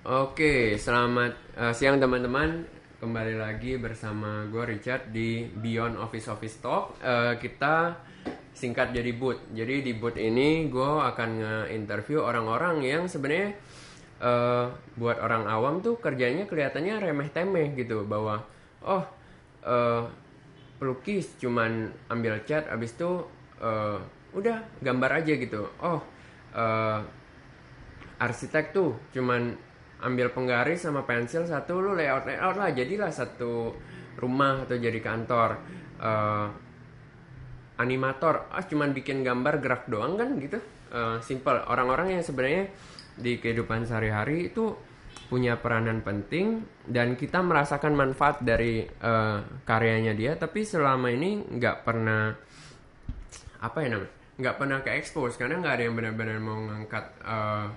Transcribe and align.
Oke, 0.00 0.80
selamat 0.80 1.60
uh, 1.60 1.76
siang 1.76 2.00
teman-teman. 2.00 2.64
Kembali 3.04 3.36
lagi 3.36 3.76
bersama 3.76 4.48
gue 4.48 4.64
Richard 4.72 5.12
di 5.12 5.44
Beyond 5.44 6.00
Office 6.00 6.32
Office 6.32 6.56
Talk. 6.56 6.96
Uh, 7.04 7.36
kita 7.36 8.00
singkat 8.56 8.96
jadi 8.96 9.12
boot. 9.12 9.52
Jadi 9.52 9.84
di 9.84 9.92
boot 9.92 10.16
ini 10.16 10.72
gue 10.72 10.92
akan 11.04 11.30
nge-interview 11.44 12.16
orang-orang 12.24 12.80
yang 12.80 13.12
sebenarnya 13.12 13.52
uh, 14.24 14.72
buat 14.96 15.20
orang 15.20 15.44
awam 15.44 15.84
tuh 15.84 16.00
kerjanya 16.00 16.48
kelihatannya 16.48 16.96
remeh-temeh 16.96 17.76
gitu. 17.76 18.00
Bahwa 18.08 18.40
oh 18.80 19.04
uh, 19.68 20.08
pelukis 20.80 21.36
cuman 21.36 21.92
ambil 22.08 22.40
cat, 22.48 22.72
abis 22.72 22.96
itu 22.96 23.28
uh, 23.60 24.00
udah 24.32 24.64
gambar 24.80 25.20
aja 25.20 25.36
gitu. 25.36 25.68
Oh 25.84 26.00
uh, 26.56 27.04
arsitek 28.16 28.72
tuh 28.72 28.96
cuman 29.12 29.68
ambil 30.04 30.32
penggaris 30.32 30.84
sama 30.84 31.04
pensil 31.04 31.44
satu 31.44 31.80
lu 31.80 31.92
layout 31.96 32.24
layout 32.28 32.56
lah. 32.56 32.70
Jadilah 32.72 33.12
satu 33.12 33.74
rumah 34.20 34.64
atau 34.64 34.76
jadi 34.76 35.00
kantor 35.00 35.50
uh, 36.00 36.48
animator. 37.80 38.50
Ah 38.52 38.64
cuman 38.64 38.92
bikin 38.92 39.24
gambar 39.24 39.60
gerak 39.60 39.84
doang 39.88 40.16
kan 40.20 40.36
gitu. 40.40 40.58
Uh, 40.90 41.18
simple. 41.22 41.56
Orang-orang 41.70 42.18
yang 42.18 42.22
sebenarnya 42.24 42.68
di 43.16 43.36
kehidupan 43.38 43.84
sehari-hari 43.84 44.50
itu 44.50 44.74
punya 45.30 45.58
peranan 45.58 46.02
penting 46.02 46.66
dan 46.90 47.14
kita 47.14 47.38
merasakan 47.38 47.94
manfaat 47.94 48.42
dari 48.42 48.82
uh, 48.82 49.62
karyanya 49.62 50.12
dia. 50.16 50.34
Tapi 50.34 50.66
selama 50.66 51.08
ini 51.12 51.44
nggak 51.46 51.76
pernah 51.86 52.34
apa 53.60 53.78
ya 53.84 53.88
namanya 53.92 54.20
nggak 54.40 54.56
pernah 54.56 54.78
ke 54.80 54.90
expose 54.96 55.36
karena 55.36 55.60
nggak 55.60 55.74
ada 55.76 55.82
yang 55.84 55.94
benar-benar 55.94 56.40
mau 56.40 56.56
ngangkat 56.64 57.04
uh, 57.20 57.68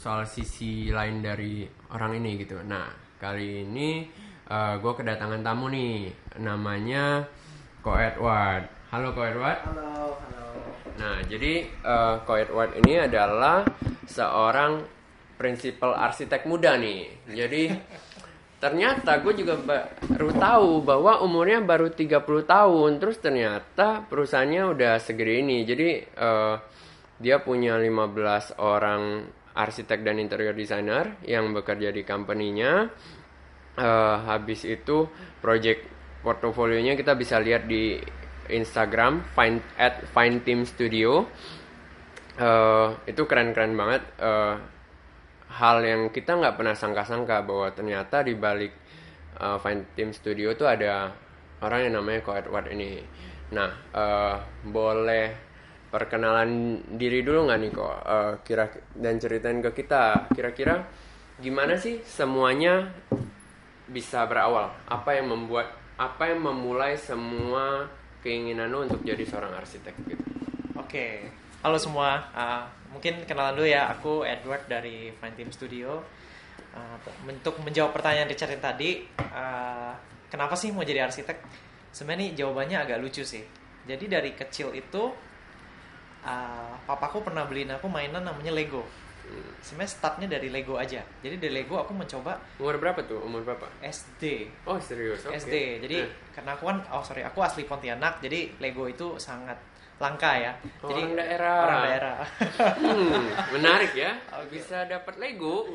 soal 0.00 0.24
sisi 0.24 0.88
lain 0.88 1.20
dari 1.20 1.68
orang 1.92 2.16
ini 2.16 2.40
gitu. 2.40 2.56
Nah 2.64 2.88
kali 3.20 3.68
ini 3.68 4.08
uh, 4.48 4.56
eh, 4.56 4.74
gue 4.80 4.92
kedatangan 4.96 5.44
tamu 5.44 5.68
nih, 5.68 6.08
namanya 6.40 7.28
Ko 7.84 7.92
Edward. 7.92 8.64
Halo 8.88 9.12
Ko 9.12 9.20
Edward. 9.28 9.60
Halo, 9.60 10.16
halo. 10.16 10.46
Nah 10.96 11.20
jadi 11.28 11.68
uh, 11.84 12.16
Ko 12.24 12.40
Edward 12.40 12.80
ini 12.80 12.96
adalah 12.96 13.60
seorang 14.08 14.80
prinsipal 15.36 15.92
arsitek 15.92 16.48
muda 16.48 16.80
nih. 16.80 17.04
Jadi 17.36 17.68
ternyata 18.56 19.20
gue 19.20 19.36
juga 19.36 19.60
baru 19.60 20.32
tahu 20.32 20.80
bahwa 20.80 21.20
umurnya 21.20 21.60
baru 21.60 21.92
30 21.92 22.24
tahun 22.48 22.90
terus 23.00 23.20
ternyata 23.20 24.04
perusahaannya 24.08 24.68
udah 24.68 25.00
segede 25.00 25.40
ini 25.40 25.64
jadi 25.64 26.04
uh, 26.20 26.60
dia 27.16 27.40
punya 27.40 27.80
15 27.80 28.60
orang 28.60 29.24
arsitek 29.54 30.06
dan 30.06 30.22
interior 30.22 30.54
designer 30.54 31.18
yang 31.26 31.50
bekerja 31.50 31.90
di 31.90 32.02
company-nya. 32.06 32.90
Uh, 33.80 34.16
habis 34.26 34.66
itu 34.66 35.08
project 35.38 35.86
portofolionya 36.20 36.98
kita 36.98 37.16
bisa 37.16 37.40
lihat 37.40 37.64
di 37.64 37.96
Instagram 38.50 39.24
find 39.32 39.62
at 39.78 40.04
find 40.10 40.42
team 40.42 40.66
studio. 40.66 41.24
Uh, 42.40 42.96
itu 43.06 43.24
keren-keren 43.26 43.74
banget. 43.78 44.02
Uh, 44.18 44.58
hal 45.50 45.82
yang 45.82 46.10
kita 46.14 46.38
nggak 46.38 46.54
pernah 46.58 46.74
sangka-sangka 46.78 47.42
bahwa 47.42 47.68
ternyata 47.74 48.22
di 48.22 48.38
balik 48.38 48.74
uh, 49.42 49.58
find 49.58 49.82
team 49.98 50.14
studio 50.14 50.54
itu 50.54 50.62
ada 50.66 51.10
orang 51.62 51.90
yang 51.90 51.94
namanya 52.00 52.20
Ko 52.22 52.34
Edward 52.34 52.70
ini. 52.70 53.02
Nah, 53.50 53.70
uh, 53.90 54.36
boleh 54.62 55.49
perkenalan 55.90 56.80
diri 56.94 57.26
dulu 57.26 57.50
nggak 57.50 57.58
nih 57.60 57.70
kok 57.74 57.96
uh, 58.06 58.34
kira 58.46 58.70
dan 58.94 59.18
ceritain 59.18 59.58
ke 59.58 59.70
kita 59.74 60.30
kira-kira 60.30 60.86
gimana 61.40 61.74
sih 61.74 62.04
semuanya 62.06 62.94
bisa 63.90 64.22
berawal? 64.30 64.70
Apa 64.86 65.18
yang 65.18 65.34
membuat 65.34 65.74
apa 65.98 66.30
yang 66.30 66.40
memulai 66.46 66.94
semua 66.96 67.90
keinginan 68.22 68.70
lo 68.70 68.86
untuk 68.86 69.02
jadi 69.02 69.20
seorang 69.26 69.52
arsitek 69.58 69.94
gitu? 70.06 70.24
Oke. 70.78 71.26
Halo 71.60 71.76
semua. 71.76 72.30
Uh, 72.32 72.64
mungkin 72.94 73.26
kenalan 73.26 73.58
dulu 73.58 73.68
ya. 73.68 73.90
Aku 73.92 74.22
Edward 74.24 74.64
dari 74.70 75.12
Fine 75.12 75.36
Team 75.36 75.50
Studio. 75.52 76.00
Uh, 76.70 76.96
untuk 77.26 77.58
menjawab 77.66 77.90
pertanyaan 77.90 78.30
Richard 78.30 78.54
yang 78.54 78.62
tadi 78.62 79.02
uh, 79.18 79.92
kenapa 80.30 80.54
sih 80.54 80.70
mau 80.70 80.86
jadi 80.86 81.04
arsitek? 81.04 81.36
Sebenarnya 81.90 82.38
jawabannya 82.38 82.78
agak 82.78 83.02
lucu 83.02 83.26
sih. 83.26 83.42
Jadi 83.84 84.06
dari 84.06 84.30
kecil 84.38 84.70
itu 84.78 85.10
uh, 86.24 86.74
papaku 86.84 87.24
pernah 87.24 87.44
beliin 87.46 87.72
aku 87.72 87.86
mainan 87.86 88.24
namanya 88.24 88.52
Lego. 88.52 88.84
Hmm. 89.30 89.52
Sebenarnya 89.62 89.92
startnya 89.94 90.26
dari 90.26 90.50
Lego 90.50 90.74
aja. 90.74 91.04
Jadi 91.22 91.36
dari 91.38 91.52
Lego 91.62 91.78
aku 91.78 91.94
mencoba. 91.94 92.40
Umur 92.58 92.76
berapa 92.82 93.00
tuh? 93.06 93.22
Umur 93.22 93.46
berapa? 93.46 93.68
SD. 93.84 94.50
Oh 94.66 94.80
serius? 94.82 95.22
Okay. 95.22 95.38
SD. 95.38 95.54
Jadi 95.86 95.96
eh. 96.02 96.10
karena 96.34 96.58
aku 96.58 96.66
kan, 96.66 96.78
oh 96.90 97.04
sorry, 97.04 97.22
aku 97.22 97.38
asli 97.44 97.62
Pontianak. 97.62 98.18
Jadi 98.18 98.58
Lego 98.58 98.90
itu 98.90 99.20
sangat 99.22 99.56
langka 100.00 100.32
ya. 100.34 100.52
Oh, 100.80 100.88
jadi 100.88 101.02
orang 101.04 101.16
daerah. 101.20 101.58
Orang 101.60 101.82
daerah. 101.84 102.18
hmm, 102.80 103.24
menarik 103.54 103.92
ya. 103.94 104.12
Okay. 104.40 104.56
Bisa 104.56 104.88
dapat 104.88 105.20
Lego 105.20 105.68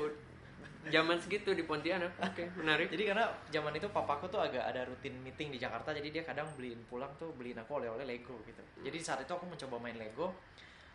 zaman 0.89 1.17
segitu 1.17 1.53
di 1.57 1.65
Pontianak. 1.65 2.13
Oke, 2.21 2.45
okay, 2.45 2.47
menarik. 2.57 2.93
Jadi 2.93 3.03
karena 3.09 3.25
zaman 3.49 3.73
itu 3.73 3.87
papaku 3.89 4.29
tuh 4.29 4.41
agak 4.41 4.65
ada 4.69 4.85
rutin 4.85 5.17
meeting 5.25 5.49
di 5.49 5.57
Jakarta, 5.57 5.91
jadi 5.95 6.09
dia 6.09 6.23
kadang 6.25 6.45
beliin 6.53 6.81
pulang 6.85 7.09
tuh 7.17 7.33
beliin 7.33 7.57
aku 7.57 7.81
oleh-oleh 7.81 8.05
Lego 8.05 8.37
gitu. 8.45 8.61
Jadi 8.85 8.97
saat 9.01 9.25
itu 9.25 9.33
aku 9.33 9.49
mencoba 9.49 9.81
main 9.81 9.97
Lego. 9.97 10.33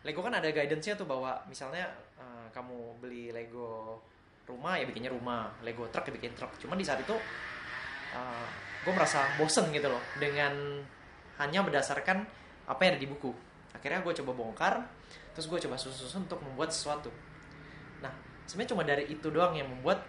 Lego 0.01 0.21
kan 0.25 0.33
ada 0.33 0.49
guidance-nya 0.49 0.97
tuh 0.97 1.05
bahwa 1.05 1.37
misalnya 1.45 1.91
uh, 2.17 2.49
kamu 2.55 3.03
beli 3.03 3.35
Lego 3.35 4.01
rumah 4.49 4.75
ya 4.81 4.85
bikinnya 4.87 5.13
rumah, 5.13 5.53
Lego 5.63 5.87
truk 5.91 6.11
ya 6.11 6.13
bikin 6.15 6.33
truk. 6.35 6.51
Cuman 6.59 6.79
di 6.79 6.87
saat 6.87 7.03
itu 7.03 7.15
uh, 7.15 7.21
eh, 8.19 8.47
gue 8.83 8.93
merasa 8.97 9.29
bosen 9.39 9.71
gitu 9.71 9.87
loh 9.87 10.03
dengan 10.19 10.83
hanya 11.39 11.61
berdasarkan 11.63 12.25
apa 12.67 12.81
yang 12.83 12.97
ada 12.97 13.03
di 13.03 13.09
buku. 13.11 13.31
Akhirnya 13.71 14.03
gue 14.03 14.15
coba 14.23 14.33
bongkar, 14.35 14.75
terus 15.37 15.47
gue 15.47 15.59
coba 15.69 15.79
susun-susun 15.79 16.27
untuk 16.27 16.43
membuat 16.43 16.75
sesuatu. 16.75 17.09
Sebenarnya 18.51 18.71
cuma 18.75 18.83
dari 18.83 19.07
itu 19.07 19.31
doang 19.31 19.55
yang 19.55 19.71
membuat 19.71 20.03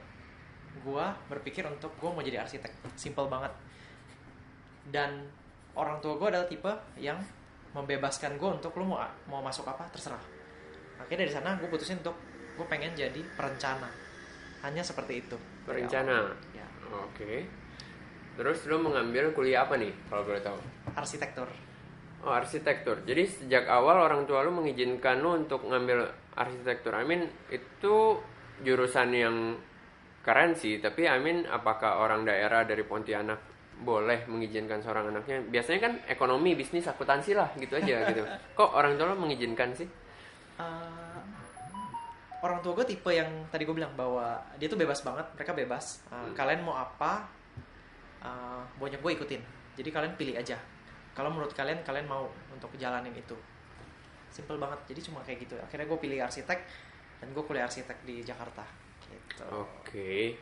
gue 0.81 1.05
berpikir 1.29 1.61
untuk 1.69 1.93
gue 2.01 2.09
mau 2.09 2.25
jadi 2.25 2.41
arsitek. 2.41 2.73
Simple 2.97 3.29
banget. 3.29 3.53
Dan 4.89 5.29
orang 5.77 6.01
tua 6.01 6.17
gue 6.17 6.25
adalah 6.25 6.49
tipe 6.49 6.73
yang 6.97 7.21
membebaskan 7.77 8.41
gue 8.41 8.49
untuk 8.49 8.73
lo 8.81 8.97
mau 8.97 8.97
mau 9.29 9.45
masuk 9.45 9.69
apa 9.69 9.85
terserah. 9.93 10.17
Akhirnya 10.97 11.29
dari 11.29 11.33
sana 11.37 11.53
gue 11.61 11.69
putusin 11.69 12.01
untuk 12.01 12.17
gue 12.57 12.65
pengen 12.65 12.97
jadi 12.97 13.21
perencana. 13.37 13.93
Hanya 14.65 14.81
seperti 14.81 15.21
itu. 15.21 15.37
Perencana? 15.69 16.33
ya. 16.57 16.65
oke. 16.89 17.13
Okay. 17.13 17.45
terus 18.31 18.65
lo 18.65 18.81
mengambil 18.81 19.29
kuliah 19.37 19.69
apa 19.69 19.77
nih 19.77 19.93
kalau 20.09 20.25
boleh 20.25 20.41
tahu? 20.41 20.57
Arsitektur. 20.97 21.45
Oh 22.25 22.33
arsitektur. 22.33 23.05
Jadi 23.05 23.21
sejak 23.29 23.69
awal 23.69 24.01
orang 24.01 24.25
tua 24.25 24.41
lo 24.41 24.49
mengizinkan 24.49 25.21
lo 25.21 25.37
untuk 25.37 25.61
ngambil 25.69 26.09
arsitektur. 26.35 26.95
I 26.95 27.03
mean 27.03 27.27
itu 27.51 28.19
jurusan 28.61 29.09
yang 29.11 29.35
keren 30.21 30.53
sih 30.53 30.77
tapi 30.77 31.09
I 31.09 31.17
mean 31.17 31.49
apakah 31.49 31.97
orang 31.97 32.23
daerah 32.23 32.61
dari 32.61 32.85
Pontianak 32.85 33.41
boleh 33.81 34.29
mengizinkan 34.29 34.79
seorang 34.79 35.09
anaknya? 35.09 35.41
Biasanya 35.41 35.79
kan 35.81 35.93
ekonomi 36.05 36.53
bisnis 36.53 36.85
akuntansi 36.85 37.33
lah 37.33 37.49
gitu 37.57 37.73
aja 37.75 38.03
gitu. 38.13 38.21
Kok 38.53 38.71
orang 38.77 38.95
tua 38.95 39.11
lo 39.11 39.17
mengizinkan 39.17 39.73
sih? 39.73 39.89
Uh, 40.61 41.17
orang 42.45 42.61
tua 42.61 42.77
gue 42.77 42.85
tipe 42.93 43.09
yang 43.09 43.49
tadi 43.49 43.65
gue 43.65 43.73
bilang 43.73 43.97
bahwa 43.97 44.37
dia 44.61 44.69
tuh 44.69 44.77
bebas 44.77 45.01
banget 45.01 45.25
mereka 45.33 45.51
bebas. 45.57 46.05
Uh, 46.13 46.29
hmm. 46.29 46.33
kalian 46.37 46.61
mau 46.61 46.77
apa 46.77 47.25
uh, 48.21 48.61
banyak 48.77 49.01
gue 49.01 49.11
ikutin. 49.17 49.41
Jadi 49.81 49.89
kalian 49.89 50.13
pilih 50.13 50.37
aja. 50.37 50.61
Kalau 51.17 51.33
menurut 51.33 51.51
kalian 51.57 51.81
kalian 51.81 52.05
mau 52.05 52.29
untuk 52.53 52.69
jalanin 52.77 53.11
itu 53.17 53.35
simple 54.31 54.57
banget. 54.57 54.79
Jadi 54.89 54.99
cuma 55.11 55.19
kayak 55.21 55.45
gitu. 55.45 55.55
Akhirnya 55.59 55.85
gue 55.85 55.99
pilih 55.99 56.19
arsitek 56.23 56.59
dan 57.21 57.27
gue 57.29 57.43
kuliah 57.43 57.67
arsitek 57.67 57.97
di 58.07 58.23
Jakarta. 58.25 58.63
Gitu. 59.11 59.43
oke. 59.51 59.67
Okay. 59.85 60.33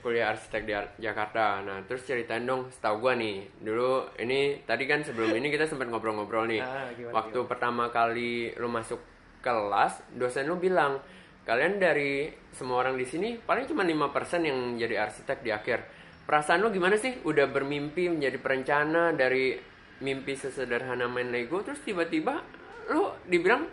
kuliah 0.00 0.32
arsitek 0.32 0.62
di 0.64 0.72
Jakarta. 1.04 1.60
Nah 1.60 1.84
terus 1.84 2.06
ceritain 2.08 2.46
dong 2.48 2.72
setahu 2.72 3.04
gue 3.04 3.12
nih 3.20 3.36
dulu 3.60 4.08
ini 4.16 4.64
tadi 4.64 4.88
kan 4.88 5.04
sebelum 5.04 5.36
ini 5.36 5.52
kita 5.52 5.68
sempat 5.68 5.92
ngobrol-ngobrol 5.92 6.48
nih. 6.48 6.64
Ah, 6.64 6.88
gimana, 6.96 7.12
waktu 7.12 7.36
gimana? 7.36 7.50
pertama 7.52 7.84
kali 7.92 8.56
lu 8.56 8.72
masuk 8.72 9.00
kelas 9.44 10.00
dosen 10.16 10.48
lu 10.48 10.56
bilang 10.56 10.96
kalian 11.44 11.76
dari 11.76 12.32
semua 12.52 12.80
orang 12.80 12.96
di 12.96 13.04
sini 13.04 13.36
paling 13.36 13.68
cuma 13.68 13.84
5% 13.84 14.48
yang 14.48 14.80
jadi 14.80 15.04
arsitek 15.04 15.44
di 15.44 15.50
akhir. 15.52 15.78
Perasaan 16.24 16.60
lu 16.60 16.68
gimana 16.72 16.96
sih? 16.96 17.20
Udah 17.24 17.48
bermimpi 17.48 18.08
menjadi 18.08 18.36
perencana 18.40 19.16
dari 19.16 19.56
mimpi 20.00 20.36
sesederhana 20.38 21.10
main 21.10 21.32
Lego 21.32 21.64
terus 21.64 21.82
tiba-tiba 21.82 22.44
lu 22.88 23.12
dibilang 23.28 23.68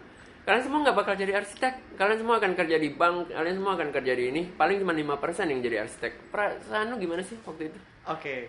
kalian 0.45 0.61
semua 0.61 0.79
nggak 0.85 0.97
bakal 0.97 1.13
jadi 1.17 1.33
arsitek. 1.41 1.97
Kalian 1.97 2.19
semua 2.21 2.37
akan 2.37 2.53
kerja 2.53 2.77
di 2.77 2.89
bank 2.93 3.33
kalian 3.33 3.55
semua 3.57 3.73
akan 3.73 3.89
kerja 3.89 4.13
di 4.13 4.23
ini. 4.29 4.41
Paling 4.45 4.77
cuma 4.85 4.93
lima 4.93 5.17
persen 5.17 5.49
yang 5.49 5.59
jadi 5.59 5.89
arsitek. 5.89 6.29
Perasaan 6.29 6.93
lu 6.93 7.01
gimana 7.01 7.25
sih 7.25 7.35
waktu 7.41 7.73
itu? 7.73 7.79
Oke. 8.05 8.21
Okay. 8.21 8.41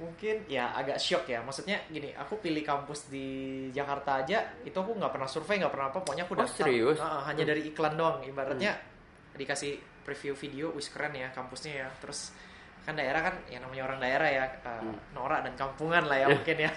mungkin 0.00 0.48
ya 0.48 0.72
agak 0.72 0.96
shock 0.96 1.28
ya. 1.28 1.44
Maksudnya 1.44 1.76
gini 1.92 2.10
aku 2.16 2.40
pilih 2.40 2.64
kampus 2.64 3.12
di 3.12 3.68
Jakarta 3.68 4.24
aja 4.24 4.48
itu 4.64 4.72
aku 4.72 4.96
nggak 4.96 5.12
pernah 5.12 5.28
survei 5.28 5.60
nggak 5.60 5.72
pernah 5.76 5.92
apa 5.92 6.00
pokoknya 6.00 6.24
aku 6.24 6.34
oh, 6.40 6.48
serius? 6.48 6.96
Uh, 6.96 7.20
hanya 7.28 7.44
dari 7.44 7.68
iklan 7.68 8.00
doang. 8.00 8.24
Ibaratnya 8.24 8.72
hmm. 8.74 9.36
dikasih 9.36 9.76
preview 10.00 10.32
video 10.32 10.72
wis 10.72 10.88
keren 10.88 11.12
ya 11.14 11.28
kampusnya 11.30 11.84
ya. 11.84 11.88
Terus 12.00 12.32
kan 12.80 12.96
daerah 12.96 13.20
kan 13.20 13.36
ya 13.52 13.60
namanya 13.60 13.92
orang 13.92 14.00
daerah 14.00 14.28
ya 14.32 14.44
uh, 14.64 14.88
norak 15.12 15.44
dan 15.44 15.52
kampungan 15.52 16.08
lah 16.08 16.16
ya 16.16 16.26
mungkin 16.34 16.56
ya. 16.58 16.72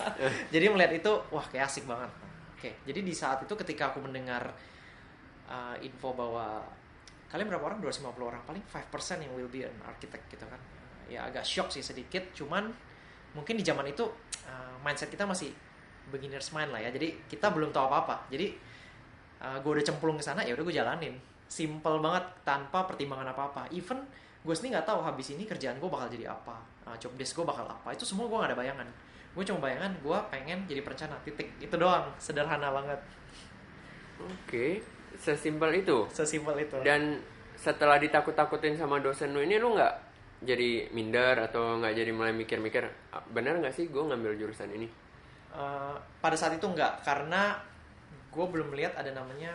Jadi 0.56 0.66
melihat 0.72 0.96
itu 0.96 1.12
wah 1.28 1.44
kayak 1.52 1.68
asik 1.68 1.84
banget 1.84 2.08
oke 2.62 2.70
jadi 2.86 3.00
di 3.02 3.10
saat 3.10 3.42
itu 3.42 3.54
ketika 3.58 3.90
aku 3.90 3.98
mendengar 4.06 4.54
uh, 5.50 5.76
info 5.82 6.14
bahwa 6.14 6.62
kalian 7.32 7.48
berapa 7.48 7.64
orang? 7.64 7.78
250 7.80 8.12
orang. 8.20 8.42
Paling 8.44 8.64
5% 8.64 9.24
yang 9.24 9.32
will 9.32 9.48
be 9.48 9.64
an 9.64 9.72
architect 9.88 10.28
gitu 10.28 10.44
kan. 10.44 10.60
Ya 11.08 11.24
agak 11.24 11.48
shock 11.48 11.72
sih 11.72 11.80
sedikit 11.80 12.32
cuman 12.36 12.72
mungkin 13.32 13.56
di 13.56 13.64
zaman 13.64 13.88
itu 13.88 14.04
uh, 14.48 14.76
mindset 14.84 15.08
kita 15.08 15.24
masih 15.24 15.48
beginners 16.12 16.52
mind 16.52 16.72
lah 16.72 16.80
ya. 16.84 16.92
Jadi 16.92 17.28
kita 17.28 17.48
belum 17.48 17.72
tahu 17.72 17.88
apa 17.88 17.96
apa 18.04 18.16
jadi 18.28 18.52
uh, 19.40 19.56
gue 19.64 19.70
udah 19.80 19.84
cemplung 19.84 20.20
ke 20.20 20.24
sana 20.24 20.44
ya 20.44 20.52
udah 20.52 20.64
gue 20.64 20.76
jalanin. 20.76 21.14
Simple 21.48 22.00
banget 22.00 22.24
tanpa 22.44 22.84
pertimbangan 22.88 23.32
apa 23.32 23.42
apa 23.52 23.62
even 23.72 24.00
gue 24.42 24.54
sendiri 24.56 24.80
nggak 24.80 24.88
tahu 24.88 25.00
habis 25.04 25.32
ini 25.32 25.46
kerjaan 25.46 25.78
gue 25.78 25.86
bakal 25.86 26.08
jadi 26.12 26.32
apa 26.32 26.56
uh, 26.88 26.96
job 27.00 27.12
desk 27.16 27.40
gue 27.40 27.46
bakal 27.48 27.64
apa. 27.64 27.96
Itu 27.96 28.04
semua 28.04 28.28
gue 28.28 28.36
nggak 28.36 28.52
ada 28.52 28.58
bayangan 28.60 28.88
gue 29.32 29.42
cuma 29.42 29.60
bayangan 29.62 29.92
gue 29.96 30.18
pengen 30.28 30.58
jadi 30.64 30.80
perencana 30.80 31.16
titik 31.22 31.48
itu 31.58 31.74
doang 31.74 32.04
sederhana 32.16 32.68
banget 32.70 33.00
Oke, 34.20 34.78
sesimpel 35.16 35.82
itu. 35.82 36.06
sesimpel 36.08 36.54
itu 36.56 36.78
Dan 36.80 37.18
setelah 37.54 37.98
ditakut-takutin 37.98 38.74
sama 38.74 38.98
dosen 38.98 39.30
lu 39.30 39.40
ini 39.40 39.56
lu 39.56 39.74
nggak 39.74 39.94
jadi 40.42 40.90
minder 40.90 41.38
atau 41.40 41.78
nggak 41.78 41.94
jadi 41.94 42.10
mulai 42.10 42.30
mikir-mikir 42.30 42.82
"Ah, 43.10 43.22
bener 43.28 43.58
nggak 43.58 43.70
sih 43.72 43.86
gue 43.86 43.98
ngambil 44.00 44.34
jurusan 44.36 44.70
ini? 44.70 44.86
Uh, 45.50 45.94
pada 46.18 46.32
saat 46.32 46.52
itu 46.52 46.64
enggak 46.64 47.02
karena 47.02 47.54
gue 48.28 48.40
belum 48.42 48.70
melihat 48.70 48.96
ada 48.96 49.12
namanya 49.12 49.52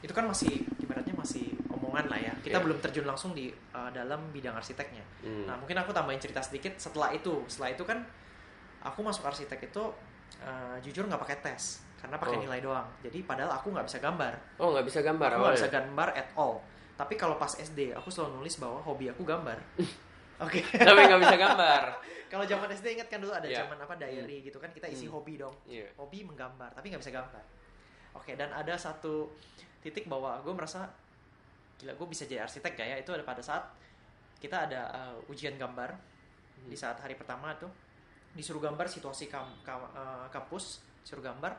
itu 0.00 0.10
kan 0.10 0.24
masih 0.24 0.48
ibaratnya 0.78 1.12
masih 1.12 1.52
omongan 1.68 2.08
lah 2.08 2.16
ya 2.16 2.32
kita 2.40 2.56
Iya. 2.56 2.64
belum 2.64 2.78
terjun 2.78 3.04
langsung 3.04 3.34
di 3.34 3.50
uh, 3.70 3.90
dalam 3.90 4.30
bidang 4.30 4.54
arsiteknya 4.54 5.02
Hmm. 5.20 5.44
nah 5.44 5.54
mungkin 5.54 5.76
aku 5.76 5.90
tambahin 5.90 6.16
cerita 6.16 6.40
sedikit 6.40 6.78
setelah 6.78 7.10
itu 7.10 7.42
setelah 7.46 7.70
itu 7.70 7.82
kan 7.82 8.00
aku 8.80 9.00
masuk 9.00 9.24
arsitek 9.24 9.58
itu 9.64 9.84
uh, 10.40 10.76
jujur 10.78 11.04
nggak 11.04 11.18
pakai 11.18 11.38
tes 11.40 11.62
karena 11.98 12.14
pakai 12.16 12.38
Oh. 12.38 12.42
nilai 12.42 12.60
doang. 12.60 12.86
Jadi 13.00 13.22
padahal 13.22 13.50
aku 13.52 13.70
nggak 13.70 13.86
bisa 13.86 13.98
gambar. 13.98 14.32
Oh 14.56 14.70
nggak 14.70 14.86
bisa 14.86 15.00
gambar 15.00 15.28
aku 15.32 15.42
nggak 15.42 15.56
bisa 15.56 15.70
gambar 15.70 16.08
at 16.14 16.28
all. 16.34 16.62
Tapi 16.94 17.14
kalau 17.14 17.34
pas 17.34 17.50
SD 17.52 17.90
aku 17.92 18.08
selalu 18.08 18.38
nulis 18.38 18.54
bahwa 18.56 18.78
hobi 18.80 19.06
aku 19.06 19.22
gambar. 19.22 19.58
Oke. 20.46 20.62
Tapi 20.62 21.00
nggak 21.04 21.20
bisa 21.20 21.36
gambar. 21.36 21.82
kalau 22.32 22.44
zaman 22.44 22.68
SD 22.68 22.86
ingat 22.94 23.08
kan 23.08 23.18
dulu 23.18 23.32
ada 23.32 23.46
Iya. 23.46 23.62
zaman 23.62 23.78
apa 23.78 23.96
diary 23.96 24.44
gitu 24.44 24.58
kan 24.58 24.70
kita 24.70 24.86
isi 24.86 25.06
Hmm. 25.06 25.14
hobi 25.14 25.34
dong. 25.36 25.54
Iya. 25.64 25.90
hobi 25.96 26.22
menggambar 26.22 26.70
tapi 26.70 26.90
nggak 26.90 27.02
bisa 27.02 27.10
gambar. 27.10 27.42
Oke 28.14 28.34
dan 28.34 28.50
ada 28.50 28.74
satu 28.74 29.30
titik 29.78 30.06
bahwa 30.06 30.38
gue 30.38 30.50
merasa 30.50 30.86
gila 31.78 31.94
gue 31.94 32.06
bisa 32.06 32.26
jadi 32.26 32.42
arsitek 32.42 32.74
gak 32.74 32.88
ya? 32.88 32.96
Itu 32.96 33.10
ada 33.10 33.22
pada 33.22 33.38
saat 33.38 33.62
kita 34.38 34.66
ada 34.66 34.86
uh, 34.88 35.30
ujian 35.30 35.54
gambar 35.54 35.94
di 36.64 36.74
saat 36.74 36.98
hari 36.98 37.14
pertama 37.14 37.54
tuh 37.54 37.70
disuruh 38.32 38.60
gambar 38.60 38.84
situasi 38.84 39.26
kam, 39.26 39.48
kam- 39.60 39.88
uh, 39.90 40.28
kampus 40.28 40.80
disuruh 41.00 41.22
gambar 41.22 41.52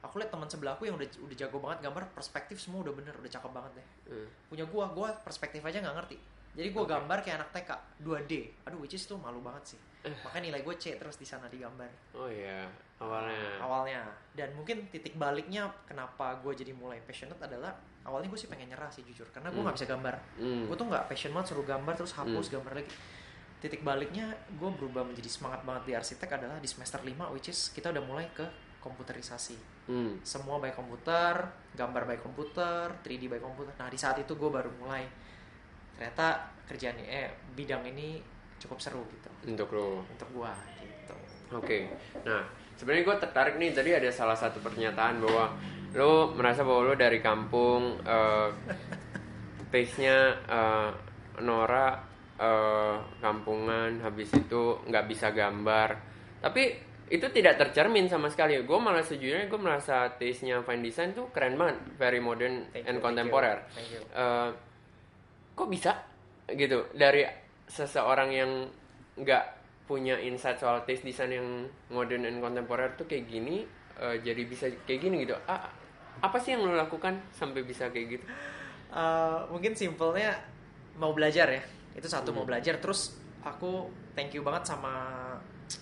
aku 0.00 0.18
lihat 0.18 0.28
teman 0.28 0.46
sebelahku 0.46 0.82
yang 0.82 0.94
udah 0.94 1.06
udah 1.20 1.36
jago 1.36 1.58
banget 1.58 1.78
gambar 1.82 2.10
perspektif 2.10 2.58
semua 2.58 2.82
udah 2.82 2.90
bener 2.92 3.14
udah 3.14 3.30
cakep 3.30 3.50
banget 3.50 3.72
deh. 3.76 3.86
Hmm. 4.08 4.28
punya 4.46 4.64
gua 4.64 4.90
gua 4.90 5.14
perspektif 5.16 5.62
aja 5.62 5.78
nggak 5.78 5.94
ngerti. 5.96 6.18
Jadi 6.52 6.68
gua 6.68 6.82
Oke. 6.82 6.90
gambar 6.90 7.18
kayak 7.22 7.36
anak 7.38 7.50
TK 7.52 7.70
2D 8.00 8.32
aduh 8.66 8.78
which 8.78 8.92
is 8.92 9.02
tuh 9.02 9.16
malu 9.16 9.38
banget 9.38 9.74
sih. 9.74 9.80
Makanya 10.02 10.50
nilai 10.50 10.60
gue 10.60 10.74
C 10.74 10.98
terus 10.98 11.14
di 11.14 11.22
sana 11.22 11.46
digambar. 11.46 11.86
Oh 12.12 12.26
iya 12.26 12.66
awalnya. 12.98 13.62
awalnya. 13.62 14.02
Dan 14.34 14.50
mungkin 14.52 14.90
titik 14.90 15.14
baliknya 15.14 15.70
kenapa 15.86 16.34
gue 16.42 16.50
jadi 16.52 16.74
mulai 16.74 16.98
passionate 16.98 17.38
adalah 17.38 17.70
awalnya 18.02 18.26
gue 18.26 18.34
sih 18.36 18.50
pengen 18.50 18.66
nyerah 18.68 18.90
sih 18.90 19.06
jujur. 19.06 19.30
Karena 19.30 19.48
gue 19.48 19.56
Hmm. 19.56 19.70
nggak 19.70 19.76
bisa 19.78 19.86
gambar. 19.86 20.14
Hmm. 20.36 20.66
gue 20.66 20.74
tuh 20.74 20.86
nggak 20.90 21.04
passion 21.06 21.30
banget 21.30 21.46
suruh 21.48 21.62
gambar 21.62 21.94
terus 21.94 22.10
hapus 22.12 22.50
gambar 22.50 22.72
lagi 22.74 22.90
titik 23.62 23.86
baliknya 23.86 24.34
gue 24.58 24.70
berubah 24.74 25.06
menjadi 25.06 25.30
semangat 25.30 25.62
banget 25.62 25.82
di 25.86 25.92
arsitek 25.94 26.34
adalah 26.34 26.58
di 26.58 26.66
semester 26.66 26.98
5 26.98 27.30
which 27.30 27.46
is 27.46 27.70
kita 27.70 27.94
udah 27.94 28.02
mulai 28.02 28.26
ke 28.34 28.42
komputerisasi. 28.82 29.70
Hmm. 29.82 30.14
semua 30.22 30.62
by 30.62 30.70
komputer 30.70 31.42
gambar 31.74 32.02
by 32.06 32.18
komputer 32.18 32.90
3D 33.06 33.30
by 33.30 33.38
komputer. 33.38 33.70
Nah 33.78 33.86
di 33.86 33.94
saat 33.94 34.18
itu 34.18 34.34
gue 34.34 34.50
baru 34.50 34.66
mulai. 34.82 35.06
Ternyata 35.94 36.50
kerjaan 36.66 36.98
eh 37.06 37.30
bidang 37.54 37.86
ini 37.86 38.18
cukup 38.58 38.82
seru 38.82 39.06
gitu. 39.14 39.30
Untuk 39.46 39.70
lo. 39.70 40.02
untuk 40.06 40.26
gue 40.34 40.52
gitu. 40.82 41.14
Oke, 41.54 41.86
nah 42.26 42.42
sebenarnya 42.74 43.04
gue 43.06 43.16
tertarik 43.22 43.54
nih 43.58 43.70
tadi 43.70 43.90
ada 43.94 44.10
salah 44.10 44.34
satu 44.34 44.58
pernyataan 44.58 45.22
bahwa 45.22 45.54
lo 45.94 46.34
merasa 46.34 46.66
bahwa 46.66 46.90
lo 46.90 46.94
dari 46.98 47.22
kampung, 47.22 47.98
eh 48.02 48.48
taste-nya 49.72 50.18
eh, 50.50 50.90
Nora 51.42 52.11
eh, 52.42 52.96
kampungan, 53.22 54.02
habis 54.02 54.34
itu 54.34 54.82
nggak 54.90 55.06
bisa 55.06 55.30
gambar, 55.30 55.94
tapi 56.42 56.74
itu 57.12 57.28
tidak 57.30 57.60
tercermin 57.60 58.10
sama 58.10 58.26
sekali. 58.26 58.58
Gue 58.66 58.78
malah 58.82 59.04
sejujurnya 59.04 59.46
gue 59.46 59.60
merasa 59.60 60.10
taste-nya 60.18 60.64
fine 60.66 60.82
design 60.82 61.14
tuh 61.14 61.30
keren 61.30 61.54
banget, 61.54 61.78
very 61.94 62.18
modern 62.18 62.66
Thank 62.74 62.82
and 62.82 62.82
you, 62.82 62.82
thank 62.82 62.96
you. 62.98 63.04
contemporary. 63.04 63.62
Thank 63.70 63.90
you. 63.94 64.00
Eh, 64.10 64.48
kok 65.54 65.68
bisa 65.70 65.92
gitu 66.50 66.90
dari 66.98 67.22
seseorang 67.68 68.30
yang 68.34 68.50
nggak 69.14 69.44
punya 69.86 70.16
insight 70.18 70.58
soal 70.58 70.82
taste 70.82 71.04
design 71.04 71.30
yang 71.30 71.48
modern 71.92 72.24
and 72.26 72.40
contemporary 72.40 72.96
tuh 72.96 73.04
kayak 73.04 73.28
gini 73.28 73.62
eh, 74.00 74.16
jadi 74.24 74.42
bisa 74.48 74.66
kayak 74.88 75.00
gini 75.04 75.28
gitu 75.28 75.36
ah, 75.46 75.68
apa 76.24 76.36
sih 76.40 76.56
yang 76.56 76.64
lo 76.64 76.72
lakukan 76.72 77.20
sampai 77.30 77.60
bisa 77.62 77.92
kayak 77.92 78.18
gitu 78.18 78.26
Eh, 78.92 79.40
mungkin 79.48 79.72
simpelnya 79.72 80.36
mau 81.00 81.16
belajar 81.16 81.48
ya 81.48 81.64
itu 81.92 82.06
satu 82.06 82.30
mau 82.30 82.42
Hmm. 82.42 82.56
belajar. 82.56 82.76
Terus 82.78 83.14
aku 83.42 83.86
thank 84.12 84.32
you 84.32 84.42
banget 84.42 84.64
sama 84.66 84.92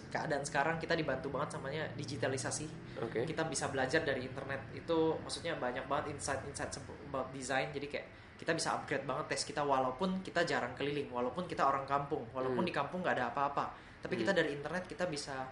keadaan 0.08 0.42
sekarang. 0.42 0.76
Kita 0.76 0.94
dibantu 0.94 1.30
banget 1.30 1.54
samanya 1.54 1.86
digitalisasi. 1.94 2.66
Oke. 3.00 3.24
Kita 3.24 3.46
bisa 3.46 3.66
belajar 3.68 4.02
dari 4.02 4.24
internet. 4.24 4.70
Itu 4.72 5.18
maksudnya 5.20 5.54
banyak 5.56 5.86
banget 5.86 6.14
insight-insight 6.14 6.70
about 7.08 7.30
design. 7.30 7.70
Jadi 7.70 7.86
kayak 7.86 8.06
kita 8.36 8.56
bisa 8.56 8.72
upgrade 8.72 9.04
banget 9.04 9.36
tes 9.36 9.44
kita 9.44 9.60
walaupun 9.60 10.24
kita 10.24 10.40
jarang 10.42 10.72
keliling 10.72 11.12
walaupun 11.12 11.44
kita 11.44 11.60
orang 11.60 11.84
kampung 11.84 12.24
walaupun 12.32 12.64
Hmm. 12.64 12.70
di 12.70 12.74
kampung 12.74 13.04
nggak 13.04 13.16
ada 13.16 13.26
apa-apa. 13.28 13.68
Tapi 14.00 14.16
Hmm. 14.16 14.22
kita 14.24 14.32
dari 14.32 14.50
internet 14.56 14.88
kita 14.88 15.04
bisa 15.04 15.44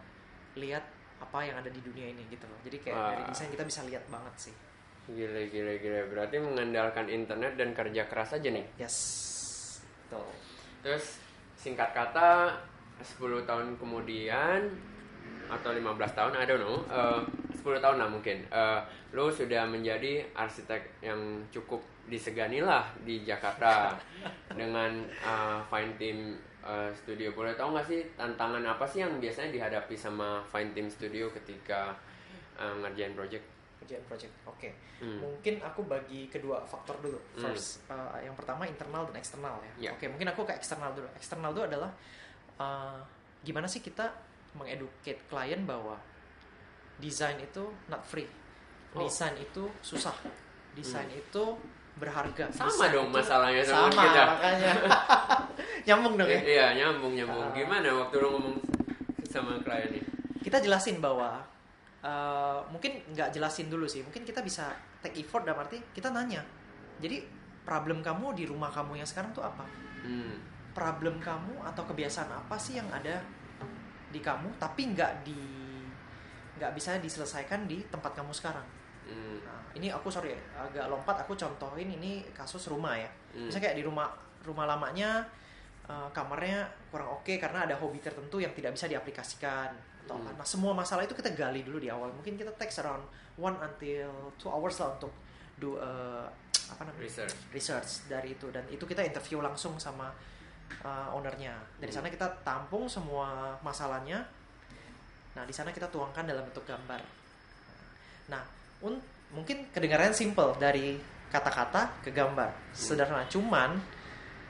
lihat 0.57 0.83
apa 1.19 1.39
yang 1.45 1.59
ada 1.59 1.69
di 1.69 1.83
dunia 1.83 2.09
ini 2.09 2.25
gitu 2.31 2.49
loh. 2.49 2.57
Jadi 2.65 2.79
kayak 2.81 2.97
Wah. 2.97 3.11
dari 3.13 3.23
desain 3.29 3.51
kita 3.51 3.65
bisa 3.67 3.85
lihat 3.85 4.07
banget 4.09 4.35
sih. 4.39 4.55
Gila 5.09 5.41
gila 5.53 5.73
gila. 5.77 6.01
Berarti 6.09 6.37
mengandalkan 6.39 7.07
internet 7.09 7.57
dan 7.57 7.75
kerja 7.75 8.09
keras 8.09 8.33
aja 8.33 8.49
nih? 8.49 8.65
Yes. 8.81 8.97
Betul 10.09 10.48
terus 10.83 11.19
singkat 11.59 11.91
kata 11.91 12.55
10 13.03 13.47
tahun 13.47 13.75
kemudian 13.79 14.71
atau 15.49 15.71
15 15.73 15.97
tahun 16.13 16.33
I 16.37 16.45
don't 16.45 16.63
know 16.63 16.79
eh, 16.87 17.21
10 17.57 17.83
tahun 17.83 17.97
lah 17.99 18.09
mungkin 18.09 18.45
eh, 18.47 18.81
lo 19.17 19.33
sudah 19.33 19.65
menjadi 19.67 20.23
arsitek 20.37 21.03
yang 21.03 21.19
cukup 21.49 21.81
disegani 22.09 22.61
lah 22.65 22.85
di 23.03 23.25
Jakarta 23.25 23.97
dengan 24.59 25.03
eh, 25.09 25.61
Fine 25.67 25.95
Team 25.97 26.19
eh, 26.63 26.91
Studio 26.95 27.33
boleh 27.33 27.57
tahu 27.57 27.75
nggak 27.75 27.87
sih 27.89 28.01
tantangan 28.15 28.63
apa 28.63 28.85
sih 28.85 29.03
yang 29.03 29.17
biasanya 29.19 29.51
dihadapi 29.51 29.97
sama 29.97 30.45
Fine 30.47 30.77
Team 30.77 30.87
Studio 30.87 31.33
ketika 31.33 31.97
eh, 32.61 32.75
ngerjain 32.85 33.17
project 33.17 33.58
kerjaan 33.81 34.05
project. 34.07 34.35
Oke. 34.45 34.71
Hmm. 34.99 35.23
mungkin 35.23 35.63
aku 35.63 35.87
bagi 35.87 36.27
kedua 36.27 36.67
faktor 36.67 36.99
dulu. 36.99 37.19
Hmm. 37.39 37.49
first 37.49 37.87
uh, 37.87 38.19
yang 38.19 38.35
pertama 38.35 38.67
internal 38.67 39.07
dan 39.07 39.17
eksternal 39.17 39.57
ya. 39.63 39.73
Ya. 39.79 39.91
oke 39.95 40.05
mungkin 40.11 40.29
aku 40.31 40.43
ke 40.43 40.53
eksternal 40.55 40.91
dulu. 40.93 41.09
Eksternal 41.15 41.51
dulu 41.55 41.65
adalah 41.67 41.91
uh, 42.59 42.99
gimana 43.43 43.71
sih 43.71 43.79
kita 43.79 44.11
mengeducate 44.59 45.23
klien 45.31 45.63
bahwa 45.63 45.95
desain 46.99 47.39
itu 47.39 47.63
not 47.87 48.03
free. 48.03 48.27
Oh. 48.97 49.05
desain 49.05 49.37
itu 49.39 49.69
susah. 49.85 50.17
Desain 50.75 51.07
itu 51.13 51.45
berharga. 51.99 52.47
Sama 52.55 52.71
Desain 52.71 52.91
dong 52.95 53.11
itu- 53.11 53.17
masalahnya 53.19 53.63
sama, 53.67 53.91
sama 53.91 54.03
kita. 54.03 54.23
makanya. 54.27 54.73
Nyambung 55.87 56.15
dong 56.19 56.31
ya? 56.31 56.41
Iya 56.43 56.67
nyambung 56.75 57.13
nyambung. 57.15 57.43
Ah. 57.43 57.55
gimana 57.55 57.89
waktu 57.95 58.17
lo 58.19 58.29
ngomong 58.39 58.57
sama 59.29 59.61
klien 59.61 59.93
nih 59.93 60.05
kita 60.41 60.65
jelasin 60.65 60.97
bahwa 61.05 61.45
uh, 62.05 62.61
mungkin 62.71 63.03
nggak 63.11 63.35
jelasin 63.35 63.67
dulu 63.71 63.89
sih. 63.89 64.05
Mungkin 64.05 64.23
kita 64.23 64.43
bisa 64.45 64.71
take 65.03 65.19
effort 65.23 65.47
dalam 65.47 65.63
arti 65.63 65.81
kita 65.95 66.11
nanya. 66.11 66.43
Jadi 66.99 67.23
problem 67.63 68.01
kamu 68.01 68.35
di 68.35 68.45
rumah 68.49 68.73
kamu 68.73 68.99
yang 68.99 69.09
sekarang 69.09 69.31
tuh 69.35 69.45
apa? 69.45 69.65
Hmm. 69.99 70.39
problem 70.79 71.19
kamu 71.19 71.59
atau 71.67 71.83
kebiasaan 71.83 72.31
apa 72.31 72.55
sih 72.55 72.79
yang 72.79 72.87
ada 72.95 73.19
di 74.15 74.23
kamu 74.23 74.47
tapi 74.63 74.95
nggak 74.95 75.27
di 75.27 75.43
nggak 76.55 76.71
bisa 76.71 77.03
diselesaikan 77.03 77.67
di 77.67 77.83
tempat 77.91 78.15
kamu 78.15 78.31
sekarang? 78.31 78.63
Hmm. 79.09 79.43
nah, 79.43 79.59
ini 79.75 79.91
aku 79.91 80.07
sorry 80.07 80.39
agak 80.55 80.87
lompat. 80.87 81.27
Aku 81.27 81.35
contohin 81.35 81.91
ini 81.91 82.23
kasus 82.31 82.71
rumah 82.71 82.95
ya. 82.95 83.11
Hmm. 83.35 83.51
misalnya 83.51 83.71
kayak 83.71 83.79
di 83.83 83.85
rumah 83.85 84.07
rumah 84.47 84.65
lamanya 84.71 85.27
uh, 85.89 86.09
kamarnya 86.15 86.69
kurang 86.93 87.11
oke 87.21 87.35
karena 87.41 87.67
ada 87.67 87.75
hobi 87.75 87.99
tertentu 87.99 88.39
yang 88.39 88.53
tidak 88.55 88.77
bisa 88.77 88.87
diaplikasikan 88.87 89.73
atau 90.09 90.17
apa. 90.17 90.33
Hmm. 90.33 90.39
nah 90.41 90.47
semua 90.49 90.73
masalah 90.73 91.05
itu 91.05 91.13
kita 91.13 91.37
gali 91.37 91.61
dulu 91.61 91.77
di 91.77 91.93
awal. 91.93 92.09
Mungkin 92.17 92.41
kita 92.41 92.49
text 92.57 92.81
around 92.81 93.05
one 93.37 93.53
until 93.61 94.33
two 94.41 94.49
hours 94.49 94.81
lah 94.81 94.97
untuk 94.97 95.13
do 95.61 95.77
a 95.77 96.25
apa 96.73 96.89
namanya? 96.89 97.05
Research. 97.05 97.37
research 97.53 97.91
dari 98.09 98.33
itu. 98.33 98.49
Dan 98.49 98.65
itu 98.73 98.89
kita 98.89 99.05
interview 99.05 99.45
langsung 99.45 99.77
sama 99.77 100.09
uh, 100.81 101.13
ownernya. 101.13 101.53
Dari 101.77 101.93
sana 101.93 102.09
kita 102.09 102.41
tampung 102.41 102.89
semua 102.89 103.61
masalahnya. 103.61 104.25
Nah 105.37 105.45
di 105.45 105.53
sana 105.53 105.69
kita 105.69 105.93
tuangkan 105.93 106.25
dalam 106.25 106.49
bentuk 106.49 106.65
gambar. 106.65 107.01
Nah 108.33 108.43
un- 108.81 109.05
mungkin 109.37 109.69
kedengarannya 109.69 110.17
simple. 110.17 110.57
Dari 110.57 110.97
kata-kata 111.29 112.01
ke 112.01 112.11
gambar. 112.17 112.73
Sederhana. 112.73 113.29
Cuman 113.29 113.77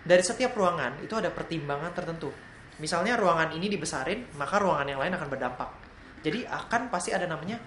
dari 0.06 0.22
setiap 0.22 0.54
ruangan 0.54 1.02
itu 1.02 1.18
ada 1.18 1.34
pertimbangan 1.34 1.90
tertentu 1.90 2.30
misalnya 2.78 3.18
ruangan 3.18 3.54
ini 3.54 3.66
dibesarin 3.70 4.34
maka 4.38 4.58
ruangan 4.58 4.86
yang 4.86 5.00
lain 5.02 5.14
akan 5.14 5.28
berdampak. 5.28 5.70
Jadi 6.22 6.42
akan 6.46 6.90
pasti 6.90 7.14
ada 7.14 7.30
namanya 7.30 7.58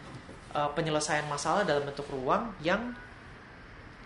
uh, 0.56 0.72
penyelesaian 0.75 1.27
masalah 1.27 1.63
dalam 1.63 1.88
bentuk 1.88 2.08
ruang 2.12 2.51
yang 2.60 2.91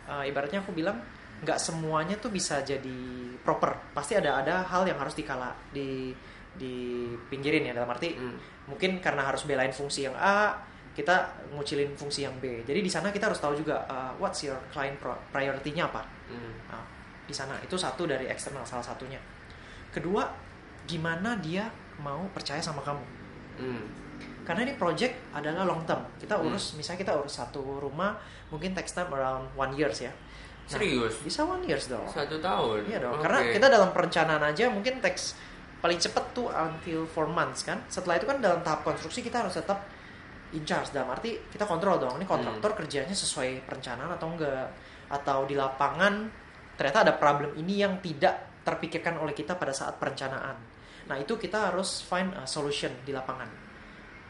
uh, 0.10 0.22
ibaratnya 0.26 0.62
aku 0.62 0.74
bilang 0.74 1.02
nggak 1.42 1.58
semuanya 1.58 2.16
tuh 2.18 2.30
bisa 2.30 2.62
jadi 2.62 3.00
proper. 3.42 3.94
Pasti 3.94 4.18
ada 4.18 4.42
ada 4.42 4.66
hal 4.66 4.86
yang 4.86 4.98
harus 5.02 5.18
dikala 5.18 5.54
di 5.74 6.14
di 6.56 7.12
pinggirin 7.28 7.68
ya 7.68 7.74
dalam 7.76 7.92
arti 7.92 8.16
Hmm. 8.16 8.40
mungkin 8.72 9.04
karena 9.04 9.28
harus 9.28 9.44
belain 9.44 9.76
fungsi 9.76 10.08
yang 10.08 10.16
A 10.16 10.56
kita 10.96 11.28
ngucilin 11.52 11.92
fungsi 12.00 12.24
yang 12.24 12.32
B. 12.40 12.64
Jadi 12.64 12.80
di 12.80 12.88
sana 12.88 13.12
kita 13.12 13.28
harus 13.28 13.44
tahu 13.44 13.60
juga 13.60 13.84
uh, 13.84 14.16
what's 14.16 14.48
your 14.48 14.56
client 14.72 14.96
priority-nya 15.36 15.92
apa. 15.92 16.08
Hmm. 16.32 16.56
Nah, 16.72 16.84
di 17.28 17.36
sana. 17.36 17.60
Itu 17.60 17.76
satu 17.76 18.08
dari 18.08 18.32
eksternal 18.32 18.64
salah 18.64 18.88
satunya. 18.88 19.20
Kedua 19.92 20.24
gimana 20.86 21.38
dia 21.38 21.68
mau 21.98 22.26
percaya 22.30 22.60
sama 22.60 22.82
kamu 22.82 23.04
Hmm. 23.56 23.84
karena 24.44 24.62
ini 24.64 24.74
project 24.76 25.16
adalah 25.32 25.64
long 25.64 25.82
term 25.84 26.04
kita 26.18 26.36
Hmm. 26.36 26.50
urus 26.50 26.76
misalnya 26.76 27.02
kita 27.02 27.14
urus 27.16 27.36
satu 27.36 27.62
rumah 27.80 28.20
mungkin 28.48 28.72
takes 28.72 28.92
time 28.92 29.10
around 29.10 29.48
one 29.54 29.74
years 29.74 30.02
ya 30.02 30.12
Nah, 30.66 30.82
Serius? 30.82 31.22
bisa 31.22 31.46
one 31.46 31.62
years 31.62 31.86
dong 31.86 32.10
Satu 32.10 32.42
tahun. 32.42 32.90
Iya 32.90 32.98
dong, 32.98 33.14
Oke. 33.16 33.22
karena 33.22 33.40
kita 33.54 33.70
dalam 33.70 33.94
perencanaan 33.94 34.42
aja 34.42 34.66
mungkin 34.66 34.98
teks 34.98 35.38
paling 35.78 36.02
cepet 36.02 36.34
tuh 36.34 36.50
until 36.50 37.06
4 37.06 37.30
months 37.30 37.62
kan. 37.62 37.78
Setelah 37.86 38.18
itu 38.18 38.26
kan 38.26 38.42
dalam 38.42 38.66
tahap 38.66 38.82
konstruksi 38.82 39.22
kita 39.22 39.46
harus 39.46 39.54
tetap 39.54 39.86
in 40.52 40.66
charge 40.66 40.90
dalam 40.90 41.14
arti 41.14 41.38
kita 41.48 41.70
kontrol 41.70 42.02
dong 42.02 42.18
ini 42.18 42.26
kontraktor 42.26 42.74
Hmm. 42.74 42.80
kerjanya 42.82 43.14
sesuai 43.14 43.62
perencanaan 43.62 44.10
atau 44.10 44.26
enggak 44.26 44.66
atau 45.06 45.46
di 45.46 45.54
lapangan 45.54 46.34
ternyata 46.74 47.06
ada 47.06 47.14
problem 47.14 47.54
ini 47.56 47.86
yang 47.86 48.02
tidak 48.02 48.34
terpikirkan 48.66 49.22
oleh 49.22 49.38
kita 49.38 49.54
pada 49.54 49.70
saat 49.70 50.02
perencanaan. 50.02 50.58
Nah 51.06 51.18
itu 51.22 51.34
kita 51.38 51.72
harus 51.72 52.02
find 52.06 52.34
a 52.34 52.46
solution 52.46 52.92
di 53.06 53.14
lapangan. 53.14 53.48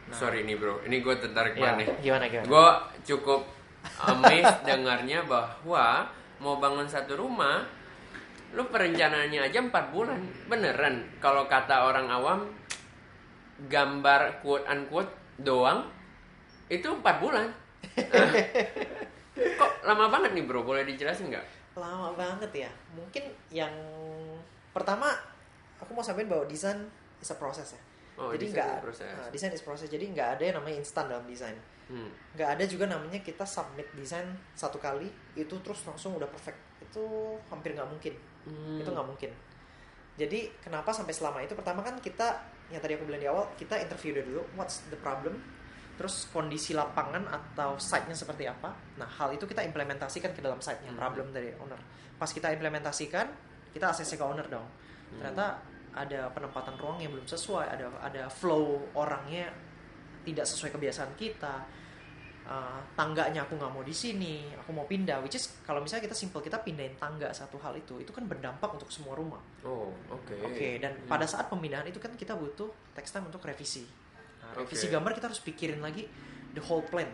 Nah, 0.06 0.14
Sorry 0.14 0.46
nih 0.46 0.56
bro, 0.60 0.86
ini 0.86 1.02
gue 1.02 1.16
tertarik 1.18 1.58
ya, 1.58 1.74
banget 1.74 1.78
nih. 1.82 1.88
gimana 2.06 2.26
gimana? 2.30 2.46
Gue 2.46 2.70
cukup 3.10 3.42
amazed 4.06 4.60
dengarnya 4.68 5.26
bahwa 5.26 6.06
mau 6.38 6.62
bangun 6.62 6.86
satu 6.86 7.18
rumah, 7.18 7.66
lu 8.54 8.70
perencanaannya 8.70 9.50
aja 9.50 9.60
empat 9.66 9.90
bulan, 9.90 10.22
beneran. 10.46 11.10
Kalau 11.18 11.50
kata 11.50 11.90
orang 11.90 12.08
awam, 12.14 12.40
gambar 13.66 14.46
quote 14.46 14.68
unquote 14.70 15.14
doang 15.42 15.90
itu 16.70 16.86
empat 16.86 17.16
bulan. 17.18 17.50
Kok 19.60 19.72
lama 19.90 20.06
banget 20.08 20.38
nih 20.38 20.46
bro? 20.46 20.62
Boleh 20.62 20.86
dijelasin 20.86 21.34
nggak? 21.34 21.66
lama 21.76 22.16
banget 22.16 22.52
ya 22.68 22.72
mungkin 22.96 23.24
yang 23.52 23.76
pertama 24.72 25.12
aku 25.86 25.94
mau 25.94 26.02
sampaikan 26.02 26.34
bahwa 26.34 26.46
desain 26.50 26.82
is 27.22 27.30
a 27.30 27.38
process 27.38 27.78
ya. 27.78 27.82
Oh, 28.16 28.32
jadi 28.32 28.48
nggak 28.48 28.68
nah, 28.82 29.28
desain 29.30 29.54
is 29.54 29.62
process. 29.62 29.86
Jadi 29.92 30.10
nggak 30.10 30.40
ada 30.40 30.44
yang 30.50 30.56
namanya 30.58 30.82
instan 30.82 31.06
dalam 31.06 31.24
desain. 31.30 31.56
Hmm. 31.86 32.10
nggak 32.34 32.50
ada 32.58 32.66
juga 32.66 32.90
namanya 32.90 33.22
kita 33.22 33.46
submit 33.46 33.86
desain 33.94 34.26
satu 34.58 34.82
kali 34.82 35.06
itu 35.38 35.54
terus 35.62 35.86
langsung 35.86 36.18
udah 36.18 36.26
perfect. 36.26 36.58
Itu 36.82 37.38
hampir 37.54 37.78
nggak 37.78 37.86
mungkin. 37.86 38.14
Hmm. 38.50 38.82
itu 38.82 38.90
nggak 38.90 39.06
mungkin. 39.06 39.32
Jadi 40.18 40.50
kenapa 40.66 40.90
sampai 40.90 41.14
selama 41.14 41.46
itu? 41.46 41.54
Pertama 41.54 41.86
kan 41.86 42.00
kita 42.02 42.42
yang 42.74 42.82
tadi 42.82 42.98
aku 42.98 43.06
bilang 43.06 43.22
di 43.22 43.30
awal 43.30 43.46
kita 43.54 43.78
interview 43.78 44.18
dulu 44.18 44.42
what's 44.58 44.82
the 44.90 44.98
problem? 44.98 45.38
Terus 45.96 46.28
kondisi 46.34 46.74
lapangan 46.74 47.30
atau 47.30 47.78
site-nya 47.78 48.18
seperti 48.18 48.50
apa? 48.50 48.74
Nah 48.98 49.08
hal 49.08 49.32
itu 49.38 49.46
kita 49.46 49.62
implementasikan 49.62 50.34
ke 50.34 50.42
dalam 50.42 50.58
site-nya 50.58 50.90
Hmm. 50.90 51.00
problem 51.00 51.30
dari 51.30 51.54
owner. 51.62 51.78
Pas 52.18 52.32
kita 52.32 52.50
implementasikan 52.50 53.28
kita 53.76 53.92
ACC 53.92 54.16
ke 54.18 54.24
owner 54.24 54.48
dong. 54.48 54.66
Ternyata 55.20 55.75
ada 55.96 56.28
penempatan 56.30 56.76
ruang 56.76 57.00
yang 57.00 57.10
belum 57.10 57.24
sesuai 57.26 57.66
ada 57.72 57.88
ada 58.04 58.28
flow 58.28 58.92
orangnya 58.94 59.48
tidak 60.22 60.46
sesuai 60.46 60.76
kebiasaan 60.76 61.16
kita 61.16 61.56
Uh, 62.46 62.78
tangganya 62.94 63.42
aku 63.42 63.58
nggak 63.58 63.74
mau 63.74 63.82
di 63.82 63.90
sini 63.90 64.54
aku 64.54 64.70
mau 64.70 64.86
pindah 64.86 65.18
which 65.26 65.34
is 65.34 65.50
kalau 65.66 65.82
misalnya 65.82 66.06
kita 66.06 66.14
simple 66.14 66.46
kita 66.46 66.62
pindahin 66.62 66.94
tangga 66.94 67.34
satu 67.34 67.58
hal 67.58 67.74
itu 67.74 67.98
itu 67.98 68.14
kan 68.14 68.22
berdampak 68.22 68.70
untuk 68.70 68.86
semua 68.94 69.18
rumah 69.18 69.42
Oh, 69.66 69.90
oke. 70.14 70.38
Oke, 70.46 70.78
dan 70.78 70.94
Hmm. 70.94 71.10
pada 71.10 71.26
saat 71.26 71.50
pemindahan 71.50 71.90
itu 71.90 71.98
kan 71.98 72.14
kita 72.14 72.38
butuh 72.38 72.70
text 72.94 73.18
time 73.18 73.26
untuk 73.26 73.42
revisi. 73.42 73.82
Nah, 74.46 74.62
revisi 74.62 74.86
Oke. 74.86 74.94
gambar 74.94 75.18
kita 75.18 75.26
harus 75.26 75.42
pikirin 75.42 75.82
lagi 75.82 76.06
the 76.54 76.62
whole 76.62 76.86
plan. 76.86 77.10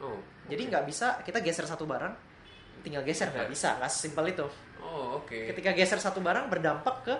Oh, 0.00 0.16
Jadi 0.48 0.72
nggak 0.72 0.88
bisa 0.88 1.20
kita 1.20 1.44
geser 1.44 1.68
satu 1.68 1.84
barang, 1.84 2.16
tinggal 2.80 3.04
geser 3.04 3.28
nggak 3.28 3.52
bisa, 3.52 3.76
nggak 3.76 3.92
simpel 3.92 4.24
itu. 4.24 4.48
Oh, 4.80 5.20
oke. 5.20 5.52
Ketika 5.52 5.76
geser 5.76 6.00
satu 6.00 6.24
barang 6.24 6.48
berdampak 6.48 6.96
ke 7.04 7.14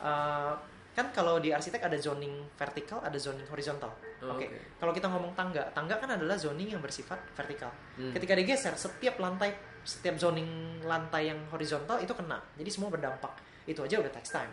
uh, 0.00 0.52
kan 0.90 1.06
kalau 1.14 1.38
di 1.38 1.54
arsitek 1.54 1.86
ada 1.86 1.96
zoning 1.96 2.50
vertikal, 2.58 2.98
ada 3.00 3.14
zoning 3.16 3.46
horizontal. 3.46 3.94
Oh, 4.20 4.36
Oke. 4.36 4.50
oke. 4.50 4.58
Kalau 4.76 4.92
kita 4.92 5.06
ngomong 5.08 5.32
tangga, 5.38 5.62
tangga 5.72 5.96
kan 5.96 6.12
adalah 6.12 6.36
zoning 6.36 6.76
yang 6.76 6.82
bersifat 6.82 7.16
vertikal. 7.32 7.70
Hmm. 7.96 8.12
Ketika 8.12 8.34
digeser, 8.36 8.74
setiap 8.76 9.16
lantai, 9.22 9.54
setiap 9.86 10.18
zoning 10.20 10.82
lantai 10.84 11.30
yang 11.32 11.40
horizontal 11.48 11.96
itu 12.02 12.12
kena. 12.12 12.42
Jadi 12.58 12.68
semua 12.68 12.90
berdampak. 12.92 13.32
Itu 13.64 13.86
aja 13.86 14.02
udah 14.02 14.12
text 14.12 14.34
time. 14.34 14.52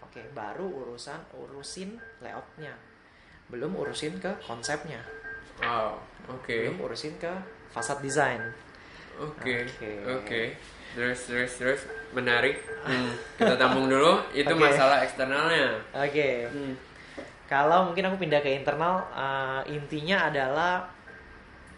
Oke, 0.00 0.22
baru 0.32 0.64
urusan 0.64 1.18
urusin 1.34 1.98
layoutnya. 2.22 2.72
Belum 3.50 3.74
urusin 3.76 4.16
ke 4.16 4.32
konsepnya. 4.44 5.02
Oh, 5.60 5.98
oke. 6.30 6.52
Belum 6.72 6.78
urusin 6.88 7.18
ke 7.20 7.32
fasad 7.68 8.00
desain. 8.00 8.40
Oke, 9.20 9.68
Oke. 10.08 10.42
Terus, 10.92 11.24
terus, 11.24 11.52
terus, 11.56 11.80
menarik. 12.12 12.60
Hmm, 12.84 13.12
Kita 13.36 13.56
tampung 13.56 13.88
dulu. 13.88 14.20
Itu 14.30 14.52
Oke. 14.52 14.60
masalah 14.62 15.00
eksternalnya. 15.02 15.80
Oke. 15.96 16.48
Hmm. 16.48 16.74
Kalau 17.48 17.88
mungkin 17.88 18.08
aku 18.08 18.16
pindah 18.18 18.40
ke 18.40 18.52
internal, 18.52 19.08
eh, 19.10 19.72
intinya 19.72 20.28
adalah 20.28 20.88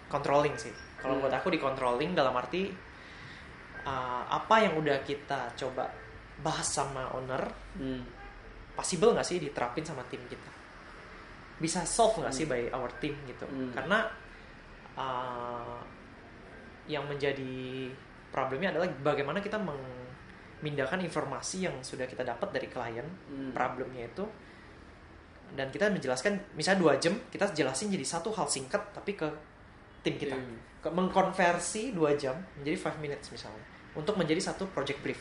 controlling 0.07 0.55
sih. 0.55 0.71
Kalau 0.99 1.19
Hmm. 1.19 1.23
buat 1.23 1.35
aku 1.35 1.51
di 1.51 1.59
controlling 1.59 2.13
dalam 2.13 2.35
arti 2.35 2.71
eh, 3.85 4.23
apa 4.25 4.65
yang 4.65 4.81
udah 4.81 5.05
kita 5.05 5.53
coba 5.55 5.93
bahas 6.41 6.65
sama 6.65 7.05
owner, 7.13 7.45
Hmm. 7.77 8.01
possible 8.73 9.13
nggak 9.13 9.23
sih 9.23 9.37
diterapin 9.39 9.85
sama 9.85 10.01
tim 10.09 10.25
kita? 10.25 10.49
Bisa 11.55 11.85
solve 11.85 12.19
nggak 12.19 12.33
sih 12.33 12.49
by 12.49 12.73
our 12.73 12.89
team 12.97 13.13
gitu? 13.29 13.45
Hmm. 13.45 13.71
Karena 13.71 14.09
eh, 14.97 15.79
yang 16.87 17.05
menjadi 17.05 17.89
problemnya 18.29 18.75
adalah 18.75 18.89
bagaimana 19.01 19.39
kita 19.39 19.57
memindahkan 19.57 21.01
informasi 21.01 21.65
yang 21.65 21.77
sudah 21.81 22.05
kita 22.05 22.23
dapat 22.23 22.49
dari 22.51 22.69
klien, 22.69 23.07
Hmm. 23.31 23.53
problemnya 23.53 24.05
itu. 24.05 24.25
Dan 25.55 25.71
kita 25.71 25.87
menjelaskan 25.87 26.35
misalnya 26.59 26.81
dua 26.83 26.95
jam 26.99 27.15
kita 27.31 27.47
jelasin 27.55 27.87
jadi 27.89 28.03
satu 28.03 28.35
hal 28.35 28.51
singkat 28.51 28.81
tapi 28.91 29.15
ke 29.15 29.29
tim 30.03 30.19
kita. 30.19 30.35
Tim. 30.35 30.59
Ke- 30.83 30.91
mengkonversi 30.91 31.95
dua 31.95 32.13
jam 32.19 32.35
menjadi 32.59 32.77
five 32.77 32.99
minutes 32.99 33.31
misalnya 33.31 33.63
untuk 33.95 34.19
menjadi 34.19 34.43
satu 34.43 34.67
project 34.75 34.99
brief. 35.01 35.21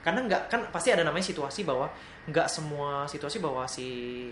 Karena 0.00 0.22
nggak 0.24 0.42
kan 0.48 0.60
pasti 0.70 0.94
ada 0.94 1.02
namanya 1.04 1.26
situasi 1.26 1.66
bahwa 1.66 1.90
nggak 2.30 2.46
semua 2.48 3.04
situasi 3.04 3.42
bahwa 3.42 3.66
si 3.68 4.30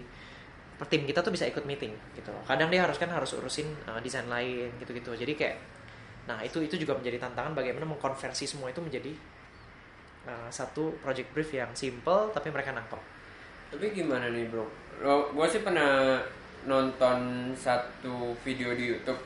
tim 0.86 1.02
kita 1.02 1.20
tuh 1.20 1.34
bisa 1.34 1.44
ikut 1.44 1.66
meeting 1.66 1.90
gitu. 2.14 2.30
Kadang 2.46 2.70
dia 2.70 2.86
harus 2.86 2.94
kan 2.96 3.10
harus 3.10 3.34
urusin 3.34 3.66
uh, 3.90 3.98
desain 3.98 4.24
lain 4.30 4.70
gitu-gitu. 4.78 5.10
Jadi 5.18 5.34
kayak 5.34 5.56
nah 6.28 6.44
itu 6.44 6.60
itu 6.60 6.76
juga 6.76 6.92
menjadi 6.92 7.24
tantangan 7.24 7.56
bagaimana 7.56 7.88
mengkonversi 7.88 8.44
semua 8.44 8.68
itu 8.68 8.84
menjadi 8.84 9.16
uh, 10.28 10.48
satu 10.52 10.92
project 11.00 11.32
brief 11.32 11.50
yang 11.56 11.72
simple 11.72 12.28
tapi 12.36 12.52
mereka 12.52 12.76
nangkep 12.76 13.00
Tapi 13.68 13.92
gimana 13.92 14.32
nih 14.32 14.48
bro? 14.48 14.64
Lo, 15.04 15.28
gue 15.32 15.46
sih 15.48 15.60
pernah 15.60 16.20
nonton 16.64 17.52
satu 17.52 18.32
video 18.40 18.72
di 18.72 18.96
YouTube. 18.96 19.20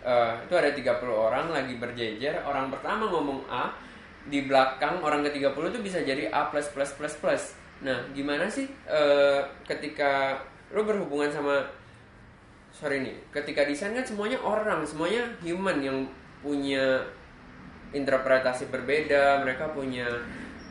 Eh, 0.00 0.32
itu 0.48 0.54
ada 0.56 0.70
30 0.72 1.10
orang 1.12 1.52
lagi 1.52 1.76
berjejer. 1.76 2.40
Orang 2.46 2.72
pertama 2.72 3.10
ngomong 3.10 3.44
A, 3.50 3.68
di 4.24 4.48
belakang 4.48 5.02
orang 5.04 5.20
ke-30 5.28 5.76
itu 5.76 5.80
bisa 5.84 5.98
jadi 6.00 6.32
A 6.32 6.48
plus 6.48 6.72
plus 6.72 6.94
plus 6.96 7.14
plus. 7.20 7.42
Nah, 7.84 8.00
gimana 8.16 8.48
sih 8.48 8.68
eh, 8.88 9.40
ketika 9.68 10.40
lo 10.72 10.86
berhubungan 10.86 11.28
sama 11.28 11.66
sorry 12.70 13.02
nih, 13.02 13.16
ketika 13.34 13.66
desain 13.66 13.92
kan 13.92 14.06
semuanya 14.06 14.40
orang, 14.40 14.86
semuanya 14.86 15.26
human 15.44 15.82
yang 15.82 15.98
punya 16.40 17.04
interpretasi 17.90 18.70
berbeda, 18.72 19.44
mereka 19.44 19.70
punya 19.70 20.06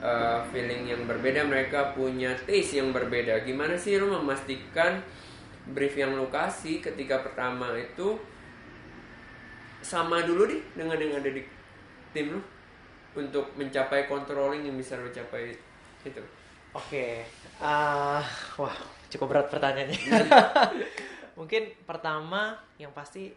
uh, 0.02 0.42
feeling 0.50 0.90
yang 0.90 1.04
berbeda, 1.06 1.46
mereka 1.46 1.94
punya 1.94 2.34
taste 2.48 2.80
yang 2.80 2.90
berbeda. 2.96 3.44
Gimana 3.44 3.76
sih 3.76 4.00
lu 4.00 4.10
memastikan 4.10 5.04
brief 5.70 5.94
yang 5.96 6.18
lu 6.18 6.28
kasih 6.34 6.82
ketika 6.82 7.22
pertama 7.22 7.76
itu 7.78 8.18
sama 9.80 10.26
dulu 10.26 10.50
deh 10.50 10.62
dengan 10.76 10.98
yang 11.00 11.22
ada 11.22 11.30
di 11.30 11.44
tim 12.12 12.36
lu? 12.36 12.42
untuk 13.18 13.58
mencapai 13.58 14.06
controlling 14.06 14.70
yang 14.70 14.78
bisa 14.78 14.94
lo 15.00 15.10
capai 15.10 15.58
itu 16.06 16.22
Oke, 16.70 17.26
ah, 17.58 18.22
wah 18.62 18.78
cukup 19.10 19.34
berat 19.34 19.50
pertanyaannya. 19.50 20.00
Mungkin 21.42 21.74
pertama 21.82 22.62
yang 22.78 22.94
pasti 22.94 23.34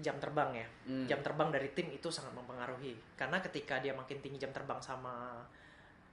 jam 0.00 0.16
terbang 0.16 0.50
ya. 0.56 0.66
Hmm. 0.88 1.04
Jam 1.04 1.20
terbang 1.20 1.52
dari 1.52 1.68
tim 1.76 1.92
itu 1.92 2.08
sangat 2.08 2.32
mempengaruhi. 2.32 2.96
Karena 3.18 3.42
ketika 3.44 3.82
dia 3.82 3.92
makin 3.92 4.22
tinggi 4.24 4.40
jam 4.40 4.54
terbang 4.54 4.80
sama 4.80 5.36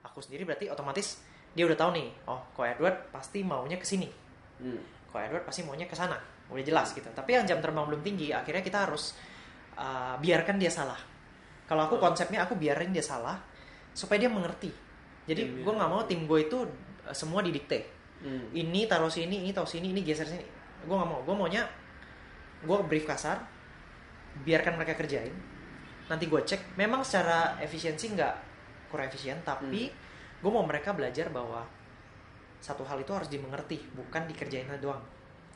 aku 0.03 0.19
sendiri 0.23 0.47
berarti 0.47 0.71
otomatis 0.71 1.19
dia 1.51 1.65
udah 1.65 1.75
tahu 1.75 1.91
nih, 1.97 2.07
oh 2.29 2.39
kok 2.55 2.65
Edward 2.65 2.97
pasti 3.09 3.41
maunya 3.41 3.79
ke 3.79 3.85
sini. 3.87 4.07
hmm. 4.61 5.09
Kok 5.09 5.19
Edward 5.19 5.43
pasti 5.47 5.63
maunya 5.65 5.87
ke 5.89 5.95
sana. 5.95 6.19
Udah 6.49 6.65
jelas 6.65 6.91
gitu. 6.93 7.07
Tapi 7.13 7.37
yang 7.37 7.45
jam 7.45 7.61
terbang 7.61 7.85
belum 7.85 8.01
tinggi, 8.01 8.33
akhirnya 8.33 8.61
kita 8.61 8.89
harus 8.89 9.17
ah, 9.77 10.17
biarkan 10.17 10.57
dia 10.61 10.69
salah. 10.69 10.97
Kalau 11.69 11.85
aku 11.85 12.01
konsepnya 12.01 12.49
aku 12.49 12.57
biarin 12.57 12.89
dia 12.89 13.05
salah 13.05 13.37
supaya 13.93 14.17
dia 14.17 14.31
mengerti. 14.31 14.73
Jadi 15.29 15.41
Iya, 15.45 15.61
gue 15.61 15.73
iya. 15.73 15.77
nggak 15.77 15.91
mau 15.93 16.01
tim 16.09 16.25
gue 16.25 16.39
itu 16.49 16.57
uh, 17.05 17.13
semua 17.13 17.45
didikte. 17.45 17.85
Hmm. 18.25 18.49
Ini 18.49 18.89
taruh 18.89 19.13
sini, 19.13 19.45
ini 19.45 19.53
taruh 19.53 19.69
sini, 19.69 19.93
ini 19.93 20.01
geser 20.01 20.25
sini. 20.25 20.41
Gue 20.89 20.95
nggak 20.97 21.09
mau. 21.09 21.21
Gue 21.21 21.35
maunya 21.37 21.69
gue 22.65 22.77
brief 22.89 23.05
kasar, 23.05 23.45
biarkan 24.43 24.79
mereka 24.79 24.97
kerjain. 24.99 25.33
Nanti 26.09 26.25
gue 26.25 26.41
cek. 26.41 26.75
Memang 26.79 27.05
secara 27.05 27.57
efisiensi 27.61 28.13
nggak 28.13 28.35
kurang 28.89 29.07
efisien, 29.09 29.37
tapi 29.45 29.89
gue 30.39 30.51
mau 30.51 30.65
mereka 30.65 30.95
belajar 30.97 31.29
bahwa 31.29 31.61
satu 32.59 32.83
hal 32.83 32.99
itu 32.99 33.13
harus 33.13 33.29
dimengerti, 33.29 33.79
bukan 33.93 34.25
dikerjain 34.27 34.67
doang. 34.81 34.99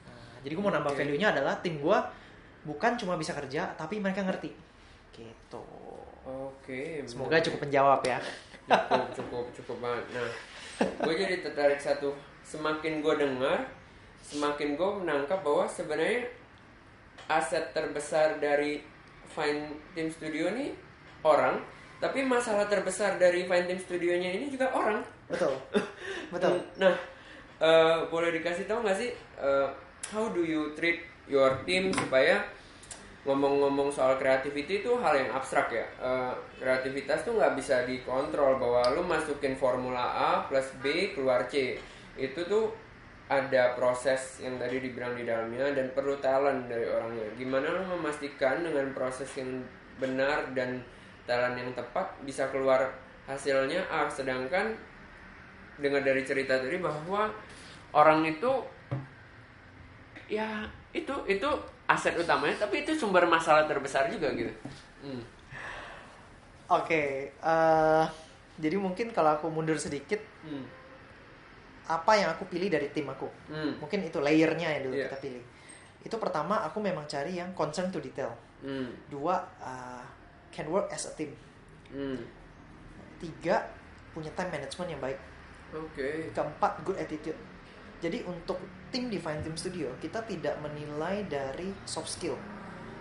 Nah, 0.08 0.38
jadi 0.46 0.54
gue 0.54 0.64
mau 0.64 0.72
nambah 0.72 0.94
Oke. 0.94 1.00
value-nya 1.04 1.34
adalah 1.34 1.58
tim 1.60 1.82
gue 1.82 1.98
bukan 2.64 2.96
cuma 2.96 3.18
bisa 3.20 3.34
kerja, 3.36 3.74
tapi 3.76 4.00
mereka 4.00 4.24
ngerti. 4.24 4.74
Gitu. 5.14 5.64
oke 6.26 7.06
Semoga 7.06 7.38
cukup 7.38 7.70
menjawab 7.70 8.02
ya. 8.02 8.18
cukup 8.66 9.10
cukup 9.22 9.46
cukup 9.54 9.78
banget 9.78 10.06
nah 10.18 10.30
gue 11.06 11.14
jadi 11.14 11.46
tertarik 11.46 11.78
satu 11.78 12.16
semakin 12.42 13.06
gue 13.06 13.14
dengar 13.22 13.62
semakin 14.26 14.74
gue 14.74 14.90
menangkap 15.04 15.46
bahwa 15.46 15.70
sebenarnya 15.70 16.26
aset 17.30 17.72
terbesar 17.72 18.40
dari 18.40 18.84
Fine 19.34 19.94
Team 19.96 20.08
Studio 20.12 20.52
ini 20.54 20.74
orang 21.24 21.60
tapi 22.04 22.20
masalah 22.20 22.68
terbesar 22.68 23.16
dari 23.16 23.48
Fine 23.48 23.66
Team 23.70 23.80
Studionya 23.80 24.36
ini 24.36 24.52
juga 24.52 24.68
orang 24.76 25.00
Betul. 25.32 25.56
Betul. 26.34 26.60
nah 26.76 26.94
eh, 27.64 27.98
boleh 28.12 28.36
dikasih 28.36 28.68
tahu 28.68 28.84
nggak 28.84 28.98
sih 29.00 29.12
eh, 29.40 29.68
how 30.12 30.28
do 30.36 30.44
you 30.44 30.76
treat 30.76 31.00
your 31.32 31.64
team 31.64 31.96
supaya 31.96 32.44
ngomong-ngomong 33.24 33.88
soal 33.88 34.20
creativity 34.20 34.84
itu 34.84 34.92
hal 35.00 35.16
yang 35.16 35.32
abstrak 35.32 35.72
ya 35.72 35.88
Eh, 36.04 36.34
kreativitas 36.60 37.24
tuh 37.24 37.40
nggak 37.40 37.56
bisa 37.56 37.88
dikontrol 37.88 38.60
bahwa 38.60 38.84
lu 38.92 39.08
masukin 39.08 39.56
formula 39.56 40.04
A 40.12 40.32
plus 40.52 40.68
B 40.84 41.16
keluar 41.16 41.48
C 41.48 41.80
itu 42.20 42.40
tuh 42.44 42.76
ada 43.42 43.74
proses 43.74 44.44
yang 44.44 44.62
tadi 44.62 44.78
dibilang 44.84 45.18
di 45.18 45.26
dalamnya 45.26 45.74
dan 45.74 45.90
perlu 45.96 46.20
talent 46.22 46.70
dari 46.70 46.86
orangnya 46.86 47.26
gimana 47.34 47.74
lu 47.74 47.84
memastikan 47.98 48.62
dengan 48.62 48.94
proses 48.94 49.30
yang 49.40 49.64
benar 49.98 50.52
dan 50.54 50.84
talent 51.26 51.56
yang 51.58 51.72
tepat 51.74 52.06
bisa 52.28 52.46
keluar 52.54 52.94
hasilnya 53.26 53.82
A 53.88 54.06
sedangkan 54.12 54.76
dengar 55.80 56.04
dari 56.04 56.22
cerita 56.22 56.60
tadi 56.60 56.78
bahwa 56.78 57.32
orang 57.96 58.28
itu 58.28 58.52
ya 60.28 60.66
itu 60.94 61.14
itu 61.26 61.50
aset 61.90 62.16
utamanya 62.16 62.56
tapi 62.66 62.86
itu 62.86 62.94
sumber 62.94 63.26
masalah 63.26 63.66
terbesar 63.66 64.10
juga 64.10 64.30
gitu 64.34 64.54
Hmm. 65.04 65.20
Oke, 66.72 67.28
eh, 67.36 68.06
jadi 68.56 68.80
mungkin 68.80 69.12
kalau 69.12 69.36
aku 69.36 69.52
mundur 69.52 69.76
sedikit, 69.76 70.24
Hmm. 70.48 70.64
Apa 71.84 72.12
yang 72.16 72.30
aku 72.32 72.48
pilih 72.48 72.72
dari 72.72 72.88
tim 72.92 73.08
aku? 73.08 73.28
Hmm. 73.52 73.76
Mungkin 73.80 74.08
itu 74.08 74.24
layernya 74.24 74.80
yang 74.80 74.84
dulu 74.88 74.96
Iya. 74.96 75.08
kita 75.12 75.20
pilih. 75.20 75.44
Itu 76.04 76.16
pertama 76.20 76.64
aku 76.64 76.80
memang 76.80 77.08
cari 77.08 77.40
yang 77.40 77.52
concern 77.56 77.92
to 77.92 78.00
detail. 78.00 78.32
Hmm. 78.64 78.92
Dua, 79.08 79.40
eh, 79.60 80.04
can 80.52 80.68
work 80.72 80.88
as 80.92 81.08
a 81.08 81.14
team. 81.16 81.36
Hmm. 81.92 82.20
Tiga, 83.20 83.68
punya 84.12 84.32
time 84.36 84.52
management 84.52 84.90
yang 84.92 85.02
baik. 85.04 85.20
Oke. 85.74 86.32
Keempat, 86.32 86.84
good 86.84 87.00
attitude. 87.00 87.40
Jadi 88.04 88.20
untuk 88.28 88.60
tim 88.92 89.08
di 89.08 89.16
Fine 89.16 89.40
Team 89.42 89.56
Studio, 89.56 89.88
kita 89.98 90.20
tidak 90.28 90.60
menilai 90.60 91.24
dari 91.26 91.72
soft 91.88 92.12
skill. 92.12 92.36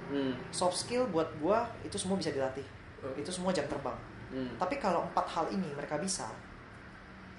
Hmm. 0.08 0.38
Soft 0.54 0.78
skill 0.78 1.10
buat 1.10 1.30
gua 1.42 1.66
itu 1.82 1.98
semua 1.98 2.14
bisa 2.14 2.30
dilatih. 2.30 2.64
Oke. 3.02 3.22
Itu 3.22 3.30
semua 3.34 3.50
jam 3.50 3.66
terbang. 3.66 3.98
Hmm. 4.30 4.54
Tapi 4.56 4.78
kalau 4.78 5.02
empat 5.04 5.26
hal 5.28 5.46
ini 5.50 5.74
mereka 5.74 5.98
bisa, 5.98 6.30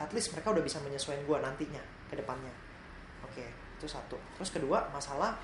at 0.03 0.11
least 0.11 0.35
mereka 0.35 0.51
udah 0.51 0.63
bisa 0.63 0.83
menyesuaikan 0.83 1.23
gue 1.23 1.37
nantinya 1.39 1.83
ke 2.11 2.19
depannya. 2.19 2.51
Oke, 3.23 3.47
itu 3.79 3.87
satu. 3.87 4.19
Terus 4.35 4.51
kedua 4.51 4.83
masalah 4.91 5.39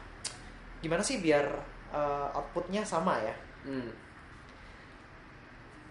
gimana 0.84 1.00
sih 1.00 1.24
biar 1.24 1.48
uh, 1.96 2.36
outputnya 2.36 2.84
sama 2.84 3.16
ya? 3.24 3.36
Hmm. 3.64 3.92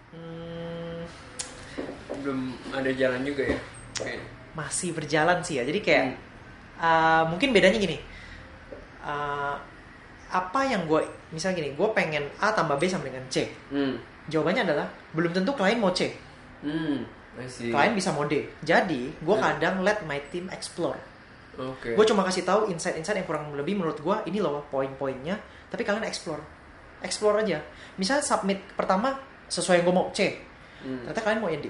Hmm, 0.08 1.04
belum 2.24 2.56
ada 2.72 2.88
jalan 2.96 3.20
juga 3.28 3.44
ya 3.44 3.60
Oke. 4.00 4.16
masih 4.56 4.96
berjalan 4.96 5.40
sih 5.44 5.60
ya. 5.60 5.64
Jadi 5.64 5.80
kayak 5.84 6.04
uh, 6.80 7.24
mungkin 7.28 7.52
bedanya 7.52 7.80
gini. 7.80 8.00
Uh, 9.04 9.56
apa 10.28 10.60
yang 10.68 10.84
gue 10.84 11.00
misalnya 11.32 11.64
gini, 11.64 11.72
gue 11.72 11.88
pengen 11.96 12.28
A 12.40 12.52
tambah 12.52 12.76
B 12.76 12.84
sama 12.84 13.08
dengan 13.08 13.24
C. 13.32 13.48
Hmm. 13.72 13.96
Jawabannya 14.28 14.68
adalah 14.68 14.88
belum 15.16 15.32
tentu 15.32 15.56
klien 15.56 15.80
mau 15.80 15.92
C. 15.92 16.12
Hmm. 16.60 17.04
Klien 17.38 17.94
bisa 17.94 18.10
D. 18.26 18.34
Jadi 18.60 19.14
gue 19.14 19.36
Hmm. 19.36 19.44
kadang 19.44 19.74
let 19.80 20.02
my 20.04 20.18
team 20.28 20.50
explore. 20.50 20.98
Oke. 21.58 21.94
Gue 21.94 22.04
cuma 22.06 22.22
kasih 22.22 22.42
tahu 22.42 22.70
insight-insight 22.70 23.18
yang 23.18 23.26
kurang 23.26 23.50
lebih 23.54 23.74
menurut 23.74 23.98
gue 23.98 24.16
ini 24.26 24.38
loh 24.38 24.62
poin-poinnya. 24.70 25.38
Tapi 25.68 25.82
kalian 25.82 26.06
explore, 26.06 26.38
explore 27.02 27.42
aja. 27.42 27.58
Misalnya 27.96 28.22
submit 28.22 28.62
pertama 28.74 29.18
sesuai 29.46 29.82
yang 29.82 29.86
gue 29.90 29.94
mau 29.94 30.06
C, 30.14 30.38
Hmm. 30.80 31.02
ternyata 31.06 31.20
kalian 31.20 31.40
mau 31.42 31.50
D. 31.50 31.66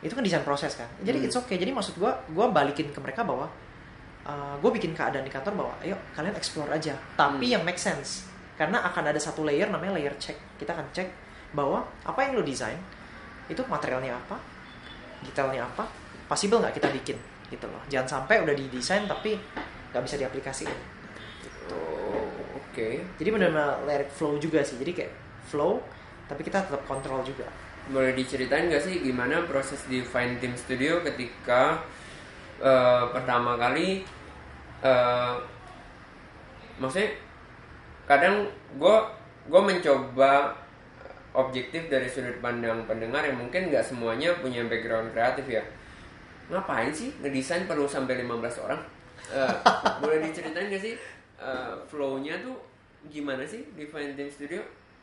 Itu 0.00 0.12
kan 0.12 0.24
desain 0.24 0.44
proses 0.44 0.76
kan. 0.76 0.88
Jadi 1.00 1.20
Hmm. 1.20 1.26
it's 1.28 1.36
okay. 1.36 1.56
Jadi 1.56 1.72
maksud 1.72 1.96
gue, 1.96 2.12
gue 2.28 2.46
balikin 2.52 2.88
ke 2.92 3.00
mereka 3.00 3.24
bahwa 3.24 3.48
gue 4.60 4.70
bikin 4.70 4.92
keadaan 4.94 5.24
di 5.24 5.32
kantor 5.32 5.52
bahwa 5.56 5.72
ayo 5.82 5.96
kalian 6.14 6.36
explore 6.36 6.68
aja. 6.70 6.94
Tapi 7.16 7.48
Hmm. 7.48 7.54
yang 7.58 7.62
make 7.64 7.80
sense. 7.80 8.28
Karena 8.60 8.84
akan 8.84 9.08
ada 9.08 9.16
satu 9.16 9.42
layer 9.42 9.66
namanya 9.66 9.96
layer 9.96 10.12
check. 10.20 10.36
Kita 10.60 10.76
akan 10.76 10.84
cek 10.92 11.08
bahwa 11.50 11.80
apa 12.04 12.20
yang 12.22 12.36
lo 12.36 12.44
desain 12.44 12.76
itu 13.48 13.58
materialnya 13.66 14.14
apa, 14.14 14.36
detailnya 15.24 15.66
apa, 15.66 15.84
possible 16.26 16.60
nggak 16.60 16.76
kita 16.80 16.88
bikin 16.92 17.16
gitu 17.50 17.66
loh. 17.66 17.82
Jangan 17.90 18.20
sampai 18.20 18.42
udah 18.42 18.54
didesain 18.54 19.04
tapi 19.04 19.36
nggak 19.90 20.02
bisa 20.06 20.16
diaplikasikan. 20.20 20.78
Oh, 21.70 22.28
Oke. 22.70 23.02
Jadi 23.18 23.28
benar-benar 23.34 23.82
let 23.82 24.06
it 24.06 24.10
flow 24.14 24.38
juga 24.38 24.62
sih. 24.62 24.78
Jadi 24.78 24.94
kayak 24.94 25.12
flow, 25.50 25.82
tapi 26.30 26.46
kita 26.46 26.62
tetap 26.62 26.86
kontrol 26.86 27.20
juga. 27.26 27.50
Boleh 27.90 28.14
diceritain 28.14 28.70
nggak 28.70 28.82
sih 28.86 29.02
gimana 29.02 29.42
proses 29.50 29.82
di 29.90 29.98
Fine 30.06 30.38
Team 30.38 30.54
Studio 30.54 31.02
ketika 31.02 31.82
eh, 32.62 33.04
pertama 33.10 33.58
kali 33.58 34.06
eh, 34.86 35.34
maksudnya 36.78 37.10
kadang 38.06 38.46
gue 38.78 38.96
gue 39.50 39.60
mencoba 39.60 40.54
objektif 41.32 41.86
dari 41.86 42.06
sudut 42.06 42.38
pandang 42.38 42.82
pendengar 42.84 43.22
yang 43.22 43.38
mungkin 43.38 43.70
nggak 43.70 43.84
semuanya 43.84 44.34
punya 44.38 44.66
background 44.66 45.14
kreatif 45.14 45.46
ya 45.46 45.62
ngapain 46.50 46.90
sih 46.90 47.14
ngedesain 47.22 47.64
perlu 47.64 47.86
sampai 47.86 48.22
15 48.26 48.66
orang 48.66 48.80
Eh, 49.30 49.54
boleh 50.02 50.18
diceritain 50.26 50.66
nggak 50.66 50.82
sih 50.82 50.94
eh, 51.38 51.72
flow-nya 51.86 52.34
tuh 52.42 52.56
gimana 53.06 53.46
sih 53.46 53.62
di 53.78 53.86
Fine 53.86 54.18
Team 54.18 54.26
Studio 54.26 54.58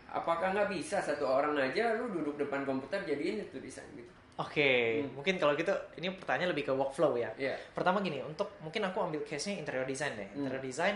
apakah 0.09 0.51
nggak 0.51 0.67
bisa 0.67 0.99
satu 0.99 1.23
orang 1.23 1.55
aja 1.55 1.95
lu 1.95 2.11
duduk 2.11 2.35
depan 2.35 2.67
komputer 2.67 2.99
jadiin 3.07 3.39
itu 3.39 3.61
desain 3.63 3.87
gitu 3.95 4.09
Oke, 4.37 5.01
Hmm. 5.01 5.17
mungkin 5.17 5.41
kalau 5.41 5.57
gitu 5.57 5.73
ini 5.97 6.13
pertanyaan 6.13 6.53
lebih 6.53 6.69
ke 6.69 6.73
workflow 6.75 7.17
ya. 7.17 7.25
Iya. 7.41 7.57
Pertama 7.73 8.05
gini, 8.05 8.21
untuk 8.21 8.45
mungkin 8.61 8.85
aku 8.85 9.09
ambil 9.09 9.17
case-nya 9.25 9.65
interior 9.65 9.81
design 9.81 10.13
deh. 10.13 10.29
Hmm. 10.29 10.45
Interior 10.45 10.61
design, 10.61 10.95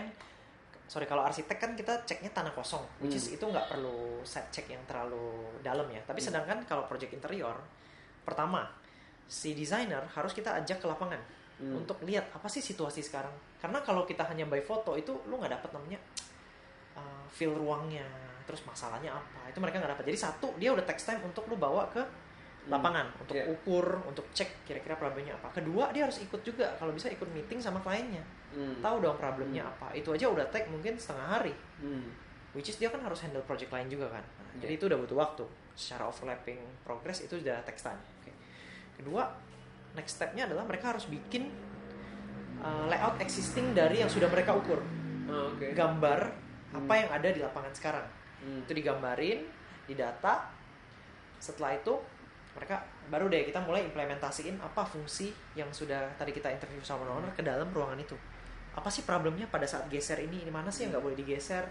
sorry 0.90 1.08
kalau 1.08 1.24
arsitek 1.24 1.56
kan 1.56 1.72
kita 1.72 2.04
ceknya 2.04 2.30
tanah 2.30 2.52
kosong, 2.52 2.84
which 3.00 3.16
is 3.16 3.30
Hmm. 3.30 3.36
itu 3.40 3.44
nggak 3.48 3.66
perlu 3.72 4.20
set 4.26 4.46
check 4.52 4.68
yang 4.68 4.82
terlalu 4.84 5.48
dalam 5.64 5.88
ya. 5.88 6.02
Tapi 6.04 6.20
sedangkan 6.20 6.64
kalau 6.68 6.84
project 6.84 7.16
interior, 7.16 7.56
pertama 8.26 8.68
si 9.24 9.56
designer 9.56 10.04
harus 10.12 10.36
kita 10.36 10.52
ajak 10.60 10.82
ke 10.82 10.86
lapangan 10.86 11.20
Hmm. 11.62 11.78
untuk 11.80 12.02
lihat 12.04 12.28
apa 12.34 12.48
sih 12.50 12.60
situasi 12.60 13.00
sekarang. 13.00 13.32
Karena 13.62 13.80
kalau 13.80 14.02
kita 14.04 14.26
hanya 14.26 14.44
by 14.44 14.60
foto 14.60 14.98
itu 14.98 15.14
lu 15.30 15.38
nggak 15.38 15.52
dapet 15.56 15.70
namanya 15.72 15.98
uh, 16.98 17.24
feel 17.32 17.54
ruangnya, 17.54 18.04
terus 18.44 18.60
masalahnya 18.66 19.14
apa. 19.14 19.48
Itu 19.48 19.62
mereka 19.62 19.80
nggak 19.80 19.96
dapat. 19.96 20.04
Jadi 20.12 20.18
satu 20.18 20.52
dia 20.60 20.74
udah 20.74 20.84
text 20.84 21.08
time 21.08 21.22
untuk 21.24 21.46
lu 21.48 21.56
bawa 21.56 21.88
ke 21.88 22.02
lapangan 22.62 23.10
untuk 23.18 23.34
Iya. 23.34 23.50
ukur, 23.50 23.86
untuk 24.06 24.22
cek 24.30 24.62
kira-kira 24.62 24.94
problemnya 24.94 25.34
apa. 25.34 25.50
Kedua 25.50 25.90
dia 25.90 26.06
harus 26.06 26.18
ikut 26.18 26.40
juga 26.40 26.70
kalau 26.76 26.90
bisa 26.90 27.06
ikut 27.06 27.26
meeting 27.28 27.58
sama 27.58 27.78
kliennya. 27.78 28.22
Hmm. 28.54 28.78
Tahu 28.78 28.96
dong 29.00 29.16
problemnya 29.16 29.66
apa. 29.66 29.90
Itu 29.90 30.12
aja 30.12 30.30
udah 30.30 30.46
take 30.46 30.68
mungkin 30.68 30.94
setengah 30.94 31.26
hari. 31.26 31.50
Hmm. 31.78 32.06
Which 32.52 32.68
is 32.68 32.76
dia 32.76 32.86
kan 32.86 33.00
harus 33.00 33.18
handle 33.18 33.42
project 33.42 33.68
lain 33.68 33.88
juga 33.88 34.06
kan. 34.08 34.22
Nah, 34.22 34.54
Iya. 34.54 34.60
Jadi 34.62 34.72
itu 34.76 34.84
udah 34.86 34.98
butuh 34.98 35.18
waktu. 35.18 35.44
secara 35.72 36.04
overlapping 36.04 36.60
progress 36.84 37.24
itu 37.24 37.32
sudah 37.34 37.56
text 37.64 37.88
time. 37.88 37.96
Oke. 38.20 38.28
Kedua, 38.94 39.24
next 39.96 40.20
stepnya 40.20 40.44
adalah 40.44 40.68
mereka 40.68 40.92
harus 40.92 41.08
bikin 41.08 41.48
uh, 42.60 42.84
layout 42.86 43.16
existing 43.18 43.72
dari 43.72 43.98
yang 43.98 44.10
sudah 44.12 44.28
mereka 44.28 44.52
ukur. 44.52 44.84
Oh, 45.26 45.48
Oke. 45.48 45.72
Gambar 45.72 46.20
Hmm. 46.68 46.84
apa 46.84 46.92
yang 46.94 47.08
ada 47.10 47.28
di 47.28 47.40
lapangan 47.40 47.72
sekarang. 47.72 48.04
Hmm. 48.40 48.60
Itu 48.62 48.72
digambarin, 48.72 49.48
didata. 49.84 50.52
Setelah 51.36 51.72
itu 51.72 51.96
mereka 52.52 52.84
baru 53.08 53.32
deh 53.32 53.48
kita 53.48 53.60
mulai 53.64 53.88
implementasiin 53.88 54.60
apa 54.60 54.84
fungsi 54.84 55.32
yang 55.56 55.68
sudah 55.72 56.12
tadi 56.20 56.36
kita 56.36 56.52
interview 56.52 56.80
sama 56.84 57.08
owner 57.08 57.32
ke 57.32 57.40
dalam 57.40 57.68
ruangan 57.72 57.96
itu. 57.96 58.16
Apa 58.72 58.88
sih 58.88 59.04
problemnya 59.04 59.48
pada 59.48 59.68
saat 59.68 59.88
geser 59.88 60.20
ini? 60.24 60.44
Ini 60.44 60.52
mana 60.52 60.72
sih 60.72 60.88
yang 60.88 60.96
nggak 60.96 61.04
boleh 61.04 61.16
digeser? 61.16 61.64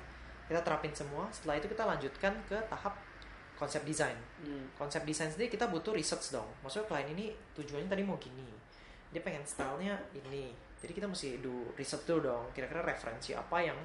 Kita 0.45 0.61
terapin 0.61 0.93
semua. 0.93 1.29
Setelah 1.33 1.57
itu 1.57 1.67
kita 1.69 1.83
lanjutkan 1.85 2.33
ke 2.45 2.57
tahap 2.69 2.93
konsep 3.57 3.85
desain. 3.85 4.17
Hmm. 4.41 4.65
Konsep 4.73 5.05
desain 5.05 5.29
sendiri 5.29 5.53
kita 5.53 5.69
butuh 5.69 5.93
research 5.93 6.33
dong. 6.33 6.49
Maksudnya 6.65 6.89
klien 6.89 7.09
ini 7.13 7.29
tujuannya 7.53 7.89
tadi 7.89 8.01
mau 8.01 8.17
gini. 8.17 8.49
Dia 9.13 9.21
pengen 9.21 9.45
stylenya 9.45 9.97
ini. 10.17 10.53
Jadi 10.81 10.91
kita 10.97 11.05
mesti 11.05 11.37
do 11.41 11.69
research 11.77 12.09
dulu 12.09 12.33
dong. 12.33 12.43
Kira-kira 12.57 12.81
referensi 12.81 13.37
apa 13.37 13.61
yang 13.61 13.77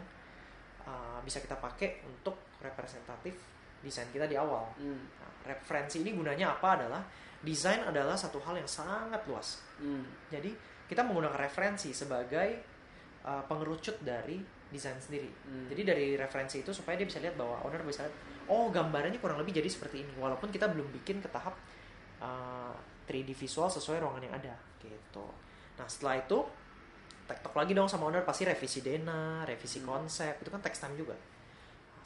uh, 0.89 1.21
bisa 1.21 1.45
kita 1.45 1.61
pakai 1.61 2.01
untuk 2.09 2.57
representatif 2.65 3.37
desain 3.85 4.09
kita 4.09 4.25
di 4.25 4.37
awal. 4.41 4.65
Hmm. 4.81 4.97
Nah, 5.21 5.31
referensi 5.47 6.03
ini 6.03 6.11
gunanya 6.13 6.59
apa 6.59 6.69
adalah 6.83 7.03
desain 7.41 7.81
adalah 7.87 8.19
satu 8.19 8.43
hal 8.43 8.59
yang 8.59 8.69
sangat 8.69 9.23
luas. 9.31 9.63
Hmm. 9.79 10.03
Jadi 10.29 10.51
kita 10.87 11.07
menggunakan 11.07 11.39
referensi 11.39 11.95
sebagai 11.95 12.49
uh, 13.27 13.43
pengerucut 13.47 14.03
dari 14.03 14.39
desain 14.67 14.99
sendiri. 14.99 15.31
Hmm. 15.47 15.67
Jadi 15.71 15.83
dari 15.87 16.07
referensi 16.19 16.63
itu 16.63 16.75
supaya 16.75 16.99
dia 16.99 17.07
bisa 17.07 17.23
lihat 17.23 17.39
bahwa 17.39 17.63
owner 17.63 17.83
bisa 17.87 18.03
lihat, 18.07 18.17
oh 18.51 18.67
gambarannya 18.71 19.23
kurang 19.23 19.39
lebih 19.39 19.55
jadi 19.55 19.71
seperti 19.71 20.03
ini. 20.03 20.13
Walaupun 20.19 20.51
kita 20.51 20.67
belum 20.71 20.91
bikin 21.03 21.23
ke 21.23 21.29
tahap 21.31 21.55
uh, 22.19 22.75
3D 23.07 23.31
visual 23.35 23.71
sesuai 23.71 24.03
ruangan 24.03 24.23
yang 24.27 24.35
ada, 24.35 24.55
gitu. 24.83 25.27
Nah 25.79 25.87
setelah 25.87 26.19
itu 26.19 26.39
tektok 27.27 27.55
lagi 27.59 27.75
dong 27.75 27.91
sama 27.91 28.11
owner 28.11 28.23
pasti 28.23 28.47
revisi 28.47 28.83
dena, 28.83 29.43
revisi 29.43 29.83
Hmm. 29.83 29.99
konsep 29.99 30.35
itu 30.43 30.51
kan 30.51 30.63
text 30.63 30.83
time 30.83 30.95
juga. 30.95 31.15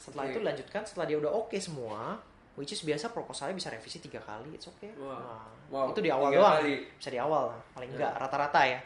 Setelah 0.01 0.25
Oke. 0.29 0.33
itu 0.33 0.39
lanjutkan 0.41 0.81
setelah 0.81 1.05
dia 1.05 1.17
udah 1.21 1.29
oke 1.29 1.57
semua, 1.61 2.17
which 2.53 2.69
is 2.69 2.81
biasa 2.81 3.09
proposalnya 3.09 3.53
bisa 3.53 3.67
revisi 3.67 3.97
tiga 3.97 4.19
kali, 4.19 4.51
it's 4.51 4.67
okay. 4.67 4.91
Wow. 4.93 5.15
Nah, 5.15 5.47
Wow, 5.69 5.85
itu 5.89 5.99
di 5.99 6.11
awal 6.11 6.29
tiga 6.29 6.37
doang, 6.37 6.55
kali. 6.59 6.75
bisa 6.93 7.09
di 7.09 7.17
awal 7.17 7.43
paling 7.71 7.89
Ya. 7.89 7.95
enggak 7.95 8.13
rata-rata 8.17 8.61
ya. 8.61 8.79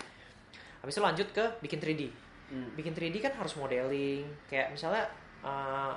Habis 0.80 0.94
itu 0.94 1.02
lanjut 1.02 1.28
ke 1.32 1.44
bikin 1.60 1.80
3D 1.80 2.04
Hmm. 2.46 2.70
bikin 2.74 2.94
3D 2.94 3.18
kan 3.20 3.34
harus 3.34 3.58
modeling 3.58 4.22
kayak 4.46 4.70
misalnya 4.70 5.02
uh, 5.42 5.90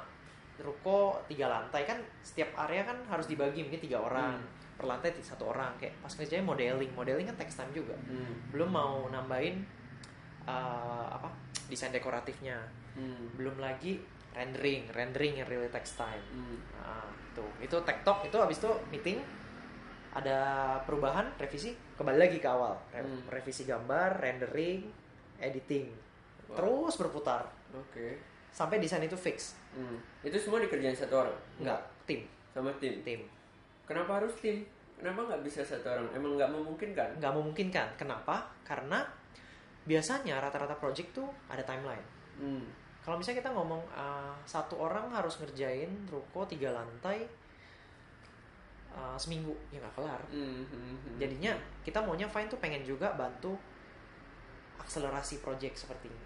ruko 0.58 1.20
tiga 1.24 1.44
lantai 1.44 1.84
kan 1.84 2.00
setiap 2.18 2.56
area 2.58 2.82
kan 2.82 2.96
harus 3.04 3.28
dibagi 3.28 3.60
mungkin 3.60 3.78
tiga 3.78 4.00
orang 4.00 4.40
per 4.72 4.88
lantai 4.88 5.12
satu 5.20 5.52
orang 5.52 5.76
kayak 5.76 6.00
pas 6.00 6.08
kerjanya 6.08 6.40
modeling 6.42 6.88
modeling 6.90 7.28
kan 7.28 7.36
text 7.36 7.60
time 7.60 7.68
juga 7.70 7.92
Hmm. 8.00 8.48
belum 8.48 8.64
mau 8.66 9.06
nambahin 9.06 9.60
uh, 10.44 11.06
apa 11.12 11.28
desain 11.68 11.92
dekoratifnya 11.92 12.56
Hmm. 12.96 13.36
belum 13.36 13.60
lagi 13.60 14.00
rendering 14.38 14.86
rendering 14.88 15.34
yang 15.34 15.46
really 15.46 15.66
text 15.68 15.98
time 15.98 16.22
Hmm. 16.28 16.58
nah 16.72 17.02
itu 17.28 17.42
itu 17.60 17.76
tektok 17.80 18.22
itu 18.24 18.36
habis 18.36 18.56
itu 18.56 18.70
meeting 18.88 19.18
ada 20.10 20.38
perubahan 20.82 21.26
revisi 21.36 21.74
kembali 21.94 22.18
lagi 22.18 22.38
ke 22.38 22.46
awal 22.46 22.78
Re- 22.88 23.02
Hmm. 23.02 23.26
revisi 23.28 23.62
gambar 23.64 24.16
rendering 24.16 24.86
editing 25.36 25.90
Wow. 26.46 26.56
terus 26.56 26.94
berputar 26.96 27.44
Oke. 27.70 28.16
sampai 28.48 28.78
desain 28.78 29.02
itu 29.02 29.14
fix 29.14 29.58
Hmm. 29.68 29.98
Itu 30.20 30.34
semua 30.34 30.58
dikerjain 30.58 30.94
satu 30.94 31.18
orang? 31.18 31.36
enggak 31.58 31.76
tim 32.04 32.24
Sama 32.50 32.72
tim? 32.74 33.02
tim 33.02 33.20
Kenapa 33.84 34.16
harus 34.16 34.32
tim? 34.36 34.64
Kenapa 34.94 35.24
nggak 35.24 35.40
bisa 35.42 35.62
satu 35.62 35.86
orang? 35.88 36.08
Emang 36.10 36.34
nggak 36.34 36.50
memungkinkan? 36.50 37.08
nggak 37.16 37.32
memungkinkan 37.32 37.88
kenapa 37.94 38.48
karena 38.62 39.00
biasanya 39.84 40.36
rata-rata 40.38 40.74
project 40.74 41.12
tuh 41.14 41.28
ada 41.46 41.60
timeline 41.62 42.02
Hmm. 42.34 42.64
Kalau 43.08 43.16
misalnya 43.16 43.40
kita 43.40 43.56
ngomong 43.56 43.80
uh, 43.96 44.36
satu 44.44 44.84
orang 44.84 45.08
harus 45.08 45.40
ngerjain 45.40 45.88
ruko 46.12 46.44
tiga 46.44 46.76
lantai 46.76 47.24
uh, 48.92 49.16
seminggu 49.16 49.56
ya 49.72 49.80
nggak 49.80 49.96
kelar. 49.96 50.20
Hmm, 50.28 50.60
hmm, 50.68 50.92
hmm. 50.92 51.16
jadinya 51.16 51.56
kita 51.88 52.04
maunya 52.04 52.28
fine 52.28 52.52
tuh 52.52 52.60
pengen 52.60 52.84
juga 52.84 53.16
bantu 53.16 53.56
akselerasi 54.76 55.40
project 55.40 55.88
seperti 55.88 56.12
ini. 56.12 56.20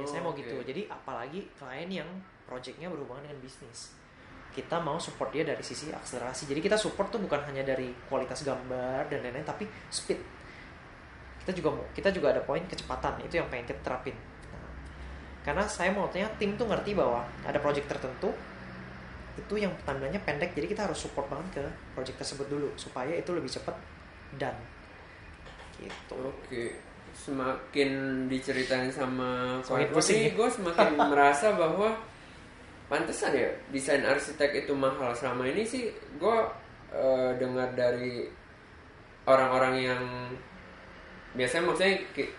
Biasanya 0.00 0.24
Oh, 0.24 0.32
mau 0.32 0.32
oke. 0.32 0.40
gitu 0.40 0.56
jadi 0.64 0.88
apalagi 0.88 1.44
klien 1.60 1.92
yang 1.92 2.08
projectnya 2.48 2.88
berhubungan 2.88 3.28
dengan 3.28 3.44
bisnis. 3.44 3.92
Kita 4.48 4.80
mau 4.80 4.96
support 4.96 5.28
dia 5.28 5.44
dari 5.44 5.60
sisi 5.60 5.92
akselerasi. 5.92 6.48
Jadi 6.48 6.64
kita 6.64 6.80
support 6.80 7.12
tuh 7.12 7.20
bukan 7.20 7.44
hanya 7.52 7.68
dari 7.68 7.92
kualitas 8.08 8.48
gambar 8.48 9.12
dan 9.12 9.20
lain-lain 9.20 9.44
tapi 9.44 9.68
speed. 9.92 10.24
Kita 11.44 11.52
juga 11.52 11.68
mau 11.76 11.84
kita 11.92 12.08
juga 12.08 12.32
ada 12.32 12.40
poin 12.40 12.64
kecepatan. 12.64 13.20
Itu 13.28 13.36
yang 13.36 13.52
pengen 13.52 13.68
kita 13.68 13.84
terapin 13.84 14.16
karena 15.44 15.68
saya 15.68 15.92
maunya 15.92 16.26
tim 16.40 16.56
tuh 16.56 16.64
ngerti 16.64 16.96
bahwa 16.96 17.20
ada 17.44 17.60
project 17.60 17.86
tertentu 17.92 18.32
itu 19.34 19.54
yang 19.60 19.70
timelinenya 19.84 20.22
pendek 20.24 20.56
jadi 20.56 20.66
kita 20.72 20.82
harus 20.88 21.04
support 21.04 21.28
banget 21.28 21.60
ke 21.60 21.64
project 21.92 22.16
tersebut 22.24 22.46
dulu 22.48 22.68
supaya 22.80 23.12
itu 23.12 23.30
lebih 23.36 23.50
cepat 23.52 23.76
dan 24.40 24.56
gitu 25.76 26.16
Oke, 26.16 26.78
semakin 27.12 28.24
diceritain 28.30 28.88
sama 28.88 29.60
Semakin 29.60 29.90
pusing 29.90 30.20
ya? 30.30 30.32
gue 30.32 30.48
semakin 30.48 30.88
merasa 31.12 31.52
bahwa 31.52 31.92
pantesan 32.86 33.34
ya 33.34 33.50
desain 33.74 34.06
arsitek 34.06 34.64
itu 34.64 34.72
mahal 34.72 35.10
selama 35.12 35.44
ini 35.50 35.66
sih 35.66 35.90
gue 36.16 36.38
eh, 36.94 37.30
dengar 37.36 37.74
dari 37.74 38.24
orang-orang 39.26 39.74
yang 39.82 40.02
biasanya 41.34 41.66
maksudnya 41.66 41.94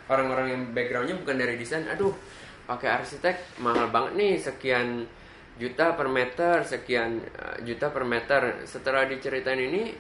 orang-orang 0.07 0.47
yang 0.55 0.61
backgroundnya 0.71 1.19
bukan 1.19 1.35
dari 1.35 1.59
desain, 1.59 1.83
aduh 1.83 2.15
pakai 2.65 2.89
arsitek 3.01 3.61
mahal 3.61 3.89
banget 3.93 4.13
nih 4.17 4.33
sekian 4.41 5.05
juta 5.55 5.95
per 5.95 6.11
meter, 6.11 6.65
sekian 6.67 7.21
eh, 7.21 7.57
juta 7.63 7.93
per 7.93 8.03
meter. 8.03 8.65
Setelah 8.67 9.07
diceritain 9.07 9.61
ini, 9.61 9.93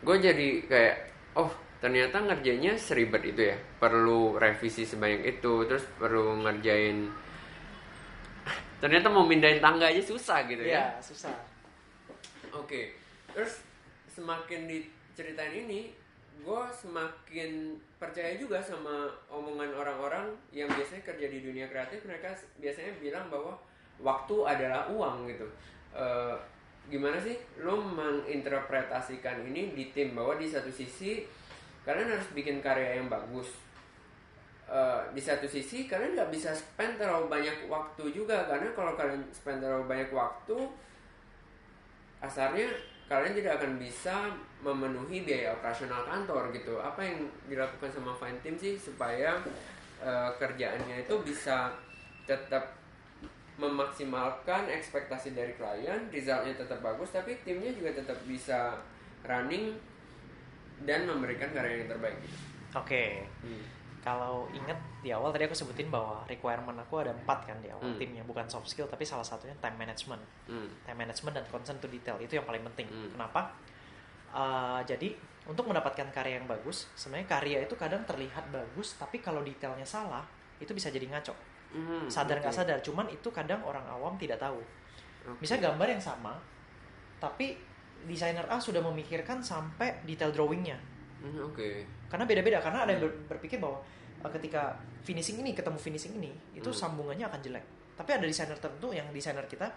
gue 0.00 0.16
jadi 0.16 0.48
kayak 0.64 0.96
oh 1.36 1.50
ternyata 1.82 2.22
ngerjainnya 2.24 2.78
seribet 2.80 3.22
itu 3.26 3.52
ya. 3.52 3.56
Perlu 3.78 4.38
revisi 4.40 4.86
sebanyak 4.88 5.38
itu 5.38 5.66
terus 5.68 5.84
perlu 5.98 6.40
ngerjain 6.46 7.24
ternyata 8.84 9.08
mau 9.08 9.24
mindahin 9.24 9.64
tangga 9.64 9.88
aja 9.88 10.02
susah 10.04 10.44
gitu 10.44 10.60
ya. 10.60 10.76
Ya 10.76 10.86
susah. 11.00 11.32
Oke, 12.52 12.94
terus 13.32 13.64
semakin 14.12 14.68
diceritain 14.68 15.56
ini, 15.56 15.96
gue 16.42 16.62
semakin 16.74 17.78
percaya 17.96 18.34
juga 18.34 18.58
sama 18.58 19.06
omongan 19.30 19.70
orang-orang 19.70 20.26
yang 20.50 20.66
biasanya 20.66 21.06
kerja 21.06 21.26
di 21.30 21.38
dunia 21.40 21.70
kreatif. 21.70 22.02
Mereka 22.02 22.34
biasanya 22.58 22.92
bilang 22.98 23.30
bahwa 23.30 23.54
waktu 24.02 24.36
adalah 24.42 24.90
uang 24.90 25.30
gitu. 25.30 25.46
Eh, 25.94 26.36
gimana 26.90 27.16
sih 27.16 27.38
lo 27.64 27.80
menginterpretasikan 27.80 29.40
ini 29.48 29.72
di 29.72 29.94
tim 29.94 30.12
bahwa 30.12 30.36
di 30.36 30.44
satu 30.44 30.68
sisi 30.68 31.24
kalian 31.86 32.12
harus 32.12 32.28
bikin 32.34 32.58
karya 32.58 32.98
yang 33.00 33.06
bagus. 33.06 33.54
Eh, 34.64 35.02
di 35.12 35.20
satu 35.20 35.44
sisi 35.44 35.84
kalian 35.86 36.16
nggak 36.16 36.32
bisa 36.32 36.50
spend 36.52 36.96
terlalu 36.96 37.28
banyak 37.28 37.68
waktu 37.68 38.10
juga 38.10 38.48
karena 38.48 38.72
kalau 38.72 38.96
kalian 38.96 39.22
spend 39.30 39.60
terlalu 39.60 39.84
banyak 39.86 40.10
waktu 40.10 40.56
asarnya 42.24 42.72
kalian 43.04 43.34
tidak 43.36 43.60
akan 43.60 43.76
bisa 43.76 44.32
memenuhi 44.64 45.28
biaya 45.28 45.52
operasional 45.52 46.08
kantor 46.08 46.48
gitu. 46.56 46.80
Apa 46.80 47.04
yang 47.04 47.28
dilakukan 47.48 47.90
sama 47.92 48.16
Fine 48.16 48.40
Team 48.40 48.56
sih 48.56 48.74
supaya 48.80 49.36
eh, 50.00 50.30
kerjaannya 50.40 51.04
itu 51.04 51.14
bisa 51.20 51.72
tetap 52.24 52.76
memaksimalkan 53.54 54.66
ekspektasi 54.66 55.30
dari 55.30 55.54
klien, 55.54 56.10
resultnya 56.10 56.58
tetap 56.58 56.82
bagus, 56.82 57.14
tapi 57.14 57.38
timnya 57.46 57.70
juga 57.70 57.94
tetap 57.94 58.18
bisa 58.26 58.74
running 59.22 59.78
dan 60.82 61.06
memberikan 61.06 61.54
karya 61.54 61.86
yang 61.86 61.90
terbaik. 61.90 62.18
Gitu. 62.18 62.38
oke 62.74 63.04
kalau 64.04 64.44
inget 64.52 64.76
di 65.00 65.08
awal 65.08 65.32
tadi 65.32 65.48
aku 65.48 65.56
sebutin 65.56 65.88
bahwa 65.88 66.20
requirement 66.24 66.76
aku 66.76 67.00
ada 67.00 67.10
empat 67.10 67.48
kan 67.48 67.56
di 67.58 67.72
awal 67.72 67.80
Hmm. 67.82 67.96
timnya 67.96 68.20
bukan 68.20 68.44
soft 68.44 68.68
skill 68.68 68.84
tapi 68.84 69.00
salah 69.02 69.24
satunya 69.24 69.56
time 69.58 69.74
management 69.74 70.20
Hmm. 70.44 70.68
time 70.84 70.98
management 70.98 71.34
dan 71.34 71.44
concern 71.48 71.76
to 71.78 71.88
detail 71.88 72.14
itu 72.18 72.36
yang 72.36 72.44
paling 72.44 72.60
penting 72.64 72.86
Hmm. 72.86 73.10
kenapa 73.10 73.48
Uh, 74.34 74.82
jadi 74.82 75.14
untuk 75.46 75.62
mendapatkan 75.64 76.10
karya 76.10 76.42
yang 76.42 76.50
bagus 76.50 76.90
sebenarnya 76.92 77.30
karya 77.30 77.58
itu 77.62 77.78
kadang 77.78 78.02
terlihat 78.02 78.50
bagus 78.50 78.98
tapi 78.98 79.22
kalau 79.22 79.40
detailnya 79.40 79.86
salah 79.86 80.26
itu 80.58 80.74
bisa 80.74 80.90
jadi 80.90 81.06
ngaco 81.06 81.30
Hmm, 81.70 82.10
sadar 82.10 82.38
nggak 82.38 82.50
oke. 82.50 82.58
sadar 82.58 82.78
cuman 82.80 83.06
itu 83.08 83.30
kadang 83.30 83.62
orang 83.62 83.86
awam 83.86 84.14
tidak 84.14 84.38
tahu 84.38 84.58
Oke. 85.24 85.38
bisa 85.38 85.54
gambar 85.56 85.86
yang 85.86 86.02
sama 86.02 86.34
tapi 87.18 87.54
desainer 88.04 88.42
A 88.46 88.58
sudah 88.58 88.82
memikirkan 88.82 89.38
sampai 89.38 90.02
detail 90.02 90.30
drawingnya 90.30 90.82
Hmm, 91.24 91.40
Oke. 91.42 91.88
karena 92.06 92.24
beda-beda 92.24 92.58
karena 92.60 92.84
ada 92.84 92.92
yang 92.92 93.02
ber- 93.02 93.16
berpikir 93.26 93.56
bahwa 93.56 93.80
uh, 94.20 94.30
ketika 94.30 94.76
finishing 95.00 95.40
ini 95.40 95.50
ketemu 95.50 95.78
finishing 95.78 96.12
ini 96.14 96.28
itu 96.52 96.68
Hmm. 96.68 96.76
sambungannya 96.76 97.24
akan 97.24 97.40
jelek 97.40 97.64
tapi 97.94 98.10
ada 98.12 98.22
desainer 98.22 98.54
tertentu 98.54 98.92
yang 98.92 99.08
desainer 99.08 99.44
kita 99.44 99.72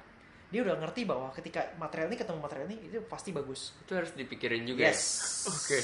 dia 0.48 0.60
udah 0.62 0.76
ngerti 0.78 1.04
bahwa 1.04 1.28
ketika 1.32 1.60
material 1.76 2.08
ini 2.08 2.16
ketemu 2.16 2.40
material 2.40 2.68
ini 2.68 2.78
itu 2.86 3.00
pasti 3.04 3.32
bagus 3.32 3.76
Itu 3.82 3.94
harus 3.94 4.12
dipikirin 4.12 4.64
juga. 4.64 4.80
ya? 4.82 4.92
yes 4.92 5.04
Oke. 5.46 5.80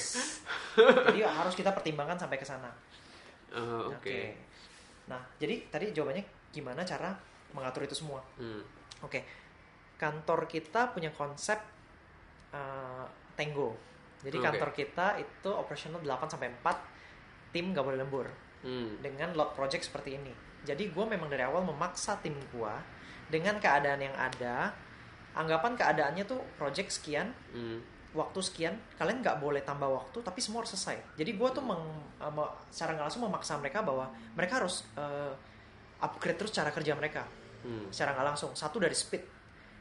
jadi 1.11 1.19
harus 1.25 1.51
kita 1.53 1.71
pertimbangkan 1.71 2.15
sampai 2.17 2.35
ke 2.35 2.43
sana 2.43 2.71
Oh, 3.53 3.87
Oke. 3.87 3.93
Oke. 4.01 4.19
Nah, 5.05 5.21
jadi 5.37 5.69
tadi 5.69 5.91
jawabannya 5.91 6.23
gimana 6.49 6.81
cara 6.81 7.13
mengatur 7.53 7.85
itu 7.85 7.93
semua? 7.93 8.17
Hmm. 8.33 8.65
Oke. 8.99 9.21
Kantor 9.93 10.49
kita 10.49 10.89
punya 10.89 11.13
konsep 11.13 11.61
uh, 12.49 13.05
Tango. 13.35 13.77
Jadi 14.23 14.37
Oke. 14.37 14.45
kantor 14.45 14.69
kita 14.71 15.07
itu 15.19 15.49
operational 15.49 15.99
8 15.99 16.31
sampai 16.31 16.47
4 16.49 16.79
tim 17.51 17.69
gak 17.69 17.83
boleh 17.83 17.99
lembur 17.99 18.27
Hmm. 18.63 18.95
dengan 18.97 19.35
lot 19.35 19.51
project 19.51 19.83
seperti 19.83 20.15
ini. 20.15 20.31
Jadi 20.63 20.87
gue 20.87 21.05
memang 21.05 21.27
dari 21.27 21.43
awal 21.43 21.61
memaksa 21.61 22.15
tim 22.17 22.31
gue 22.31 22.73
dengan 23.27 23.59
keadaan 23.59 23.99
yang 23.99 24.15
ada. 24.15 24.71
Anggapan 25.33 25.75
keadaannya 25.75 26.23
tuh 26.23 26.39
project 26.55 26.93
sekian, 26.93 27.35
Hmm. 27.51 27.83
waktu 28.13 28.39
sekian 28.39 28.77
kalian 28.95 29.19
nggak 29.19 29.41
boleh 29.41 29.59
tambah 29.59 29.89
waktu 29.89 30.21
tapi 30.21 30.37
semua 30.37 30.61
harus 30.61 30.69
selesai 30.71 31.17
jadi 31.17 31.33
gue 31.33 31.49
tuh 31.49 31.65
meng, 31.65 31.81
me- 32.21 32.53
secara 32.69 32.93
nggak 32.93 33.09
langsung 33.09 33.25
memaksa 33.25 33.57
mereka 33.57 33.81
bahwa 33.81 34.05
mereka 34.37 34.61
harus 34.61 34.85
uh, 34.93 35.33
upgrade 35.97 36.37
terus 36.37 36.53
cara 36.53 36.69
kerja 36.69 36.93
mereka 36.93 37.25
Hmm. 37.65 37.89
secara 37.89 38.13
nggak 38.13 38.27
langsung 38.29 38.53
satu 38.53 38.77
dari 38.77 38.93
speed 38.93 39.25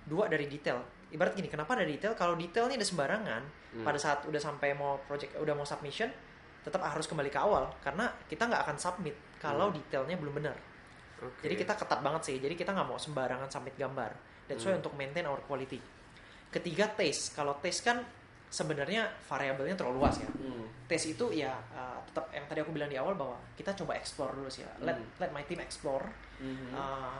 dua 0.08 0.32
dari 0.32 0.48
detail 0.48 0.80
ibarat 1.12 1.32
gini 1.32 1.46
kenapa 1.46 1.76
dari 1.76 1.94
detail 1.94 2.16
kalau 2.16 2.34
detailnya 2.34 2.74
ada 2.74 2.84
sembarangan 2.84 3.42
Hmm. 3.72 3.84
pada 3.84 3.96
saat 3.96 4.24
udah 4.24 4.36
sampai 4.36 4.72
mau 4.72 5.00
project 5.04 5.32
udah 5.36 5.52
mau 5.52 5.64
submission 5.64 6.08
tetap 6.60 6.80
harus 6.80 7.04
kembali 7.04 7.28
ke 7.28 7.36
awal 7.36 7.72
karena 7.80 8.08
kita 8.26 8.44
nggak 8.44 8.62
akan 8.64 8.76
submit 8.76 9.16
kalau 9.36 9.68
Hmm. 9.68 9.76
detailnya 9.80 10.16
belum 10.16 10.36
benar 10.36 10.56
Oke. 11.18 11.40
jadi 11.40 11.54
kita 11.56 11.72
ketat 11.76 12.02
banget 12.02 12.22
sih. 12.26 12.36
Jadi 12.36 12.52
kita 12.52 12.74
nggak 12.74 12.84
mau 12.84 12.98
sembarangan 12.98 13.46
submit 13.46 13.78
gambar. 13.78 14.10
That's 14.44 14.66
why 14.66 14.74
Hmm. 14.74 14.82
untuk 14.82 14.92
maintain 14.92 15.22
our 15.22 15.38
quality. 15.40 15.78
Ketiga 16.50 16.90
taste. 16.90 17.30
Kalau 17.32 17.56
taste 17.62 17.80
kan 17.80 18.02
sebenarnya 18.50 19.06
variabelnya 19.24 19.78
terlalu 19.78 20.02
luas 20.02 20.18
ya. 20.18 20.26
Hmm. 20.26 20.66
Taste 20.84 21.14
itu 21.14 21.30
ya 21.30 21.54
uh, 21.72 22.02
tetap 22.04 22.26
yang 22.28 22.44
tadi 22.44 22.58
aku 22.60 22.74
bilang 22.74 22.90
di 22.90 22.98
awal 22.98 23.14
bahwa 23.14 23.38
kita 23.54 23.70
coba 23.72 23.94
explore 23.94 24.34
dulu 24.34 24.50
sih 24.50 24.66
ya. 24.66 24.72
Let 24.82 24.98
Hmm. 24.98 25.08
let 25.16 25.30
my 25.30 25.46
team 25.46 25.62
explore. 25.62 26.04
Mhm. 26.36 26.74
Uh, 26.74 27.16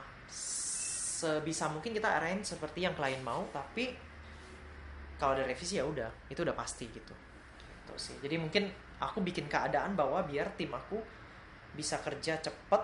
sebisa 1.22 1.70
mungkin 1.70 1.94
kita 1.94 2.18
arrange 2.18 2.50
seperti 2.50 2.82
yang 2.82 2.98
klien 2.98 3.22
mau, 3.22 3.46
tapi 3.54 3.94
kalau 5.22 5.38
ada 5.38 5.46
revisi 5.46 5.78
ya 5.78 5.86
udah, 5.86 6.10
itu 6.26 6.42
udah 6.42 6.56
pasti 6.58 6.90
gitu. 6.90 7.14
Gitu 7.62 7.94
sih. 7.94 8.16
Jadi 8.18 8.42
mungkin 8.42 8.66
aku 8.98 9.22
bikin 9.22 9.46
keadaan 9.46 9.94
bahwa 9.94 10.26
biar 10.26 10.50
tim 10.58 10.74
aku 10.74 10.98
bisa 11.78 12.02
kerja 12.02 12.42
cepet, 12.42 12.82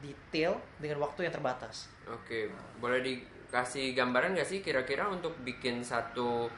detail 0.00 0.56
dengan 0.80 1.04
waktu 1.04 1.28
yang 1.28 1.34
terbatas. 1.34 1.92
Oke, 2.08 2.48
boleh 2.80 3.04
dikasih 3.04 3.92
gambaran 3.92 4.32
nggak 4.32 4.48
sih 4.48 4.58
kira-kira 4.64 5.06
untuk 5.06 5.36
bikin 5.44 5.84
satu 5.84 6.48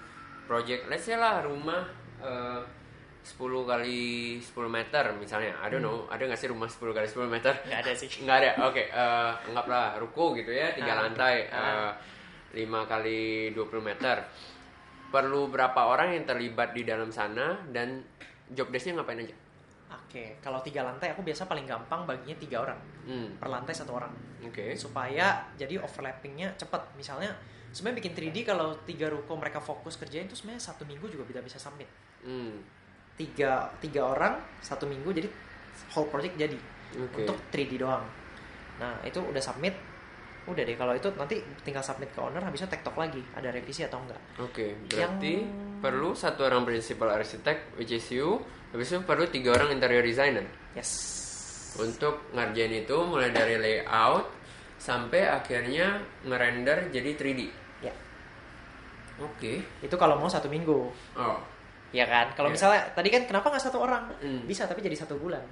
project, 0.47 0.87
let's 0.87 1.07
say 1.07 1.19
lah 1.19 1.43
rumah 1.43 1.83
eh, 2.23 2.63
10 3.23 3.39
kali 3.63 3.99
10 4.37 4.51
meter 4.67 5.05
misalnya, 5.15 5.55
I 5.63 5.71
don't 5.71 5.79
know, 5.79 6.11
ada 6.11 6.23
nggak 6.23 6.37
sih 6.37 6.51
rumah 6.51 6.67
10 6.67 6.91
kali 6.91 7.07
10 7.07 7.31
meter? 7.31 7.55
Nggak 7.63 7.81
ada 7.81 7.93
sih. 7.95 8.09
Nggak 8.21 8.37
ada, 8.37 8.51
oke, 8.67 8.83
eh, 8.83 9.31
anggaplah 9.47 9.95
ruko 9.97 10.35
gitu 10.35 10.51
ya, 10.51 10.75
tiga 10.75 10.93
Ah, 10.93 11.07
lantai, 11.07 11.47
ah. 11.49 11.95
eh, 12.53 12.67
5 12.67 12.83
kali 12.85 13.21
20 13.55 13.79
meter. 13.81 14.17
Perlu 15.09 15.47
berapa 15.47 15.87
orang 15.87 16.17
yang 16.17 16.25
terlibat 16.25 16.73
di 16.73 16.83
dalam 16.83 17.09
sana 17.09 17.61
dan 17.69 18.03
job 18.49 18.69
desk-nya 18.69 18.99
ngapain 18.99 19.21
aja? 19.21 19.37
Oke, 19.93 20.41
kalau 20.41 20.61
tiga 20.61 20.83
lantai 20.83 21.13
aku 21.13 21.21
biasa 21.21 21.45
paling 21.45 21.65
gampang 21.65 22.05
baginya 22.05 22.37
tiga 22.37 22.61
orang 22.61 22.81
Hmm, 23.03 23.37
per 23.37 23.49
lantai 23.49 23.73
satu 23.73 23.97
orang 23.97 24.13
oke. 24.41 24.73
supaya 24.75 25.49
jadi 25.55 25.81
overlappingnya 25.81 26.57
cepat. 26.57 26.97
Misalnya 26.97 27.33
sebenarnya 27.71 27.99
bikin 28.01 28.13
3D 28.13 28.45
kalau 28.45 28.73
tiga 28.85 29.09
ruko 29.09 29.37
mereka 29.37 29.61
fokus 29.61 29.97
kerjain 29.97 30.25
itu 30.25 30.37
sebenarnya 30.37 30.65
satu 30.65 30.85
minggu 30.85 31.09
juga 31.09 31.25
bisa 31.25 31.41
bisa 31.41 31.57
submit. 31.57 31.89
Hmm, 32.25 32.61
Tiga 33.13 33.69
tiga 33.79 34.03
orang 34.09 34.35
satu 34.59 34.89
minggu 34.89 35.13
jadi 35.13 35.29
whole 35.93 36.09
project 36.09 36.35
jadi 36.35 36.57
oke. 36.97 37.23
untuk 37.23 37.37
3D 37.53 37.77
doang. 37.77 38.03
Nah 38.81 38.99
itu 39.05 39.21
udah 39.21 39.39
submit, 39.39 39.77
udah 40.45 40.63
deh 40.65 40.75
kalau 40.75 40.97
itu 40.97 41.13
nanti 41.15 41.39
tinggal 41.63 41.85
submit 41.85 42.09
ke 42.11 42.19
owner 42.19 42.41
habisnya 42.41 42.67
tektok 42.67 42.97
lagi 42.97 43.21
ada 43.37 43.53
revisi 43.53 43.85
atau 43.85 44.01
enggak. 44.01 44.19
Oke, 44.41 44.75
berarti 44.89 45.35
Yang- 45.39 45.81
perlu 45.85 46.11
satu 46.13 46.47
orang 46.47 46.65
principal 46.65 47.11
arsitek, 47.11 47.77
which 47.77 47.91
is 47.91 48.07
you, 48.09 48.41
habis 48.73 48.89
itu 48.89 49.03
perlu 49.03 49.29
tiga 49.29 49.53
orang 49.53 49.71
interior 49.71 50.01
designer 50.01 50.47
Yes. 50.73 50.91
untuk 51.77 52.33
ngerjain 52.33 52.73
itu 52.73 52.97
mulai 53.03 53.29
dari 53.29 53.61
layout 53.61 54.25
sampai 54.79 55.29
akhirnya 55.29 56.01
ngerender 56.25 56.89
jadi 56.89 57.11
3D. 57.13 57.41
Ya 57.83 57.93
Oke. 59.21 59.61
itu 59.79 59.95
kalau 59.95 60.17
mau 60.17 60.27
satu 60.27 60.49
minggu. 60.49 60.91
Oh, 61.15 61.39
Ya 61.93 62.05
kan? 62.05 62.33
Kalau 62.33 62.49
Iya. 62.49 62.55
misalnya 62.55 62.83
tadi 62.91 63.09
kan 63.09 63.23
kenapa 63.25 63.47
nggak 63.49 63.63
satu 63.63 63.79
orang? 63.79 64.09
Hmm. 64.19 64.43
Bisa 64.43 64.65
tapi 64.65 64.81
jadi 64.81 64.97
satu 64.97 65.17
bulan. 65.17 65.45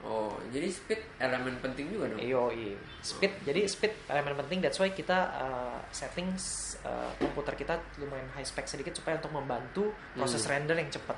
oh, 0.00 0.28
jadi 0.48 0.68
speed 0.68 1.00
elemen 1.16 1.56
penting 1.58 1.88
juga 1.88 2.04
dong. 2.06 2.20
Iyo, 2.20 2.52
iya. 2.52 2.76
Speed, 3.00 3.40
jadi 3.42 3.64
speed 3.64 4.04
elemen 4.06 4.36
penting. 4.36 4.60
That's 4.60 4.76
why 4.76 4.90
kita 4.90 5.16
uh, 5.34 5.80
settings 5.90 6.44
uh, 6.80 7.08
komputer 7.16 7.56
kita 7.56 7.74
lumayan 7.96 8.28
high 8.30 8.44
spec 8.44 8.66
sedikit 8.66 8.92
supaya 8.92 9.16
untuk 9.16 9.32
membantu 9.32 9.88
proses 10.12 10.44
Hmm. 10.44 10.60
render 10.60 10.76
yang 10.76 10.90
cepat. 10.90 11.16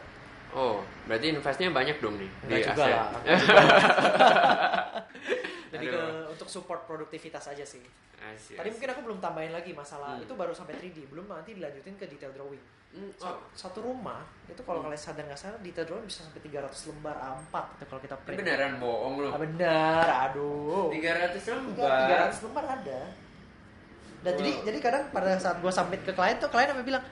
Oh, 0.53 0.79
berarti 1.05 1.29
investnya 1.29 1.69
banyak 1.69 1.99
dong 1.99 2.15
nih 2.15 2.31
Enggak 2.47 2.59
juga 2.65 2.73
aset. 2.79 2.95
lah. 2.95 3.07
enggak 3.13 3.37
juga 3.37 3.55
lah. 3.59 3.67
Jadi 5.69 5.87
ke 5.89 6.01
untuk 6.31 6.49
support 6.49 6.87
produktivitas 6.87 7.45
aja 7.49 7.65
sih. 7.65 7.83
Asyik, 8.17 8.55
Tadi 8.55 8.63
asyik. 8.63 8.73
mungkin 8.73 8.89
aku 8.89 9.01
belum 9.03 9.19
tambahin 9.19 9.51
lagi 9.51 9.71
masalah 9.73 10.15
Hmm. 10.15 10.23
itu 10.23 10.33
baru 10.33 10.55
sampai 10.55 10.79
3D, 10.79 11.05
belum 11.07 11.27
nanti 11.27 11.53
dilanjutin 11.53 11.95
ke 11.97 12.07
detail 12.07 12.33
drawing. 12.33 12.63
Hmm, 12.97 13.13
Sa- 13.15 13.29
oh, 13.29 13.39
Satu 13.53 13.79
rumah 13.81 14.25
itu 14.47 14.57
kalau 14.63 14.81
Hmm. 14.81 14.89
kalian 14.89 14.99
sadar 14.99 15.23
nggak 15.23 15.37
sadar 15.37 15.61
detail 15.61 15.85
drawing 15.85 16.07
bisa 16.07 16.25
sampai 16.25 16.41
300 16.41 16.89
lembar 16.89 17.13
A4 17.15 17.55
itu 17.77 17.85
kalau 17.85 18.01
kita 18.01 18.17
print. 18.19 18.39
beneran 18.41 18.73
bohong 18.77 19.15
lu. 19.19 19.29
Ah, 19.29 19.37
benar, 19.39 20.07
aduh. 20.27 20.89
300 20.89 21.45
Tiga- 21.45 21.55
lembar. 21.55 22.01
300 22.09 22.41
lembar 22.41 22.65
ada. 22.73 23.01
Dan 24.19 24.33
jadi 24.35 24.51
Wow. 24.51 24.65
jadi 24.65 24.79
kadang 24.81 25.03
pada 25.11 25.31
saat 25.37 25.61
gue 25.61 25.69
submit 25.71 26.01
ke 26.03 26.11
klien 26.11 26.37
tuh 26.37 26.49
klien 26.49 26.67
sampai 26.67 26.83
bilang, 26.83 27.05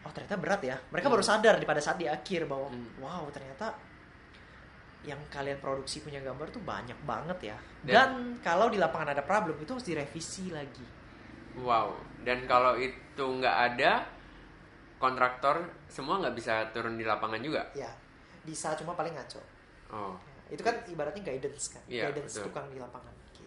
oh 0.00 0.10
ternyata 0.10 0.36
berat 0.36 0.62
ya. 0.62 0.76
Mereka 0.86 1.06
baru 1.06 1.20
sadar 1.20 1.54
di 1.56 1.66
pada 1.66 1.82
saat 1.82 1.96
di 1.96 2.06
akhir 2.06 2.46
bahwa, 2.46 2.70
Hmm. 2.70 2.86
wow 2.98 3.26
ternyata 3.28 3.74
yang 5.02 5.18
kalian 5.28 5.58
produksi 5.58 6.00
punya 6.00 6.18
gambar 6.18 6.50
tuh 6.50 6.58
banyak 6.60 6.96
banget 7.02 7.38
ya. 7.44 7.56
Dan- 7.80 7.94
Dan, 7.94 8.10
kalau 8.40 8.66
di 8.66 8.78
lapangan 8.78 9.10
ada 9.10 9.22
problem 9.22 9.54
itu 9.56 9.70
harus 9.70 9.84
direvisi 9.84 10.50
lagi. 10.50 10.82
Wow, 11.56 11.94
dan 12.20 12.44
kalau 12.44 12.74
itu 12.74 12.94
nggak 13.22 13.56
ada, 13.72 14.04
kontraktor 14.96 15.60
semua 15.88 16.18
nggak 16.20 16.34
bisa 16.36 16.54
turun 16.72 16.96
di 16.96 17.04
lapangan 17.04 17.40
juga. 17.40 17.64
Ya 17.76 17.90
bisa 18.46 18.78
cuma 18.78 18.94
paling 18.94 19.12
ngaco. 19.12 19.42
Oh, 19.90 20.14
Ya, 20.46 20.54
itu 20.54 20.62
kan 20.62 20.78
ibaratnya 20.86 21.26
guidance 21.26 21.74
kan, 21.74 21.82
Iya, 21.90 22.06
guidance 22.06 22.38
betul. 22.38 22.46
tukang 22.54 22.66
di 22.70 22.78
lapangan. 22.78 23.10
Gitu. 23.34 23.42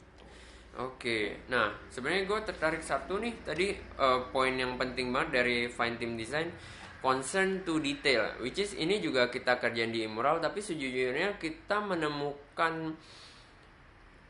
oke. 0.75 1.19
Nah, 1.47 1.71
sebenarnya 1.87 2.27
gue 2.27 2.39
tertarik 2.43 2.83
satu 2.83 3.23
nih 3.23 3.31
tadi 3.47 3.71
eh, 3.79 4.19
poin 4.35 4.51
yang 4.51 4.75
penting 4.75 5.15
banget 5.15 5.39
dari 5.39 5.71
Fine 5.71 5.95
Team 5.95 6.19
Design, 6.19 6.51
concern 6.99 7.63
to 7.63 7.79
detail, 7.79 8.35
which 8.43 8.59
is 8.59 8.75
ini 8.75 8.99
juga 8.99 9.31
kita 9.31 9.55
kerjain 9.63 9.95
di 9.95 10.03
Immoral, 10.03 10.43
tapi 10.43 10.59
sejujurnya 10.59 11.39
kita 11.39 11.79
menemukan 11.79 12.99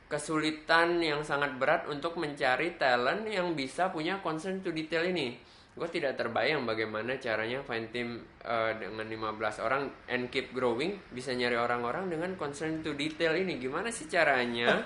kesulitan 0.10 1.02
yang 1.02 1.22
sangat 1.22 1.58
berat 1.58 1.86
untuk 1.86 2.18
mencari 2.18 2.78
talent 2.78 3.26
yang 3.30 3.54
bisa 3.54 3.90
punya 3.90 4.22
concern 4.22 4.62
to 4.62 4.70
detail 4.70 5.06
ini. 5.06 5.38
Gue 5.80 5.88
tidak 5.88 6.20
terbayang 6.20 6.68
bagaimana 6.68 7.16
caranya 7.16 7.64
Fine 7.64 7.88
Team 7.90 8.10
eh, 8.44 8.72
dengan 8.76 9.08
15 9.08 9.64
orang 9.64 9.88
and 10.12 10.28
keep 10.28 10.52
growing 10.52 11.00
bisa 11.10 11.32
nyari 11.32 11.56
orang-orang 11.56 12.12
dengan 12.12 12.36
concern 12.36 12.84
to 12.84 12.92
detail 12.94 13.32
ini. 13.32 13.56
Gimana 13.58 13.88
sih 13.88 14.06
caranya? 14.06 14.76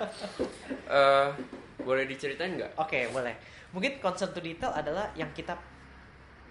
Eh, 0.83 1.29
boleh 1.81 2.05
diceritain 2.05 2.53
nggak? 2.53 2.77
Oke, 2.77 3.09
boleh. 3.09 3.33
Mungkin 3.73 3.97
concern 3.97 4.29
to 4.29 4.37
detail 4.37 4.69
adalah 4.69 5.09
yang 5.17 5.33
kita 5.33 5.57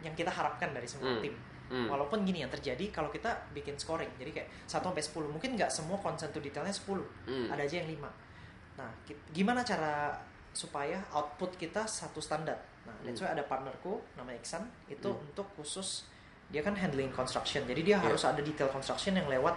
yang 0.02 0.18
kita 0.18 0.34
harapkan 0.34 0.74
dari 0.74 0.88
semua 0.90 1.14
Hmm. 1.14 1.22
tim. 1.22 1.34
Hmm. 1.70 1.86
Walaupun 1.86 2.26
gini 2.26 2.42
yang 2.42 2.50
terjadi 2.50 2.90
kalau 2.90 3.06
kita 3.08 3.30
bikin 3.54 3.78
scoring. 3.78 4.10
Jadi 4.18 4.34
kayak 4.34 4.48
1 4.66 4.82
sampai 4.82 4.98
10. 5.04 5.30
Mungkin 5.30 5.54
nggak 5.54 5.70
semua 5.70 5.94
concern 6.02 6.34
to 6.34 6.42
detailnya 6.42 6.74
10. 6.74 7.06
Hmm. 7.24 7.48
Ada 7.54 7.62
aja 7.62 7.76
yang 7.80 7.88
5. 7.94 8.10
Nah, 8.82 8.90
gimana 9.30 9.62
cara 9.62 10.10
supaya 10.52 11.00
output 11.12 11.56
kita 11.56 11.84
satu 11.84 12.20
standar? 12.20 12.56
Nah, 12.84 12.92
that's 13.02 13.20
why 13.20 13.30
ada 13.30 13.42
partnerku 13.42 14.00
namanya 14.14 14.38
Iksan 14.38 14.64
itu 14.88 15.08
Hmm. 15.08 15.24
untuk 15.24 15.46
khusus 15.56 16.04
dia 16.52 16.60
kan 16.60 16.76
handling 16.76 17.08
construction. 17.10 17.64
Jadi 17.64 17.80
dia 17.82 17.96
Iya. 17.96 18.12
harus 18.12 18.22
ada 18.22 18.40
detail 18.40 18.68
construction 18.68 19.16
yang 19.16 19.24
lewat 19.26 19.56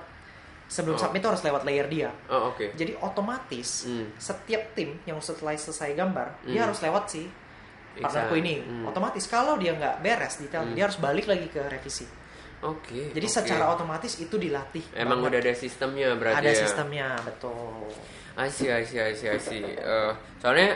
sebelum 0.66 0.96
Oh. 0.96 1.02
submit 1.02 1.20
itu 1.20 1.28
harus 1.28 1.44
lewat 1.44 1.62
layer 1.68 1.88
dia. 1.90 2.10
Oh 2.32 2.56
oke. 2.56 2.72
Jadi 2.74 2.96
otomatis 2.98 3.84
Hmm. 3.84 4.08
setiap 4.16 4.72
tim 4.74 4.96
yang 5.04 5.20
setelah 5.20 5.54
selesai 5.54 5.92
gambar 5.94 6.28
dia 6.48 6.64
Hmm. 6.64 6.72
harus 6.72 6.80
lewat 6.80 7.04
si 7.12 7.28
partnerku 7.96 8.36
ini. 8.36 8.60
Hmm. 8.60 8.88
Otomatis 8.88 9.24
kalau 9.26 9.56
dia 9.56 9.72
nggak 9.72 10.00
beres 10.00 10.40
detail, 10.40 10.64
Hmm. 10.64 10.76
dia 10.76 10.84
harus 10.88 11.00
balik 11.00 11.28
lagi 11.28 11.48
ke 11.48 11.60
revisi. 11.66 12.08
Oke. 12.66 13.14
Jadi 13.14 13.28
oke. 13.30 13.36
secara 13.36 13.66
otomatis 13.70 14.18
itu 14.18 14.36
dilatih. 14.36 14.82
Emang 14.98 15.22
banget. 15.22 15.30
udah 15.30 15.40
ada 15.46 15.54
sistemnya 15.54 16.10
berarti 16.18 16.40
ada 16.42 16.52
ya? 16.52 16.62
sistemnya 16.66 17.08
betul. 17.22 17.86
See, 18.52 18.68
I 18.68 18.84
see, 18.84 19.00
I 19.00 19.40
see. 19.40 19.64
Eh, 19.64 20.12
soalnya 20.44 20.76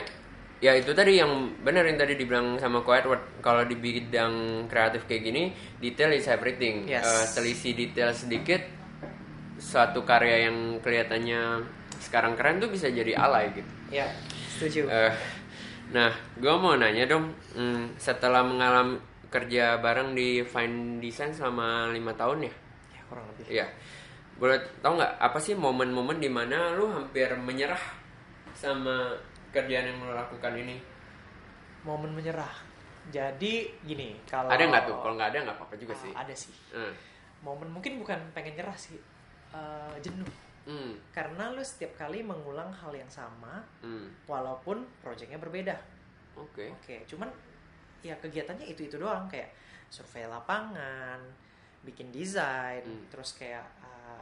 ya 0.60 0.76
itu 0.76 0.92
tadi 0.92 1.16
yang 1.16 1.56
benar 1.64 1.88
yang 1.88 1.96
tadi 1.96 2.16
dibilang 2.20 2.60
sama 2.60 2.84
Ko 2.84 2.92
Edward 2.92 3.40
kalau 3.40 3.64
di 3.64 3.76
bidang 3.80 4.64
kreatif 4.68 5.08
kayak 5.08 5.22
gini 5.24 5.42
detail 5.80 6.12
is 6.12 6.28
everything 6.28 6.84
Yes. 6.84 7.04
Eh, 7.04 7.26
selisih 7.32 7.72
detail 7.72 8.12
sedikit 8.12 8.60
suatu 9.56 10.04
karya 10.04 10.48
yang 10.52 10.80
kelihatannya 10.84 11.64
sekarang 12.00 12.36
keren 12.36 12.60
tuh 12.60 12.68
bisa 12.72 12.88
jadi 12.92 13.16
alay 13.16 13.52
gitu 13.56 13.72
Ya, 13.90 14.06
setuju. 14.54 14.86
Eh, 14.86 15.12
nah 15.90 16.14
gue 16.38 16.54
mau 16.54 16.78
nanya 16.78 17.10
dong 17.10 17.34
hmm, 17.58 17.98
setelah 17.98 18.46
mengalami 18.46 19.02
kerja 19.30 19.78
bareng 19.78 20.12
di 20.12 20.42
Fine 20.42 20.98
Design 20.98 21.30
selama 21.30 21.88
lima 21.88 22.12
tahun 22.12 22.50
ya 22.50 22.54
ya 22.92 23.00
kurang 23.08 23.24
lebih. 23.32 23.44
Iya. 23.48 23.66
Boleh 24.36 24.56
tau 24.80 24.96
nggak 24.98 25.12
apa 25.20 25.38
sih 25.38 25.54
momen-momen 25.54 26.18
di 26.18 26.26
mana 26.26 26.74
lu 26.74 26.90
hampir 26.90 27.30
menyerah 27.36 27.80
sama 28.52 29.14
kerjaan 29.54 29.86
yang 29.86 29.98
lu 30.02 30.12
lakukan 30.12 30.52
ini? 30.56 30.76
Momen 31.86 32.12
menyerah. 32.12 32.50
Jadi 33.10 33.72
gini, 33.82 34.20
kalau 34.28 34.52
Ada 34.52 34.64
nggak 34.68 34.82
tuh? 34.86 34.96
Kalau 35.00 35.14
nggak 35.16 35.30
ada 35.32 35.38
nggak 35.48 35.56
apa-apa 35.56 35.74
juga 35.80 35.94
Ah, 35.96 36.00
sih. 36.04 36.12
Ada 36.12 36.34
sih. 36.36 36.54
Hmm. 36.76 36.92
Momen 37.40 37.68
mungkin 37.72 37.96
bukan 37.96 38.20
pengen 38.36 38.54
nyerah 38.56 38.76
sih. 38.76 39.00
Eh, 39.50 39.94
jenuh. 40.04 40.28
Hmm. 40.68 40.92
Karena 41.10 41.50
lu 41.50 41.64
setiap 41.64 41.96
kali 41.96 42.20
mengulang 42.20 42.68
hal 42.70 42.92
yang 42.92 43.08
sama 43.08 43.64
Hmm. 43.80 44.12
walaupun 44.28 44.84
proyeknya 45.00 45.40
berbeda. 45.40 45.74
Oke. 46.36 46.70
Oke, 46.80 47.02
cuman 47.08 47.28
ya 48.00 48.16
kegiatannya 48.16 48.66
itu-itu 48.66 48.96
doang 48.96 49.26
kayak 49.26 49.52
survei 49.88 50.24
lapangan, 50.24 51.18
bikin 51.82 52.08
desain, 52.10 52.84
Hmm. 52.84 53.08
terus 53.10 53.34
kayak 53.34 53.64
uh, 53.82 54.20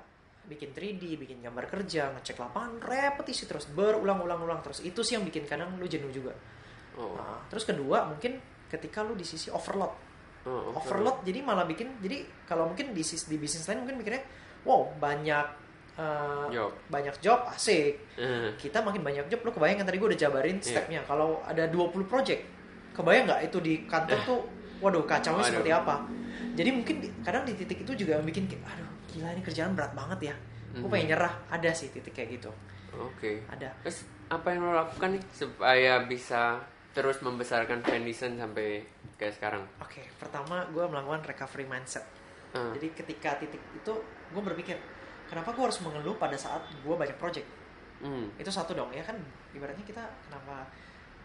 bikin 0.49 0.73
3D, 0.73 1.21
bikin 1.21 1.45
gambar 1.45 1.69
kerja, 1.69 2.09
ngecek 2.17 2.41
lapangan, 2.41 2.81
repetisi 2.81 3.45
terus 3.45 3.69
berulang-ulang-ulang 3.69 4.65
terus. 4.65 4.81
Itu 4.81 5.05
sih 5.05 5.15
yang 5.15 5.25
bikin 5.25 5.45
kadang 5.45 5.77
lu 5.77 5.85
jenuh 5.85 6.09
juga. 6.09 6.33
Oh. 6.97 7.15
Nah, 7.15 7.45
terus 7.47 7.63
kedua 7.63 8.09
mungkin 8.09 8.41
ketika 8.67 9.05
lu 9.05 9.13
di 9.13 9.23
sisi 9.23 9.53
overload. 9.53 9.93
Oh, 10.49 10.73
oke. 10.73 10.81
Overload 10.89 11.23
jadi 11.23 11.45
malah 11.45 11.69
bikin 11.69 12.01
jadi 12.01 12.25
kalau 12.49 12.71
mungkin 12.73 12.97
di 12.97 13.03
di 13.05 13.37
bisnis 13.37 13.69
lain 13.69 13.85
mungkin 13.85 14.01
mikirnya 14.01 14.25
wow, 14.65 14.89
banyak 14.97 15.47
uh, 15.99 16.47
Job. 16.49 16.73
banyak 16.89 17.19
job 17.21 17.45
asik 17.53 17.99
Hmm. 18.17 18.55
kita 18.57 18.81
makin 18.81 19.03
banyak 19.03 19.27
job 19.29 19.45
lu 19.45 19.51
kebayang 19.53 19.83
kan 19.83 19.87
tadi 19.87 19.99
gue 19.99 20.09
udah 20.09 20.21
jabarin 20.21 20.59
Iya. 20.59 20.65
stepnya 20.65 21.01
kalau 21.05 21.43
ada 21.45 21.67
20 21.67 22.07
project 22.07 22.43
kebayang 22.93 23.25
nggak 23.25 23.41
itu 23.45 23.59
di 23.59 23.75
kantor 23.85 24.19
tuh 24.23 24.41
waduh 24.79 25.05
kacaunya 25.05 25.39
Waduh. 25.39 25.51
seperti 25.51 25.71
apa 25.71 25.95
jadi 26.55 26.71
mungkin 26.71 26.97
di- 26.99 27.13
kadang 27.21 27.43
di 27.43 27.55
titik 27.55 27.83
itu 27.83 27.93
juga 27.97 28.15
yang 28.15 28.25
bikin 28.25 28.47
aduh 28.47 28.89
gila 29.07 29.29
ini 29.31 29.43
kerjaan 29.43 29.73
berat 29.73 29.93
banget 29.93 30.31
ya 30.31 30.35
gue 30.71 30.81
Mhm. 30.81 30.91
pengen 30.91 31.07
nyerah 31.11 31.35
ada 31.49 31.71
sih 31.71 31.89
titik 31.89 32.13
kayak 32.13 32.37
gitu 32.37 32.51
Oke. 32.95 33.43
ada 33.47 33.69
Terus 33.81 34.03
apa 34.29 34.49
yang 34.49 34.63
lo 34.63 34.73
lakukan 34.75 35.13
nih 35.13 35.23
supaya 35.29 36.05
bisa 36.05 36.61
terus 36.91 37.19
membesarkan 37.19 37.81
Fendison 37.81 38.35
sampai 38.35 38.83
kayak 39.15 39.35
sekarang? 39.35 39.63
oke 39.79 40.03
pertama 40.17 40.63
gue 40.67 40.85
melakukan 40.85 41.23
recovery 41.25 41.65
mindset 41.65 42.05
Hmm. 42.49 42.73
jadi 42.73 42.89
ketika 42.95 43.37
titik 43.37 43.61
itu 43.73 43.93
gue 44.31 44.43
berpikir 44.43 44.73
kenapa 45.27 45.53
gue 45.53 45.61
harus 45.63 45.79
mengeluh 45.79 46.17
pada 46.17 46.33
saat 46.35 46.65
gue 46.75 46.95
banyak 46.95 47.13
project 47.17 47.45
Hmm. 47.99 48.31
itu 48.35 48.49
satu 48.49 48.73
dong 48.73 48.89
ya 48.89 49.03
kan 49.03 49.19
ibaratnya 49.51 49.83
kita 49.83 50.01
kenapa 50.23 50.65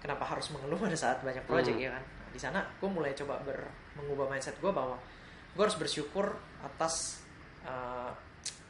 kenapa 0.04 0.28
harus 0.28 0.52
mengeluh 0.52 0.76
pada 0.78 0.94
saat 0.94 1.24
banyak 1.24 1.42
project 1.48 1.80
Hmm. 1.80 1.86
ya 1.88 1.92
kan 1.96 2.04
Nah, 2.04 2.30
di 2.30 2.40
sana 2.40 2.60
gue 2.68 2.90
mulai 2.90 3.16
coba 3.16 3.40
ber, 3.40 3.56
mengubah 3.96 4.28
mindset 4.28 4.60
gue 4.60 4.70
bahwa 4.70 5.00
gue 5.54 5.64
harus 5.64 5.78
bersyukur 5.78 6.34
atas 6.60 7.24
uh, 7.64 8.12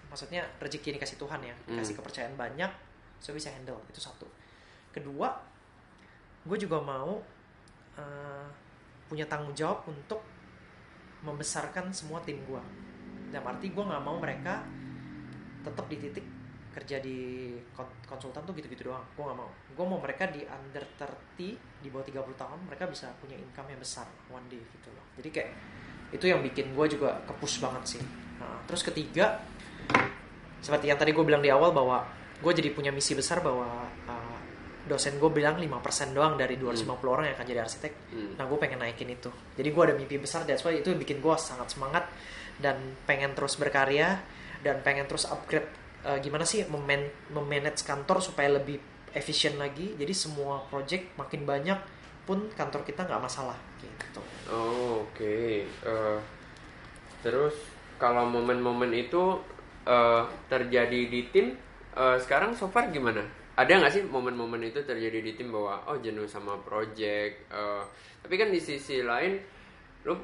maksudnya 0.08 0.46
rezeki 0.62 0.94
yang 0.94 0.98
dikasih 1.02 1.18
Tuhan 1.18 1.42
ya 1.42 1.56
dikasih 1.66 1.94
Hmm. 1.96 2.00
kepercayaan 2.00 2.36
banyak 2.38 2.72
so 3.18 3.34
bisa 3.34 3.50
handle 3.50 3.82
itu 3.88 3.98
satu 3.98 4.28
kedua 4.92 5.32
gue 6.44 6.58
juga 6.60 6.78
mau 6.78 7.18
uh, 7.98 8.48
punya 9.08 9.26
tanggung 9.26 9.56
jawab 9.56 9.82
untuk 9.88 10.20
membesarkan 11.24 11.90
semua 11.90 12.20
tim 12.22 12.38
gue 12.44 12.62
dalam 13.32 13.48
arti 13.48 13.72
gue 13.72 13.80
nggak 13.80 14.04
mau 14.04 14.20
mereka 14.20 14.60
tetap 15.64 15.88
di 15.88 15.98
titik 15.98 16.26
kerja 16.74 16.98
di 17.00 17.54
kon- 17.72 17.94
konsultan 18.04 18.44
tuh 18.44 18.54
gitu-gitu 18.58 18.90
doang 18.90 19.06
gue 19.14 19.24
nggak 19.24 19.38
mau 19.38 19.50
gue 19.50 19.86
mau 19.86 20.00
mereka 20.02 20.28
di 20.28 20.42
under 20.44 20.84
30 20.98 21.38
di 21.80 21.88
bawah 21.88 22.06
30 22.06 22.34
tahun 22.36 22.60
mereka 22.66 22.90
bisa 22.90 23.14
punya 23.22 23.38
income 23.38 23.70
yang 23.70 23.80
besar 23.80 24.10
one 24.28 24.46
day 24.50 24.60
gitu 24.60 24.90
loh 24.92 25.06
jadi 25.16 25.30
kayak 25.30 25.52
itu 26.14 26.26
yang 26.30 26.42
bikin 26.42 26.74
gue 26.74 26.86
juga 26.90 27.22
kepush 27.26 27.62
banget 27.62 27.98
sih 27.98 28.04
Nah, 28.34 28.60
terus 28.68 28.84
ketiga 28.84 29.40
seperti 30.60 30.92
yang 30.92 31.00
tadi 31.00 31.12
gue 31.12 31.24
bilang 31.24 31.40
di 31.40 31.48
awal 31.48 31.72
bahwa 31.72 32.04
gue 32.40 32.52
jadi 32.52 32.72
punya 32.72 32.92
misi 32.92 33.16
besar 33.16 33.40
bahwa 33.40 33.88
uh, 33.88 34.38
dosen 34.84 35.16
gue 35.16 35.32
bilang 35.32 35.56
5% 35.56 35.70
doang 36.12 36.36
dari 36.36 36.60
250 36.60 36.84
orang 37.08 37.32
yang 37.32 37.36
akan 37.40 37.48
jadi 37.48 37.62
arsitek 37.64 37.94
Hmm. 38.14 38.36
Nah 38.38 38.46
gue 38.46 38.58
pengen 38.62 38.78
naikin 38.78 39.10
itu. 39.10 39.32
Jadi 39.58 39.70
gue 39.74 39.84
ada 39.84 39.96
mimpi 39.98 40.22
besar. 40.22 40.46
That's 40.46 40.62
why 40.62 40.78
itu 40.78 40.94
yang 40.94 41.02
bikin 41.02 41.18
gue 41.18 41.34
sangat 41.34 41.72
semangat 41.74 42.06
dan 42.62 42.78
pengen 43.10 43.34
terus 43.34 43.58
berkarya 43.58 44.22
dan 44.62 44.86
pengen 44.86 45.10
terus 45.10 45.26
upgrade 45.26 45.66
uh, 46.06 46.18
gimana 46.20 46.44
sih 46.44 46.64
meman 46.68 47.08
memanage 47.32 47.84
kantor 47.84 48.20
supaya 48.20 48.52
lebih 48.60 48.80
efisien 49.14 49.56
lagi. 49.56 49.94
Jadi 49.96 50.14
semua 50.14 50.66
project 50.68 51.14
makin 51.16 51.46
banyak 51.46 51.80
pun 52.24 52.48
kantor 52.56 52.82
kita 52.88 53.04
nggak 53.04 53.24
masalah 53.24 53.56
gitu. 53.80 54.22
Oh, 54.48 55.04
oke. 55.08 55.68
Eh, 55.68 56.20
terus 57.20 57.56
kalau 58.00 58.28
momen-momen 58.28 58.92
itu 58.96 59.40
eh, 59.84 60.24
terjadi 60.48 61.02
di 61.08 61.22
tim, 61.30 61.56
eh, 61.96 62.18
sekarang 62.20 62.56
so 62.56 62.68
far 62.72 62.90
gimana? 62.90 63.24
Ada 63.54 63.80
nggak 63.80 63.94
sih 63.94 64.04
momen-momen 64.08 64.66
itu 64.66 64.82
terjadi 64.82 65.20
di 65.22 65.38
tim 65.38 65.54
bahwa 65.54 65.84
oh 65.86 66.00
jenuh 66.02 66.26
sama 66.26 66.58
project? 66.64 67.52
eh, 67.52 67.84
tapi 68.24 68.40
kan 68.40 68.50
di 68.50 68.60
sisi 68.60 69.04
lain, 69.04 69.36
lu 70.08 70.16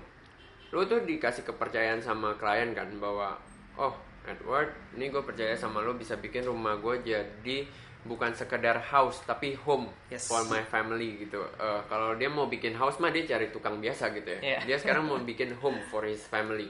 lu 0.72 0.82
tuh 0.88 1.04
dikasih 1.04 1.44
kepercayaan 1.44 2.00
sama 2.00 2.38
klien 2.40 2.72
kan 2.72 2.88
bahwa 3.02 3.36
oh 3.76 3.92
Edward, 4.30 4.70
ini 4.94 5.10
gue 5.10 5.24
percaya 5.26 5.58
sama 5.58 5.82
lu 5.82 5.98
bisa 5.98 6.14
bikin 6.16 6.46
rumah 6.46 6.78
gue 6.78 7.02
jadi 7.02 7.66
bukan 8.06 8.32
sekedar 8.32 8.80
house 8.80 9.26
tapi 9.26 9.58
home 9.60 9.90
Yes. 10.08 10.30
for 10.30 10.46
my 10.48 10.62
family 10.64 11.20
gitu. 11.20 11.42
Eh, 11.58 11.82
kalau 11.90 12.16
dia 12.16 12.30
mau 12.30 12.46
bikin 12.46 12.78
house 12.78 13.02
mah 13.02 13.10
dia 13.10 13.26
cari 13.26 13.50
tukang 13.50 13.82
biasa 13.82 14.14
gitu 14.14 14.30
ya. 14.38 14.40
Iya. 14.40 14.60
Dia 14.70 14.78
sekarang 14.80 15.10
mau 15.10 15.20
bikin 15.20 15.52
home 15.58 15.82
for 15.90 16.06
his 16.06 16.24
family. 16.30 16.70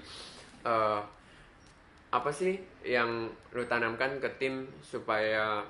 Eh, 0.64 1.02
apa 2.10 2.32
sih 2.34 2.58
yang 2.82 3.30
lu 3.54 3.64
tanamkan 3.70 4.18
ke 4.18 4.30
tim 4.42 4.66
supaya 4.82 5.62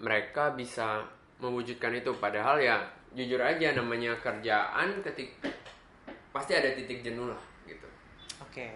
mereka 0.00 0.54
bisa 0.56 1.04
mewujudkan 1.42 1.92
itu? 1.92 2.14
Padahal 2.16 2.56
ya 2.56 2.80
jujur 3.12 3.42
aja 3.42 3.74
namanya 3.74 4.14
kerjaan 4.22 5.02
ketik 5.02 5.34
pasti 6.30 6.54
ada 6.54 6.70
titik 6.72 7.02
jenuh 7.02 7.26
lah 7.28 7.42
gitu. 7.66 7.84
Oke. 8.40 8.70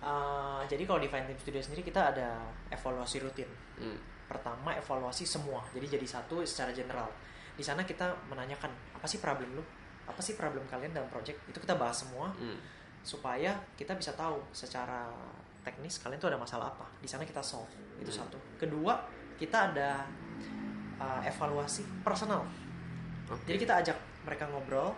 Uh, 0.00 0.64
jadi 0.64 0.88
kalau 0.88 0.96
di 0.96 1.12
Fine 1.12 1.28
Team 1.28 1.36
Studio 1.36 1.60
sendiri 1.60 1.84
kita 1.84 2.16
ada 2.16 2.40
evaluasi 2.72 3.20
rutin. 3.20 3.48
Hmm. 3.76 4.00
Pertama 4.24 4.72
evaluasi 4.72 5.28
semua. 5.28 5.60
Jadi 5.76 6.00
jadi 6.00 6.06
satu 6.08 6.40
secara 6.42 6.72
general. 6.72 7.08
Di 7.52 7.60
sana 7.60 7.84
kita 7.84 8.08
menanyakan 8.32 8.72
apa 8.96 9.04
sih 9.04 9.20
problem 9.20 9.52
lu? 9.52 9.64
Apa 10.08 10.24
sih 10.24 10.34
problem 10.40 10.64
kalian 10.72 10.96
dalam 10.96 11.12
project? 11.12 11.36
Itu 11.52 11.60
kita 11.60 11.76
bahas 11.76 12.00
semua 12.00 12.32
Hmm. 12.32 12.56
supaya 13.04 13.52
kita 13.76 13.92
bisa 13.96 14.16
tahu 14.16 14.40
secara 14.52 15.08
teknis 15.60 16.00
kalian 16.00 16.16
tuh 16.16 16.32
ada 16.32 16.40
masalah 16.40 16.72
apa. 16.72 16.88
Di 17.00 17.08
sana 17.08 17.28
kita 17.28 17.44
solve. 17.44 17.68
Itu 18.00 18.08
Hmm. 18.08 18.24
satu. 18.24 18.38
Kedua, 18.56 18.96
kita 19.36 19.72
ada 19.72 20.08
uh, 20.96 21.20
evaluasi 21.24 21.84
personal. 22.00 22.44
Oke. 23.28 23.44
Jadi 23.52 23.58
kita 23.68 23.84
ajak 23.84 23.96
mereka 24.24 24.48
ngobrol. 24.48 24.96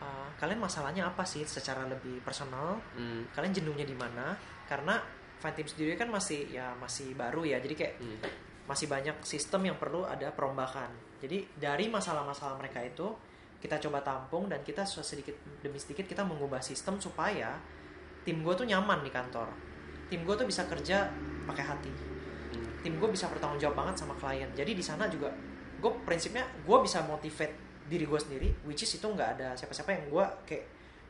Uh, 0.00 0.28
kalian 0.36 0.60
masalahnya 0.60 1.08
apa 1.08 1.24
sih 1.24 1.44
secara 1.44 1.84
lebih 1.88 2.20
personal? 2.20 2.80
Hmm. 2.96 3.28
Kalian 3.32 3.52
jenuhnya 3.52 3.84
di 3.88 3.96
mana? 3.96 4.36
Karena 4.68 5.00
Fine 5.36 5.54
Team 5.56 5.68
Studio 5.68 5.92
kan 5.96 6.08
masih 6.08 6.48
ya 6.48 6.72
masih 6.76 7.12
baru 7.16 7.44
ya. 7.44 7.60
Jadi 7.60 7.74
kayak 7.76 7.94
Hmm. 8.00 8.18
masih 8.66 8.90
banyak 8.90 9.16
sistem 9.22 9.70
yang 9.70 9.76
perlu 9.78 10.02
ada 10.02 10.32
perombakan. 10.34 10.90
Jadi 11.22 11.46
dari 11.56 11.86
masalah-masalah 11.86 12.58
mereka 12.58 12.82
itu 12.82 13.14
kita 13.62 13.80
coba 13.88 14.04
tampung 14.04 14.50
dan 14.52 14.60
kita 14.60 14.84
sedikit 14.84 15.32
demi 15.64 15.80
sedikit 15.80 16.04
kita 16.04 16.22
mengubah 16.26 16.60
sistem 16.60 17.00
supaya 17.00 17.56
tim 18.26 18.42
gue 18.42 18.54
tuh 18.58 18.66
nyaman 18.66 19.00
di 19.06 19.10
kantor. 19.10 19.48
Tim 20.10 20.22
gue 20.26 20.34
tuh 20.34 20.46
bisa 20.46 20.66
kerja 20.66 21.08
pakai 21.46 21.64
hati. 21.64 21.92
Hmm. 22.52 22.66
Tim 22.82 22.94
gue 22.98 23.08
bisa 23.08 23.30
bertanggung 23.30 23.58
jawab 23.62 23.86
banget 23.86 24.02
sama 24.02 24.12
klien. 24.18 24.50
Jadi 24.52 24.74
di 24.76 24.84
sana 24.84 25.06
juga 25.06 25.30
gue 25.76 25.92
prinsipnya 26.04 26.44
gue 26.64 26.78
bisa 26.82 27.04
motivate 27.04 27.65
diri 27.86 28.04
gue 28.04 28.20
sendiri, 28.20 28.48
which 28.66 28.82
is 28.82 28.90
itu 28.92 29.06
nggak 29.06 29.40
ada 29.40 29.48
siapa-siapa 29.54 29.90
yang 29.94 30.04
gue 30.10 30.24
kayak 30.46 30.64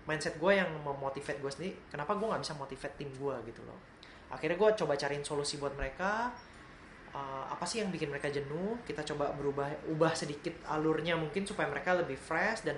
mindset 0.07 0.39
gue 0.39 0.53
yang 0.55 0.71
memotivate 0.85 1.41
gue 1.43 1.53
sendiri. 1.53 1.73
Kenapa 1.91 2.15
gue 2.15 2.27
nggak 2.29 2.43
bisa 2.45 2.55
motivate 2.55 2.95
tim 2.97 3.11
gue 3.11 3.37
gitu 3.49 3.61
loh? 3.65 3.79
Akhirnya 4.31 4.59
gue 4.59 4.71
coba 4.75 4.95
cariin 4.99 5.23
solusi 5.23 5.57
buat 5.57 5.75
mereka 5.75 6.35
uh, 7.17 7.45
apa 7.49 7.65
sih 7.65 7.81
yang 7.81 7.89
bikin 7.89 8.13
mereka 8.13 8.29
jenuh 8.29 8.77
kita 8.85 9.01
coba 9.15 9.33
berubah 9.33 9.73
ubah 9.89 10.13
sedikit 10.13 10.53
alurnya 10.69 11.17
mungkin 11.17 11.49
supaya 11.49 11.67
mereka 11.73 11.97
lebih 11.97 12.21
fresh 12.21 12.69
dan 12.69 12.77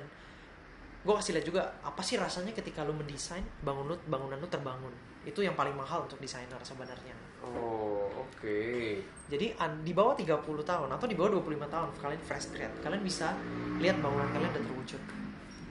gue 1.03 1.15
kasih 1.15 1.39
lihat 1.39 1.47
juga 1.47 1.63
apa 1.83 2.03
sih 2.03 2.19
rasanya 2.19 2.55
ketika 2.55 2.83
lu 2.87 2.95
mendesain 2.95 3.43
bangun 3.63 3.99
bangunan 4.07 4.39
lu 4.39 4.49
terbangun 4.51 4.95
itu 5.25 5.41
yang 5.41 5.55
paling 5.55 5.75
mahal 5.75 6.07
untuk 6.07 6.19
desainer 6.19 6.59
sebenarnya 6.63 7.15
Oh, 7.39 8.11
oke. 8.19 8.99
jadi 9.31 9.55
an- 9.57 9.83
di 9.83 9.95
bawah 9.95 10.13
30 10.13 10.43
tahun 10.63 10.89
atau 10.91 11.07
di 11.07 11.15
bawah 11.15 11.39
25 11.39 11.67
tahun 11.67 11.89
kalian 11.97 12.23
fresh 12.23 12.51
grad 12.51 12.73
kalian 12.79 13.01
bisa 13.01 13.33
lihat 13.79 13.99
bangunan 13.99 14.27
kalian 14.29 14.51
udah 14.51 14.65
terwujud 14.65 15.03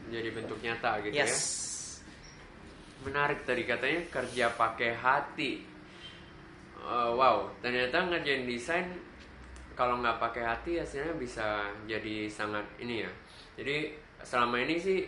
Jadi 0.08 0.30
bentuk 0.32 0.58
nyata 0.64 1.04
gitu 1.04 1.12
yes 1.14 1.36
ya. 1.36 1.36
Menarik 3.04 3.43
tadi 3.43 3.62
katanya 3.64 4.02
kerja 4.10 4.45
pakai 4.52 4.91
hati. 4.91 5.62
Eh, 6.78 7.12
wow, 7.14 7.45
ternyata 7.60 8.08
ngerjain 8.08 8.43
desain 8.43 8.88
kalau 9.76 10.00
nggak 10.00 10.18
pakai 10.18 10.43
hati 10.43 10.80
hasilnya 10.80 11.14
bisa 11.14 11.45
jadi 11.86 12.26
sangat 12.26 12.66
ini 12.80 13.06
ya. 13.06 13.12
Jadi 13.54 13.93
selama 14.24 14.58
ini 14.58 14.76
sih 14.78 15.00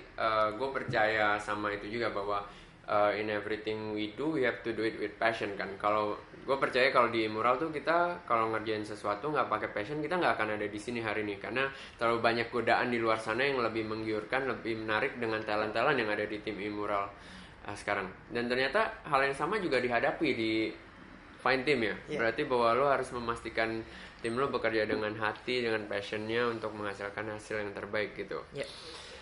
gue 0.54 0.70
percaya 0.70 1.40
sama 1.40 1.72
itu 1.72 1.90
juga 1.90 2.12
bahwa 2.12 2.46
uh, 2.90 3.14
in 3.14 3.30
everything 3.30 3.94
we 3.94 4.12
do 4.18 4.34
we 4.34 4.42
have 4.42 4.66
to 4.66 4.74
do 4.74 4.82
it 4.82 4.98
with 4.98 5.14
passion 5.22 5.54
kan. 5.54 5.70
Kalau 5.78 6.18
gue 6.44 6.58
percaya 6.58 6.90
kalau 6.90 7.14
di 7.14 7.30
mural 7.30 7.62
tuh 7.62 7.70
kita 7.70 8.26
kalau 8.26 8.50
ngerjain 8.50 8.82
sesuatu 8.82 9.30
nggak 9.30 9.48
pakai 9.48 9.70
passion 9.70 10.02
kita 10.02 10.18
nggak 10.18 10.34
akan 10.34 10.58
ada 10.58 10.66
di 10.66 10.80
sini 10.82 11.00
hari 11.06 11.22
ini 11.22 11.38
karena 11.38 11.70
terlalu 12.02 12.26
banyak 12.26 12.50
godaan 12.50 12.90
di 12.90 12.98
luar 12.98 13.22
sana 13.22 13.46
yang 13.46 13.62
lebih 13.62 13.86
menggiurkan, 13.86 14.50
lebih 14.50 14.82
menarik 14.82 15.22
dengan 15.22 15.40
talent-talent 15.46 16.02
yang 16.02 16.10
ada 16.10 16.26
di 16.26 16.42
tim 16.42 16.58
Imural 16.58 17.06
uh, 17.70 17.76
sekarang. 17.78 18.10
Dan 18.34 18.50
ternyata 18.50 19.06
hal 19.06 19.22
yang 19.22 19.38
sama 19.38 19.62
juga 19.62 19.78
dihadapi 19.78 20.30
di 20.34 20.74
Fine 21.40 21.64
Team 21.64 21.80
ya. 21.86 21.96
Iya. 22.10 22.18
Berarti 22.20 22.42
bahwa 22.50 22.68
lo 22.76 22.86
harus 22.92 23.08
memastikan 23.16 23.80
tim 24.20 24.36
lo 24.36 24.52
bekerja 24.52 24.84
dengan 24.84 25.16
hati, 25.16 25.64
dengan 25.64 25.88
passionnya 25.88 26.52
untuk 26.52 26.76
menghasilkan 26.76 27.32
hasil 27.32 27.64
yang 27.64 27.72
terbaik 27.72 28.12
gitu. 28.18 28.44
ya 28.52 28.68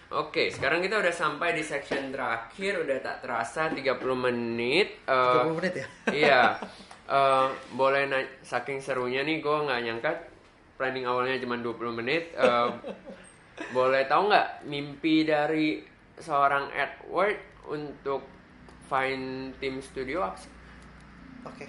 Oke, 0.08 0.48
sekarang 0.48 0.80
kita 0.80 1.04
udah 1.04 1.12
sampai 1.12 1.52
di 1.52 1.60
section 1.60 2.16
terakhir, 2.16 2.80
udah 2.80 2.98
tak 3.04 3.28
terasa 3.28 3.68
30 3.68 4.16
menit. 4.16 5.04
Eh, 5.04 5.44
30 5.44 5.58
menit 5.60 5.74
ya 5.76 5.88
iya, 6.24 6.42
Eh, 7.08 7.48
boleh 7.72 8.04
na- 8.08 8.36
saking 8.44 8.84
serunya 8.84 9.24
nih, 9.24 9.40
gue 9.40 9.58
nggak 9.64 9.80
nyangka 9.84 10.12
planning 10.76 11.08
awalnya 11.08 11.40
cuma 11.40 11.56
20 11.60 11.92
menit. 11.92 12.32
Eh, 12.36 12.70
boleh 13.76 14.08
tahu 14.08 14.32
nggak 14.32 14.64
mimpi 14.64 15.28
dari 15.28 15.84
seorang 16.16 16.72
Edward 16.72 17.40
untuk 17.68 18.24
Fine 18.88 19.56
Team 19.60 19.84
Studio 19.84 20.24
apa 20.24 20.40
sih? 20.40 20.52
Oke. 21.44 21.68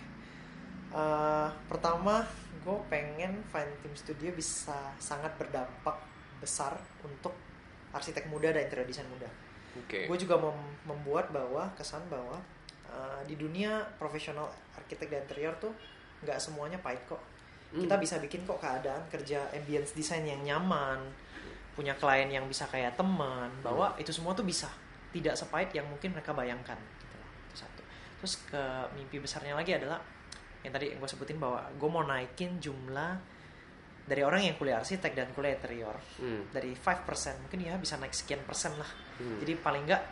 Eh, 0.94 1.48
pertama, 1.66 2.22
gue 2.62 2.78
pengen 2.86 3.42
Fine 3.50 3.74
Team 3.82 3.94
Studio 3.94 4.30
bisa 4.30 4.94
sangat 4.98 5.34
berdampak 5.38 5.98
besar 6.38 6.74
untuk 7.02 7.34
arsitek 7.92 8.28
muda 8.28 8.52
dan 8.52 8.66
interior 8.68 8.86
design 8.88 9.08
muda. 9.08 9.28
Oke. 9.78 10.08
Gue 10.08 10.18
juga 10.18 10.36
mem- 10.40 10.74
membuat 10.84 11.30
bahwa 11.30 11.70
kesan 11.76 12.02
bahwa 12.10 12.40
eh, 12.88 13.20
di 13.28 13.36
dunia 13.36 13.84
profesional 13.96 14.48
arsitek 14.76 15.08
dan 15.08 15.20
interior 15.24 15.54
tuh 15.56 15.72
nggak 16.24 16.38
semuanya 16.40 16.78
pahit 16.82 17.00
kok. 17.06 17.20
Kita 17.68 18.00
bisa 18.00 18.16
bikin 18.16 18.48
kok 18.48 18.56
keadaan 18.64 19.04
kerja 19.12 19.44
ambience 19.52 19.92
design 19.92 20.24
yang 20.24 20.40
nyaman, 20.40 21.04
punya 21.76 21.92
klien 22.00 22.32
yang 22.32 22.48
bisa 22.48 22.64
kayak 22.64 22.96
teman, 22.96 23.52
bahwa 23.60 23.92
itu 24.00 24.08
semua 24.08 24.32
tuh 24.32 24.40
bisa. 24.40 24.72
Tidak 25.12 25.36
sepahit 25.36 25.68
yang 25.76 25.84
mungkin 25.84 26.16
mereka 26.16 26.32
bayangkan. 26.32 26.80
Gitu 26.80 27.14
loh. 27.20 27.28
Itu 27.52 27.56
satu. 27.60 27.82
Terus 28.24 28.34
ke 28.48 28.62
mimpi 28.96 29.20
besarnya 29.20 29.52
lagi 29.52 29.76
adalah 29.76 30.00
yang 30.64 30.72
tadi 30.72 30.96
gue 30.96 31.08
sebutin 31.08 31.36
bahwa 31.36 31.60
gue 31.76 31.88
mau 31.92 32.02
naikin 32.08 32.56
jumlah 32.56 33.20
dari 34.08 34.20
orang 34.20 34.40
yang 34.42 34.56
kuliah 34.56 34.78
arsitek 34.78 35.12
dan 35.12 35.28
kuliah 35.30 35.52
interior 35.52 35.94
Hmm. 36.16 36.48
dari 36.48 36.72
5% 36.72 37.04
mungkin 37.38 37.60
ya 37.62 37.76
bisa 37.76 37.94
naik 37.94 38.12
sekian 38.12 38.40
persen 38.42 38.72
lah 38.74 38.88
Hmm. 39.16 39.38
jadi 39.38 39.52
paling 39.56 39.84
enggak 39.84 40.02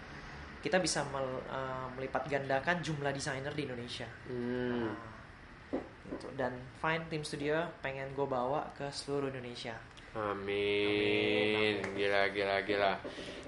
kita 0.61 0.77
bisa 0.77 1.01
mel- 1.07 1.45
eh, 1.47 1.87
melipat 1.93 2.27
gandakan 2.27 2.79
jumlah 2.79 3.11
desainer 3.11 3.51
di 3.51 3.65
Indonesia 3.65 4.05
Hmm. 4.27 4.87
Nah, 4.87 4.95
gitu. 6.07 6.29
dan 6.35 6.53
Fine 6.77 7.09
Team 7.09 7.23
Studio 7.23 7.57
pengen 7.81 8.13
gue 8.13 8.25
bawa 8.25 8.71
ke 8.73 8.87
seluruh 8.89 9.27
Indonesia 9.29 9.75
Amin. 10.17 11.77
Gila, 11.93 12.33
gila, 12.33 12.57
gila. 12.63 12.97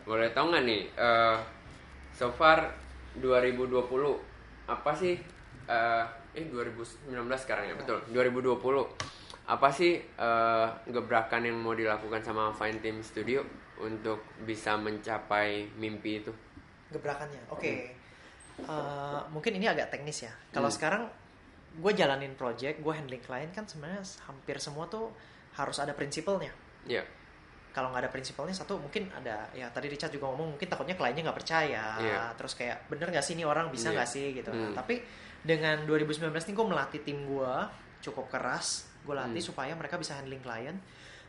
Boleh 0.02 0.28
tau 0.30 0.48
nggak 0.48 0.60
nih, 0.62 0.82
eh, 0.90 1.36
so 2.10 2.28
far 2.30 2.76
2020 3.14 4.20
apa 4.66 4.92
sih? 4.92 5.16
eh 5.64 6.04
eh 6.34 6.44
2019 6.44 7.08
sekarang 7.38 7.68
ya, 7.68 7.74
betul. 7.74 8.00
2020 8.10 8.84
apa 9.48 9.68
sih 9.70 9.96
eh, 9.96 10.66
gebrakan 10.86 11.42
yang 11.42 11.56
mau 11.56 11.72
dilakukan 11.72 12.20
sama 12.20 12.52
Fine 12.52 12.78
Team 12.78 13.00
Studio 13.00 13.40
untuk 13.78 14.20
bisa 14.42 14.76
mencapai 14.76 15.48
mimpi 15.74 16.20
itu? 16.20 16.32
gebrakannya 16.88 17.40
oke 17.48 17.96
Eh, 18.58 19.20
mungkin 19.30 19.54
ini 19.54 19.64
agak 19.64 19.86
teknis 19.88 20.18
ya 20.20 20.34
kalau 20.50 20.66
Hmm. 20.66 20.74
sekarang 20.74 21.02
gue 21.78 21.92
jalanin 21.94 22.34
project 22.34 22.82
gue 22.82 22.90
handling 22.90 23.20
klien 23.20 23.46
kan 23.48 23.62
sebenarnya 23.62 24.02
hampir 24.24 24.58
semua 24.58 24.82
tuh 24.84 25.14
harus 25.54 25.78
ada 25.78 25.94
prinsipalnya 25.94 26.50
Ya, 26.82 27.06
kalau 27.70 27.88
nggak 27.88 28.02
ada 28.02 28.10
prinsipalnya 28.10 28.50
satu 28.50 28.74
mungkin 28.76 29.06
ada 29.12 29.46
ya 29.52 29.68
tadi 29.68 29.86
Richard 29.86 30.10
juga 30.10 30.26
ngomong 30.26 30.58
mungkin 30.58 30.66
takutnya 30.66 30.92
kliennya 30.92 31.22
nggak 31.22 31.38
percaya 31.38 31.84
Iya. 31.96 32.34
terus 32.34 32.58
kayak 32.58 32.90
bener 32.90 33.06
nggak 33.08 33.22
sih 33.22 33.38
ini 33.38 33.46
orang 33.46 33.70
bisa 33.70 33.88
Iya. 33.88 33.94
nggak 33.94 34.08
sih 34.10 34.26
gitu 34.34 34.50
Nah, 34.50 34.58
Hmm. 34.58 34.74
tapi 34.74 35.06
dengan 35.38 35.86
2019 35.86 36.18
ini 36.42 36.52
gue 36.52 36.66
melatih 36.66 37.00
tim 37.06 37.18
gue 37.24 37.54
cukup 38.00 38.28
keras 38.28 38.86
gue 39.02 39.14
latih 39.14 39.40
Hmm. 39.40 39.48
supaya 39.52 39.72
mereka 39.74 39.96
bisa 39.96 40.14
handling 40.14 40.40
klien 40.40 40.76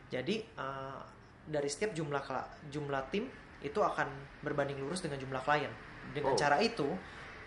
jadi 0.10 0.42
eh, 0.44 1.00
dari 1.46 1.70
setiap 1.70 1.94
jumlah 1.94 2.22
jumlah 2.70 3.04
tim 3.10 3.26
itu 3.60 3.80
akan 3.80 4.08
berbanding 4.40 4.80
lurus 4.80 5.02
dengan 5.02 5.20
jumlah 5.20 5.42
klien 5.42 5.72
dengan 6.14 6.34
Oh. 6.34 6.40
cara 6.40 6.62
itu 6.62 6.86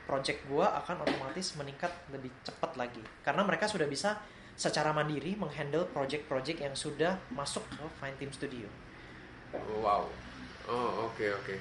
project 0.02 0.42
gue 0.46 0.66
akan 0.66 1.06
otomatis 1.06 1.54
meningkat 1.54 1.90
lebih 2.10 2.30
cepat 2.42 2.74
lagi 2.74 3.00
karena 3.22 3.46
mereka 3.46 3.70
sudah 3.70 3.86
bisa 3.86 4.18
secara 4.52 4.92
mandiri 4.92 5.32
menghandle 5.32 5.88
project-project 5.88 6.60
yang 6.60 6.76
sudah 6.76 7.16
masuk 7.32 7.64
ke 7.72 7.84
Fine 7.96 8.16
Team 8.20 8.30
Studio. 8.30 8.68
wow. 9.80 10.04
Oh, 10.68 11.10
oke, 11.10 11.26
oke. 11.42 11.54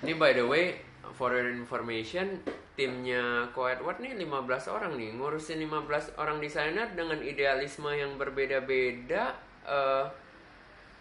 Ini 0.00 0.16
by 0.16 0.32
the 0.32 0.40
way, 0.40 0.80
for 1.12 1.28
your 1.28 1.52
information, 1.52 2.40
timnya 2.76 3.48
Ko 3.50 3.66
Edward 3.66 3.98
nih 3.98 4.14
15 4.14 4.36
orang 4.68 4.92
nih, 4.94 5.16
ngurusin 5.16 5.58
15 5.58 6.12
orang 6.14 6.38
desainer 6.38 6.86
dengan 6.92 7.18
idealisme 7.18 7.88
yang 7.90 8.14
berbeda-beda. 8.14 9.32
eh, 9.66 10.04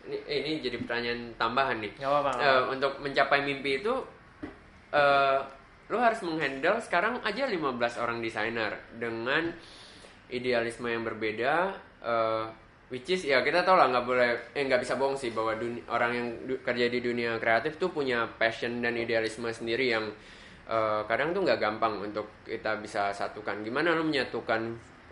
ini, 0.07 0.17
ini 0.26 0.51
jadi 0.57 0.78
pertanyaan 0.82 1.21
tambahan 1.36 1.78
nih. 1.78 1.93
Gak 1.97 2.09
apa-apa. 2.09 2.30
Eh, 2.39 2.61
untuk 2.71 2.97
mencapai 2.97 3.43
mimpi 3.43 3.84
itu, 3.84 3.93
eh 4.89 5.39
lo 5.86 6.01
harus 6.01 6.17
menghandle 6.26 6.82
sekarang 6.82 7.21
aja 7.21 7.45
15 7.45 8.01
orang 8.01 8.17
desainer 8.17 8.73
dengan 8.97 9.53
idealisme 10.28 10.88
yang 10.88 11.03
berbeda. 11.03 11.76
eh, 12.01 12.45
which 12.86 13.09
is 13.09 13.26
ya 13.26 13.41
kita 13.41 13.61
tau 13.61 13.73
lah 13.76 13.89
nggak 13.89 14.05
boleh 14.05 14.30
eh 14.53 14.61
nggak 14.61 14.78
bisa 14.78 14.93
bohong 14.93 15.17
sih 15.17 15.34
bahwa 15.34 15.57
duni- 15.57 15.82
orang 15.89 16.11
yang 16.13 16.28
du- 16.45 16.61
kerja 16.61 16.86
di 16.86 17.01
dunia 17.01 17.34
kreatif 17.38 17.82
tuh 17.82 17.89
punya 17.89 18.30
passion 18.38 18.78
dan 18.78 18.93
idealisme 18.93 19.49
sendiri 19.49 19.89
yang 19.89 20.05
eh, 20.66 21.01
kadang 21.05 21.32
tuh 21.32 21.41
nggak 21.45 21.59
gampang 21.61 22.01
untuk 22.01 22.28
kita 22.45 22.78
bisa 22.82 23.13
satukan. 23.13 23.61
Gimana 23.61 23.93
lo 23.93 24.03
menyatukan 24.05 24.61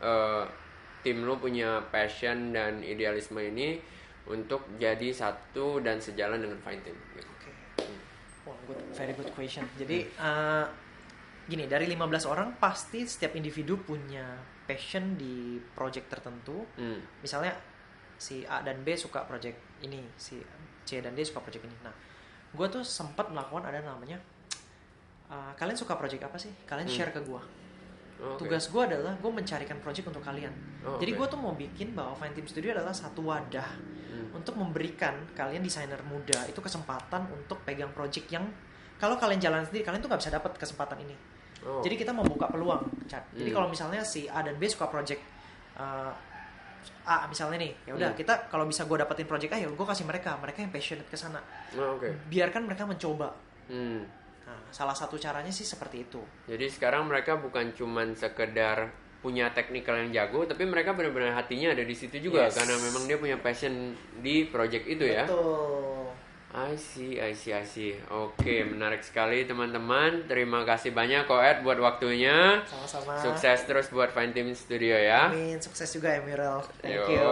eh, 0.01 0.43
tim 1.03 1.27
lo 1.27 1.37
punya 1.37 1.83
passion 1.91 2.55
dan 2.55 2.79
idealisme 2.81 3.37
ini 3.43 3.77
untuk 4.23 4.63
jadi 4.79 5.11
satu 5.11 5.83
dan 5.83 5.99
sejalan 5.99 6.39
dengan 6.39 6.59
Fine 6.63 6.81
Team? 6.81 6.97
gitu. 7.19 7.27
Oke. 7.27 7.51
Wah, 8.47 8.57
good, 8.67 8.79
very 8.95 9.13
good 9.13 9.31
question. 9.35 9.67
Jadi 9.75 10.07
eh, 10.07 10.65
gini, 11.47 11.67
dari 11.67 11.85
15 11.91 12.31
orang 12.31 12.55
pasti 12.55 13.03
setiap 13.03 13.35
individu 13.35 13.79
punya 13.83 14.39
passion 14.63 15.19
di 15.19 15.59
project 15.75 16.07
tertentu. 16.07 16.63
Hmm. 16.79 17.03
Misalnya 17.19 17.51
si 18.15 18.47
A 18.47 18.63
dan 18.63 18.79
B 18.87 18.95
suka 18.95 19.27
project 19.27 19.59
ini, 19.83 19.99
si 20.15 20.39
C 20.87 21.03
dan 21.03 21.11
D 21.11 21.23
suka 21.27 21.43
project 21.43 21.67
ini. 21.67 21.75
Nah, 21.83 21.91
gue 22.55 22.67
tuh 22.71 22.83
sempat 22.85 23.27
melakukan 23.27 23.67
ada 23.67 23.83
namanya 23.83 24.15
eh, 25.33 25.51
kalian 25.57 25.73
suka 25.73 25.97
project 25.97 26.21
apa 26.23 26.37
sih? 26.37 26.53
Kalian 26.63 26.85
Hmm. 26.85 26.93
share 26.93 27.09
ke 27.09 27.19
gue. 27.19 27.41
Oh, 28.21 28.37
oke. 28.37 28.45
Tugas 28.45 28.69
gue 28.69 28.83
adalah 28.85 29.17
gue 29.17 29.31
mencarikan 29.33 29.81
project 29.81 30.05
untuk 30.07 30.21
kalian. 30.21 30.53
Oh, 30.85 30.95
Jadi 30.95 31.11
oke. 31.11 31.19
gue 31.19 31.27
tuh 31.33 31.39
mau 31.41 31.53
bikin 31.53 31.91
bahwa 31.91 32.13
Fine 32.13 32.33
Team 32.33 32.47
Studio 32.47 32.71
adalah 32.71 32.93
satu 32.93 33.25
wadah 33.25 33.69
Hmm. 34.13 34.29
untuk 34.37 34.53
memberikan 34.53 35.17
kalian 35.33 35.59
desainer 35.59 35.97
muda 36.05 36.45
itu 36.45 36.61
kesempatan 36.61 37.25
untuk 37.27 37.57
pegang 37.65 37.89
project 37.91 38.29
yang 38.29 38.45
kalau 38.95 39.17
kalian 39.17 39.41
jalan 39.41 39.65
sendiri 39.65 39.81
kalian 39.83 39.99
tuh 39.99 40.07
nggak 40.07 40.21
bisa 40.21 40.31
dapat 40.31 40.53
kesempatan 40.55 41.01
ini. 41.01 41.15
Oh. 41.65 41.81
Jadi 41.81 41.95
kita 41.97 42.13
membuka 42.13 42.45
peluang, 42.47 42.85
Chat. 43.09 43.25
Jadi 43.33 43.49
Hmm. 43.49 43.57
kalau 43.57 43.67
misalnya 43.67 44.05
si 44.05 44.29
A 44.29 44.39
dan 44.39 44.55
B 44.55 44.69
suka 44.69 44.85
project 44.85 45.19
uh, 45.73 46.13
A 47.03 47.27
misalnya 47.27 47.57
nih, 47.57 47.73
ya 47.83 47.91
udah 47.93 48.09
Hmm. 48.11 48.19
kita 48.19 48.47
kalau 48.47 48.63
bisa 48.63 48.83
gue 48.83 48.95
dapetin 48.95 49.25
project 49.25 49.51
A 49.51 49.57
ya 49.57 49.67
gue 49.67 49.87
kasih 49.87 50.05
mereka, 50.05 50.35
mereka 50.37 50.61
yang 50.61 50.71
passionate 50.71 51.07
ke 51.07 51.17
sana. 51.17 51.41
Oh, 51.73 51.97
oke. 51.97 52.07
Biarkan 52.29 52.63
mereka 52.63 52.85
mencoba. 52.85 53.33
Hmm. 53.67 54.03
Nah, 54.43 54.59
salah 54.69 54.95
satu 54.95 55.15
caranya 55.15 55.51
sih 55.51 55.63
seperti 55.63 56.03
itu. 56.03 56.19
Jadi 56.47 56.67
sekarang 56.67 57.07
mereka 57.07 57.39
bukan 57.39 57.71
cuman 57.71 58.11
sekedar 58.11 58.91
punya 59.23 59.47
teknikal 59.55 59.95
yang 59.95 60.11
jago, 60.11 60.43
tapi 60.43 60.67
mereka 60.67 60.91
benar-benar 60.91 61.31
hatinya 61.31 61.71
ada 61.71 61.87
di 61.87 61.95
situ 61.95 62.19
juga 62.19 62.43
Yes. 62.43 62.59
karena 62.59 62.75
memang 62.75 63.07
dia 63.07 63.15
punya 63.15 63.39
passion 63.39 63.95
di 64.19 64.51
project 64.51 64.83
itu 64.83 65.07
ya. 65.07 65.23
Betul. 65.23 66.11
I 66.53 66.77
see, 66.77 67.17
I 67.17 67.33
see, 67.33 67.49
I 67.49 67.65
see. 67.65 67.97
Oke, 68.13 68.61
menarik 68.61 69.01
sekali 69.01 69.41
teman-teman. 69.49 70.29
Terima 70.29 70.61
kasih 70.61 70.93
banyak 70.93 71.25
Koed 71.25 71.65
buat 71.65 71.81
waktunya. 71.81 72.61
Sama-sama. 72.61 73.17
Sukses 73.17 73.65
terus 73.65 73.89
buat 73.89 74.13
Fine 74.13 74.37
Team 74.37 74.53
Studio 74.53 74.93
ya. 74.93 75.33
Amin, 75.33 75.57
sukses 75.57 75.89
juga 75.89 76.13
Emerald. 76.13 76.69
Thank 76.77 77.09
Yo. 77.09 77.09
you. 77.09 77.25